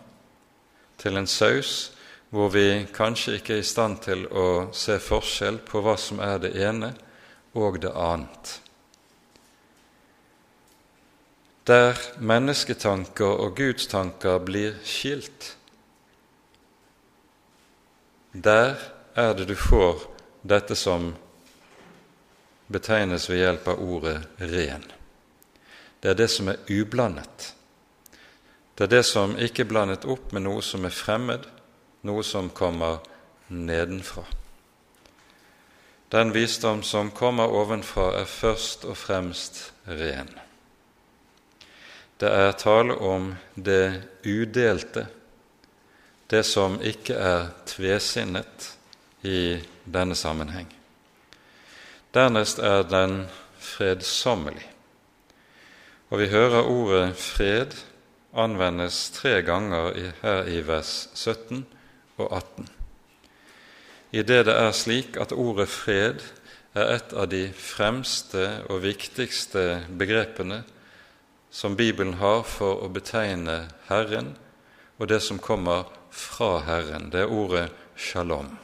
til 1.00 1.16
en 1.16 1.28
saus 1.30 1.90
hvor 2.30 2.52
vi 2.54 2.86
kanskje 2.94 3.38
ikke 3.38 3.56
er 3.56 3.62
i 3.64 3.66
stand 3.66 4.02
til 4.04 4.26
å 4.30 4.48
se 4.76 4.98
forskjell 5.02 5.58
på 5.66 5.82
hva 5.82 5.96
som 5.98 6.20
er 6.22 6.38
det 6.42 6.52
ene 6.62 6.92
og 7.58 7.80
det 7.82 7.90
annet. 7.90 8.52
Der 11.66 11.98
mennesketanker 12.18 13.42
og 13.44 13.56
Guds 13.58 13.88
tanker 13.90 14.38
blir 14.42 14.78
skilt, 14.86 15.56
der 18.32 18.78
er 19.18 19.34
det 19.34 19.48
du 19.50 19.56
får 19.58 20.06
dette 20.46 20.78
som 20.78 21.10
betegnes 22.70 23.26
ved 23.30 23.42
hjelp 23.42 23.68
av 23.74 23.82
ordet 23.82 24.16
'ren' 24.38 24.99
det 26.00 26.10
er 26.10 26.18
det 26.18 26.28
som 26.32 26.48
er 26.48 26.60
ublandet. 26.68 27.54
Det 28.74 28.86
er 28.86 28.92
det 28.96 29.04
som 29.04 29.36
ikke 29.36 29.66
er 29.66 29.72
blandet 29.72 30.06
opp 30.08 30.32
med 30.32 30.46
noe 30.46 30.62
som 30.64 30.86
er 30.88 30.94
fremmed, 30.94 31.44
noe 32.08 32.24
som 32.24 32.48
kommer 32.56 33.02
nedenfra. 33.48 34.24
Den 36.10 36.32
visdom 36.32 36.82
som 36.82 37.10
kommer 37.10 37.52
ovenfra, 37.52 38.08
er 38.22 38.24
først 38.24 38.84
og 38.88 38.96
fremst 38.98 39.60
ren. 39.86 40.32
Det 42.20 42.32
er 42.32 42.56
tale 42.58 42.96
om 42.96 43.34
det 43.54 44.02
udelte, 44.24 45.06
det 46.26 46.42
som 46.46 46.80
ikke 46.82 47.14
er 47.14 47.46
tvesinnet 47.66 48.72
i 49.22 49.60
denne 49.84 50.16
sammenheng. 50.16 50.68
Dernest 52.14 52.58
er 52.58 52.82
den 52.88 53.26
fredsommelig. 53.60 54.69
Og 56.10 56.18
vi 56.18 56.26
hører 56.26 56.66
ordet 56.66 57.14
'fred' 57.14 57.76
anvendes 58.34 59.10
tre 59.14 59.42
ganger 59.42 59.94
her 60.22 60.46
i 60.50 60.60
vers 60.66 61.08
17 61.14 61.66
og 62.18 62.36
18. 62.36 62.68
I 64.12 64.22
det 64.22 64.46
det 64.46 64.56
er 64.58 64.72
slik 64.72 65.16
at 65.16 65.32
ordet 65.32 65.68
'fred' 65.68 66.24
er 66.74 66.94
et 66.96 67.12
av 67.12 67.28
de 67.30 67.52
fremste 67.54 68.62
og 68.68 68.82
viktigste 68.82 69.86
begrepene 69.98 70.64
som 71.50 71.76
Bibelen 71.76 72.14
har 72.18 72.42
for 72.42 72.82
å 72.82 72.88
betegne 72.90 73.68
Herren 73.86 74.34
og 74.98 75.08
det 75.08 75.22
som 75.22 75.38
kommer 75.38 75.84
fra 76.10 76.58
Herren. 76.58 77.10
Det 77.12 77.20
er 77.20 77.30
ordet 77.30 77.70
'shalom'. 77.96 78.58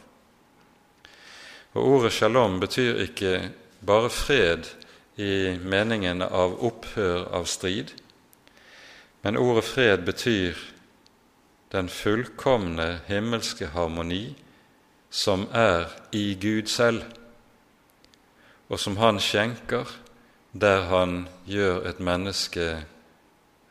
Og 1.75 1.87
Ordet 1.87 2.13
'shalom' 2.13 2.61
betyr 2.61 3.07
ikke 3.07 3.51
bare 3.87 4.11
fred 4.11 4.67
i 5.17 5.59
meningen 5.63 6.23
av 6.23 6.59
opphør 6.65 7.25
av 7.35 7.45
strid, 7.49 7.93
men 9.23 9.37
ordet 9.37 9.65
fred 9.65 10.05
betyr 10.05 10.59
den 11.73 11.89
fullkomne 11.89 13.01
himmelske 13.09 13.71
harmoni 13.73 14.37
som 15.11 15.47
er 15.53 15.89
i 16.13 16.35
Gud 16.41 16.69
selv, 16.69 17.03
og 18.69 18.81
som 18.81 18.97
Han 18.97 19.21
skjenker 19.21 19.89
der 20.53 20.81
Han 20.91 21.29
gjør 21.47 21.89
et 21.89 22.01
menneske 22.01 22.85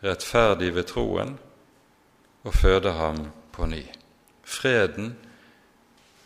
rettferdig 0.04 0.76
ved 0.76 0.84
troen 0.84 1.38
og 2.44 2.54
føder 2.54 2.92
ham 2.92 3.32
på 3.52 3.66
ny. 3.66 3.84
Freden 4.44 5.16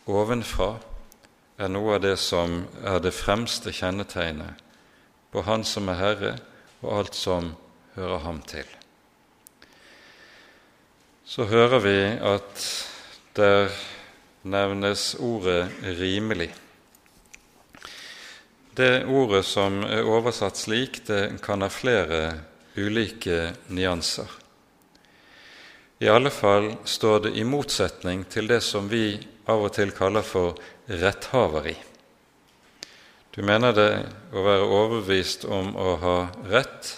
ovenfra 0.08 0.74
er 1.58 1.68
noe 1.72 1.96
av 1.96 2.02
det 2.04 2.18
som 2.20 2.66
er 2.84 3.00
det 3.04 3.14
fremste 3.16 3.72
kjennetegnet 3.72 4.69
på 5.32 5.42
Han 5.46 5.64
som 5.64 5.90
er 5.90 6.00
Herre, 6.00 6.34
og 6.82 6.98
alt 6.98 7.16
som 7.16 7.54
hører 7.96 8.24
ham 8.24 8.42
til. 8.48 8.66
Så 11.26 11.46
hører 11.46 11.80
vi 11.84 11.98
at 12.26 12.64
der 13.36 13.70
nevnes 14.44 15.16
ordet 15.20 15.70
'rimelig'. 15.84 16.56
Det 18.78 19.06
ordet 19.06 19.46
som 19.46 19.84
er 19.84 20.08
oversatt 20.08 20.58
slik, 20.58 21.08
det 21.08 21.42
kan 21.44 21.62
ha 21.62 21.68
flere 21.70 22.40
ulike 22.78 23.54
nyanser. 23.68 24.30
I 26.00 26.08
alle 26.08 26.32
fall 26.32 26.78
står 26.86 27.20
det 27.20 27.34
i 27.36 27.44
motsetning 27.44 28.24
til 28.30 28.48
det 28.48 28.62
som 28.64 28.88
vi 28.90 29.20
av 29.48 29.66
og 29.66 29.74
til 29.76 29.92
kaller 29.92 30.24
for 30.24 30.56
retthaveri. 30.88 31.76
Du 33.30 33.44
mener 33.46 33.76
det 33.78 33.90
å 34.34 34.42
være 34.42 34.66
overbevist 34.66 35.46
om 35.46 35.76
å 35.78 35.94
ha 36.02 36.16
rett, 36.50 36.96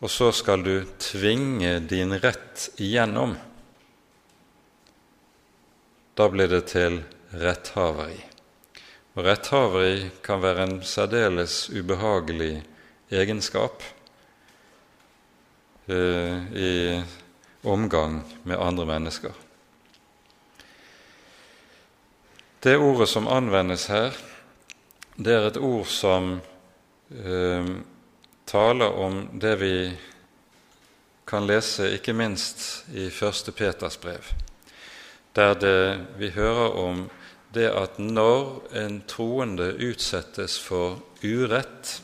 og 0.00 0.12
så 0.12 0.28
skal 0.36 0.64
du 0.64 0.74
tvinge 1.00 1.78
din 1.88 2.12
rett 2.20 2.68
igjennom. 2.80 3.32
Da 6.16 6.28
blir 6.28 6.50
det 6.52 6.66
til 6.72 7.00
retthaveri. 7.32 8.18
Og 9.16 9.24
retthaveri 9.24 10.10
kan 10.24 10.44
være 10.44 10.66
en 10.66 10.76
særdeles 10.84 11.70
ubehagelig 11.72 12.60
egenskap 13.10 13.82
eh, 15.88 16.36
i 16.52 16.72
omgang 17.64 18.20
med 18.44 18.60
andre 18.60 18.86
mennesker. 18.92 19.32
Det 22.60 22.76
ordet 22.76 23.08
som 23.08 23.28
anvendes 23.28 23.88
her, 23.88 24.12
det 25.20 25.34
er 25.36 25.46
et 25.50 25.58
ord 25.60 25.88
som 25.92 26.30
eh, 27.12 27.66
taler 28.48 28.94
om 28.96 29.18
det 29.40 29.52
vi 29.60 29.74
kan 31.28 31.44
lese 31.44 31.90
ikke 31.92 32.14
minst 32.16 32.88
i 32.96 33.10
første 33.12 33.52
Peters 33.52 33.98
brev, 34.00 34.24
der 35.36 35.58
det, 35.60 35.82
vi 36.16 36.32
hører 36.32 36.72
om 36.80 37.02
det 37.52 37.68
at 37.68 37.98
når 38.00 38.72
en 38.80 39.02
troende 39.10 39.74
utsettes 39.76 40.56
for 40.58 41.02
urett, 41.22 42.00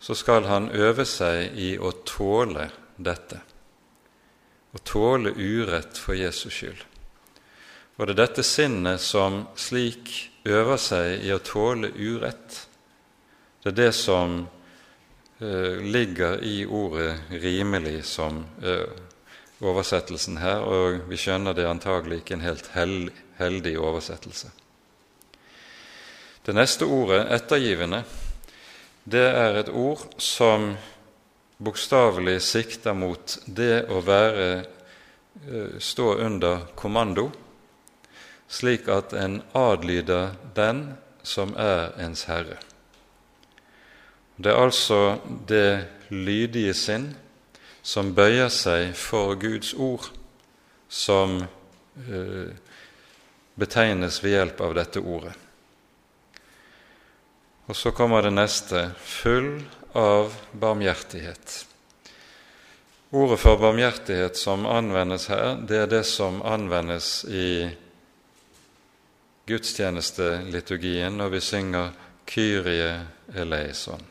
så 0.00 0.14
skal 0.14 0.50
han 0.50 0.68
øve 0.76 1.06
seg 1.08 1.56
i 1.56 1.74
å 1.80 1.94
tåle 2.04 2.68
dette. 2.96 3.40
Å 4.70 4.82
tåle 4.84 5.32
urett 5.32 5.98
for 5.98 6.18
Jesus 6.18 6.60
skyld. 6.60 6.84
Og 7.96 8.06
det 8.06 8.14
er 8.14 8.20
dette 8.26 8.44
sinnet 8.46 9.00
som 9.02 9.46
slik 9.58 10.29
øver 10.44 10.78
seg 10.80 11.24
i 11.26 11.32
å 11.34 11.42
tåle 11.44 11.90
urett. 11.96 12.56
Det 13.62 13.72
er 13.72 13.76
det 13.76 13.92
som 13.96 14.38
uh, 15.42 15.76
ligger 15.84 16.40
i 16.44 16.64
ordet 16.66 17.30
'rimelig' 17.30 18.02
som 18.02 18.44
uh, 18.64 18.88
oversettelsen 19.60 20.38
her, 20.40 20.64
og 20.64 21.10
vi 21.10 21.18
skjønner 21.20 21.52
det 21.52 21.68
antagelig 21.68 22.22
ikke 22.22 22.38
en 22.38 22.46
helt 22.46 22.70
heldig, 22.72 23.76
oversettelse. 23.78 24.50
Det 26.46 26.54
neste 26.54 26.84
ordet, 26.84 27.26
'ettergivende', 27.28 28.04
det 29.04 29.26
er 29.28 29.58
et 29.58 29.68
ord 29.68 30.08
som 30.18 30.76
bokstavelig 31.58 32.40
sikter 32.40 32.92
mot 32.92 33.38
det 33.46 33.84
å 33.92 34.00
være, 34.00 34.64
uh, 35.44 35.78
stå 35.78 36.14
under 36.14 36.66
kommando 36.76 37.30
slik 38.50 38.88
at 38.90 39.14
en 39.14 39.40
adlyder 39.54 40.34
den 40.56 40.82
som 41.22 41.54
er 41.58 41.92
ens 42.02 42.26
herre. 42.26 42.58
Det 44.36 44.50
er 44.50 44.62
altså 44.62 45.20
det 45.48 45.86
lydige 46.10 46.74
sinn 46.74 47.10
som 47.82 48.14
bøyer 48.16 48.50
seg 48.52 48.94
for 48.98 49.36
Guds 49.40 49.74
ord, 49.74 50.08
som 50.88 51.38
eh, 51.42 52.50
betegnes 53.54 54.18
ved 54.24 54.36
hjelp 54.36 54.62
av 54.64 54.74
dette 54.80 55.00
ordet. 55.00 55.34
Og 57.70 57.76
så 57.76 57.92
kommer 57.94 58.24
det 58.26 58.32
neste 58.34 58.88
full 58.98 59.60
av 59.94 60.32
barmhjertighet. 60.58 61.60
Ordet 63.14 63.38
for 63.42 63.60
barmhjertighet 63.60 64.38
som 64.38 64.66
anvendes 64.66 65.28
her, 65.30 65.60
det 65.66 65.84
er 65.84 65.88
det 65.90 66.02
som 66.08 66.40
anvendes 66.46 67.24
i 67.28 67.68
gudstjenesteliturgien 69.46 71.16
når 71.16 71.34
vi 71.34 71.40
synger 71.44 71.92
Kyrie 72.30 72.92
eleison, 73.34 74.02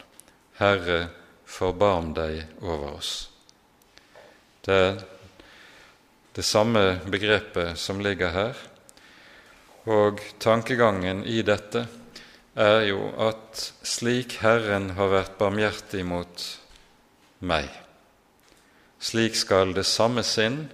Herre, 0.59 1.07
forbarm 1.49 2.13
deg 2.13 2.43
over 2.61 2.97
oss. 2.97 3.13
Det 4.65 4.75
er 4.75 4.97
det 6.35 6.45
samme 6.45 6.99
begrepet 7.09 7.79
som 7.79 8.01
ligger 8.03 8.33
her, 8.35 8.59
og 9.89 10.21
tankegangen 10.43 11.23
i 11.25 11.41
dette 11.47 11.85
er 12.59 12.81
jo 12.89 13.09
at 13.23 13.63
slik 13.87 14.37
Herren 14.43 14.91
har 14.97 15.13
vært 15.13 15.37
barmhjertig 15.39 16.03
mot 16.05 16.43
meg, 17.39 17.69
slik 18.99 19.39
skal 19.39 19.73
det 19.77 19.87
samme 19.87 20.25
sinn 20.27 20.65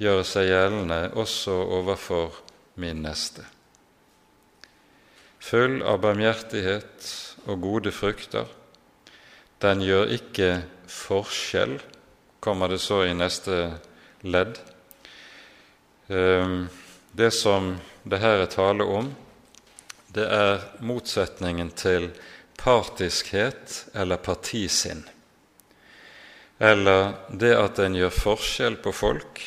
gjøre 0.00 0.26
seg 0.28 0.52
gjeldende 0.52 1.00
også 1.18 1.56
overfor 1.80 2.42
min 2.80 3.02
neste 3.04 3.48
full 5.40 5.80
av 5.82 6.00
barmhjertighet 6.04 7.10
og 7.48 7.62
gode 7.64 7.92
frukter. 7.94 8.48
Den 9.60 9.82
gjør 9.84 10.12
ikke 10.16 10.50
forskjell, 10.88 11.78
kommer 12.40 12.72
det 12.72 12.80
så 12.80 13.02
i 13.04 13.16
neste 13.16 13.56
ledd. 14.24 14.58
Ehm, 16.08 16.68
det 17.12 17.30
som 17.36 17.74
det 18.04 18.20
her 18.22 18.44
er 18.44 18.52
tale 18.52 18.84
om, 18.84 19.10
det 20.10 20.26
er 20.26 20.64
motsetningen 20.82 21.70
til 21.76 22.10
partiskhet 22.60 23.86
eller 23.94 24.20
partisinn. 24.20 25.04
Eller 26.60 27.14
det 27.32 27.54
at 27.56 27.78
en 27.80 27.96
gjør 27.96 28.12
forskjell 28.12 28.80
på 28.84 28.92
folk 28.92 29.40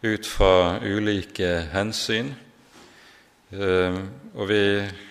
ut 0.00 0.28
fra 0.28 0.78
ulike 0.80 1.50
hensyn 1.74 2.32
og 3.50 4.44
vi 4.46 4.62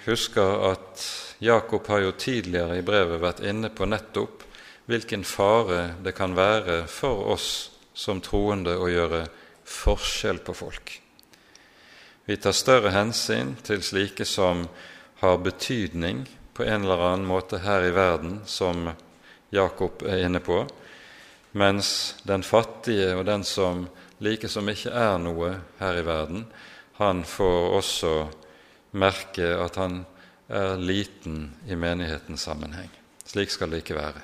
husker 0.06 0.70
at 0.70 1.02
Jakob 1.44 1.88
har 1.92 2.06
jo 2.06 2.12
tidligere 2.16 2.78
i 2.80 2.86
brevet 2.88 3.20
vært 3.20 3.44
inne 3.44 3.72
på 3.72 3.88
nettopp 3.88 4.46
hvilken 4.90 5.26
fare 5.28 5.96
det 6.04 6.16
kan 6.16 6.36
være 6.38 6.86
for 6.88 7.28
oss 7.36 7.50
som 7.94 8.22
troende 8.24 8.78
å 8.80 8.88
gjøre 8.88 9.26
forskjell 9.68 10.40
på 10.42 10.56
folk. 10.56 10.94
Vi 12.26 12.38
tar 12.38 12.56
større 12.56 12.94
hensyn 12.96 13.56
til 13.66 13.84
slike 13.84 14.26
som 14.26 14.64
har 15.20 15.40
betydning 15.44 16.24
på 16.56 16.64
en 16.64 16.84
eller 16.86 17.04
annen 17.10 17.28
måte 17.28 17.60
her 17.64 17.84
i 17.88 17.94
verden, 17.96 18.40
som 18.46 18.88
Jakob 19.52 20.04
er 20.08 20.26
inne 20.26 20.40
på, 20.40 20.62
mens 21.60 22.16
den 22.24 22.44
fattige 22.46 23.16
og 23.18 23.26
den 23.28 23.44
som 23.44 23.88
like 24.24 24.48
som 24.52 24.68
ikke 24.70 24.92
er 24.96 25.18
noe 25.22 25.56
her 25.80 26.00
i 26.00 26.06
verden, 26.06 26.46
han 27.00 27.24
får 27.24 27.76
også 27.78 28.14
merke 29.00 29.54
at 29.56 29.78
han 29.80 30.02
er 30.52 30.76
liten 30.82 31.46
i 31.70 31.78
menighetens 31.80 32.44
sammenheng. 32.44 32.90
Slik 33.24 33.54
skal 33.54 33.72
det 33.72 33.84
ikke 33.84 33.96
være. 33.96 34.24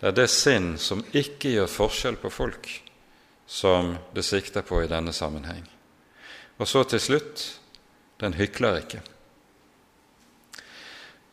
Det 0.00 0.08
er 0.08 0.16
det 0.16 0.30
sinn 0.32 0.72
som 0.80 1.02
ikke 1.12 1.52
gjør 1.58 1.68
forskjell 1.68 2.16
på 2.22 2.30
folk, 2.32 2.70
som 3.44 3.92
det 4.16 4.24
sikter 4.24 4.64
på 4.64 4.80
i 4.80 4.88
denne 4.88 5.12
sammenheng. 5.12 5.66
Og 6.56 6.68
så 6.68 6.86
til 6.88 7.02
slutt 7.04 7.46
den 8.20 8.36
hykler 8.40 8.80
ikke. 8.80 9.02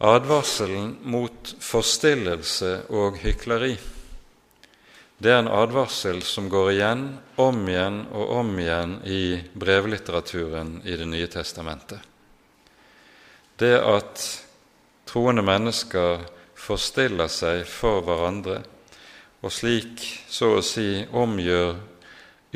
Advarselen 0.04 0.98
mot 1.08 1.56
forstillelse 1.64 2.90
og 2.92 3.22
hykleri 3.24 3.78
det 5.18 5.32
er 5.34 5.40
en 5.42 5.50
advarsel 5.50 6.22
som 6.22 6.50
går 6.50 6.72
igjen, 6.76 7.06
om 7.42 7.64
igjen 7.66 8.04
og 8.14 8.34
om 8.38 8.52
igjen 8.62 9.00
i 9.10 9.40
brevlitteraturen 9.58 10.82
i 10.86 10.98
Det 10.98 11.08
nye 11.10 11.28
testamentet. 11.28 12.00
Det 13.58 13.74
at 13.82 14.26
troende 15.10 15.42
mennesker 15.42 16.22
forstiller 16.54 17.32
seg 17.32 17.64
for 17.66 18.04
hverandre 18.06 18.60
og 19.42 19.54
slik 19.54 20.04
så 20.30 20.58
å 20.58 20.66
si 20.66 21.06
omgjør 21.10 21.76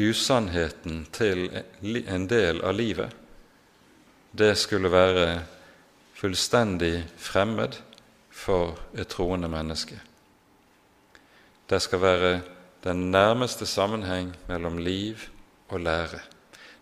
usannheten 0.02 1.06
til 1.14 1.48
en 2.06 2.28
del 2.30 2.62
av 2.62 2.78
livet, 2.78 3.10
det 4.32 4.54
skulle 4.58 4.92
være 4.94 5.26
fullstendig 6.16 7.02
fremmed 7.18 7.76
for 8.30 8.78
et 8.94 9.10
troende 9.10 9.50
menneske. 9.52 9.98
Det 11.72 11.80
skal 11.82 12.02
være 12.02 12.42
den 12.84 13.12
nærmeste 13.12 13.66
sammenheng 13.66 14.36
mellom 14.48 14.78
liv 14.78 15.16
og 15.70 15.80
lære. 15.80 16.20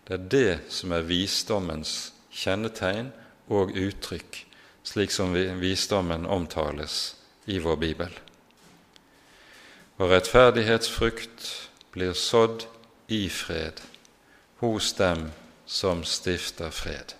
Det 0.07 0.13
er 0.13 0.29
det 0.29 0.59
som 0.69 0.91
er 0.91 1.05
visdommens 1.05 2.13
kjennetegn 2.33 3.11
og 3.53 3.75
uttrykk, 3.77 4.39
slik 4.83 5.13
som 5.13 5.35
visdommen 5.61 6.25
omtales 6.25 7.15
i 7.45 7.59
vår 7.61 7.75
bibel. 7.75 8.19
Og 10.01 10.09
rettferdighetsfrukt 10.09 11.69
blir 11.93 12.17
sådd 12.17 12.65
i 13.07 13.27
fred 13.29 13.85
hos 14.57 14.93
dem 14.97 15.29
som 15.65 16.01
stifter 16.03 16.73
fred. 16.73 17.13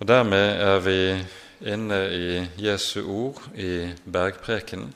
Og 0.00 0.08
Dermed 0.08 0.48
er 0.60 0.80
vi 0.84 0.98
inne 1.64 2.08
i 2.12 2.48
Jesu 2.60 3.06
ord 3.06 3.46
i 3.56 3.94
bergprekenen 4.04 4.92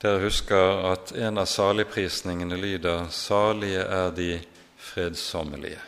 dere 0.00 0.22
husker 0.22 0.84
at 0.92 1.12
en 1.12 1.38
av 1.38 1.46
saligprisningene 1.46 2.56
lyder 2.56 3.06
'Salige 3.10 3.82
er 3.84 4.10
de 4.10 4.40
fredsommelige'. 4.78 5.86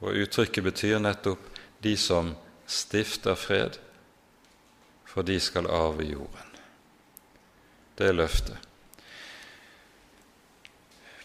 Og 0.00 0.16
Uttrykket 0.24 0.64
betyr 0.64 0.98
nettopp 0.98 1.38
de 1.82 1.96
som 1.96 2.34
stifter 2.66 3.34
fred, 3.34 3.78
for 5.06 5.22
de 5.22 5.40
skal 5.40 5.70
arve 5.70 6.04
jorden. 6.04 6.50
Det 7.98 8.08
er 8.08 8.12
løftet. 8.12 8.56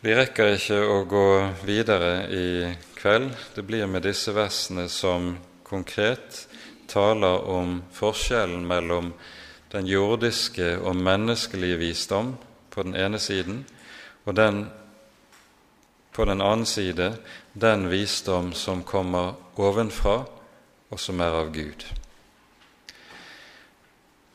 Vi 0.02 0.14
rekker 0.14 0.54
ikke 0.54 0.78
å 0.78 1.00
gå 1.10 1.30
videre 1.66 2.28
i 2.30 2.76
kveld. 2.96 3.32
Det 3.56 3.64
blir 3.66 3.88
med 3.88 4.06
disse 4.06 4.32
versene 4.36 4.86
som 4.90 5.38
konkret 5.64 6.44
taler 6.88 7.48
om 7.50 7.82
forskjellen 7.94 8.68
mellom 8.68 9.14
den 9.72 9.88
jordiske 9.88 10.78
og 10.80 10.96
menneskelige 10.96 11.78
visdom 11.78 12.36
på 12.72 12.84
den 12.84 12.96
ene 12.96 13.20
siden, 13.20 13.66
og 14.26 14.36
den 14.36 14.66
på 16.14 16.26
den 16.26 16.42
annen 16.42 16.66
side 16.66 17.12
den 17.54 17.90
visdom 17.90 18.54
som 18.54 18.84
kommer 18.84 19.36
ovenfra, 19.56 20.24
og 20.90 21.00
som 21.00 21.20
er 21.22 21.36
av 21.36 21.52
Gud. 21.54 21.84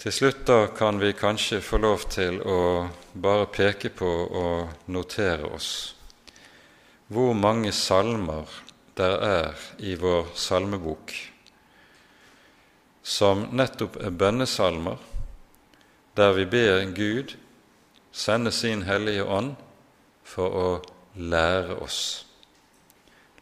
Til 0.03 0.13
slutt 0.13 0.45
da 0.47 0.67
kan 0.75 0.99
vi 1.01 1.13
kanskje 1.15 1.63
få 1.63 1.79
lov 1.79 2.09
til 2.11 2.41
å 2.43 2.89
bare 3.15 3.47
peke 3.47 3.93
på 3.95 4.13
og 4.43 4.89
notere 4.91 5.47
oss 5.55 5.73
hvor 7.13 7.35
mange 7.37 7.73
salmer 7.77 8.49
der 8.97 9.19
er 9.27 9.63
i 9.85 9.95
vår 10.01 10.33
salmebok 10.35 11.13
som 13.03 13.49
nettopp 13.53 13.99
er 14.01 14.15
bønnesalmer, 14.15 14.99
der 16.17 16.33
vi 16.33 16.45
ber 16.45 16.85
Gud 16.95 17.37
sende 18.13 18.53
sin 18.53 18.83
Hellige 18.83 19.25
Ånd 19.25 19.55
for 20.23 20.49
å 20.49 20.69
lære 21.17 21.79
oss. 21.83 22.27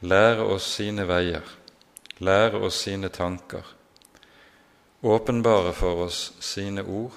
Lære 0.01 0.47
oss 0.47 0.69
sine 0.77 1.05
veier, 1.09 1.45
lære 2.19 2.61
oss 2.65 2.79
sine 2.87 3.11
tanker, 3.13 3.67
åpenbare 5.03 5.75
for 5.77 6.07
oss 6.07 6.33
sine 6.41 6.85
ord, 6.85 7.13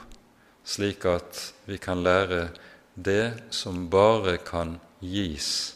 slik 0.66 1.06
at 1.06 1.54
vi 1.66 1.78
kan 1.78 2.04
lære 2.04 2.50
det 2.96 3.34
som 3.52 3.90
bare 3.90 4.38
kan 4.38 4.80
gis 5.00 5.76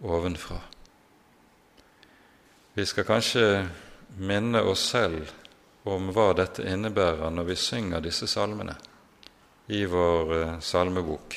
ovenfra. 0.00 0.60
Vi 2.74 2.84
skal 2.86 3.04
kanskje 3.04 3.44
minne 4.18 4.62
oss 4.62 4.84
selv 4.92 5.32
om 5.84 6.10
hva 6.14 6.32
dette 6.36 6.64
innebærer 6.66 7.30
når 7.30 7.50
vi 7.50 7.56
synger 7.56 8.02
disse 8.04 8.26
salmene 8.26 8.74
i 9.68 9.84
vår 9.84 10.34
eh, 10.36 10.58
salmebok, 10.60 11.36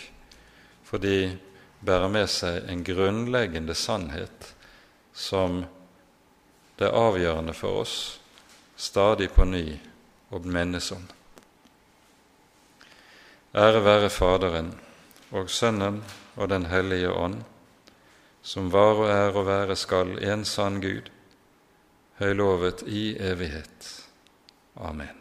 for 0.83 1.03
de 1.03 1.37
bærer 1.79 2.09
med 2.09 2.29
seg 2.29 2.69
en 2.69 2.83
grunnleggende 2.85 3.75
sannhet 3.75 4.53
som 5.13 5.63
det 6.79 6.87
er 6.87 6.97
avgjørende 6.97 7.53
for 7.53 7.83
oss 7.83 7.95
stadig 8.81 9.29
på 9.35 9.45
ny 9.45 9.65
å 10.31 10.39
minnes 10.41 10.91
om. 10.95 11.03
Ære 13.51 13.81
være 13.83 14.09
Faderen 14.09 14.71
og 15.35 15.49
Sønnen 15.51 15.99
og 16.37 16.49
Den 16.49 16.65
hellige 16.71 17.11
ånd, 17.11 17.41
som 18.41 18.71
var 18.71 19.03
og 19.03 19.09
er 19.11 19.35
og 19.35 19.45
være 19.45 19.75
skal 19.75 20.15
en 20.23 20.45
sann 20.47 20.79
Gud, 20.81 21.11
høylovet 22.17 22.87
i 22.87 23.11
evighet. 23.19 24.00
Amen. 24.77 25.20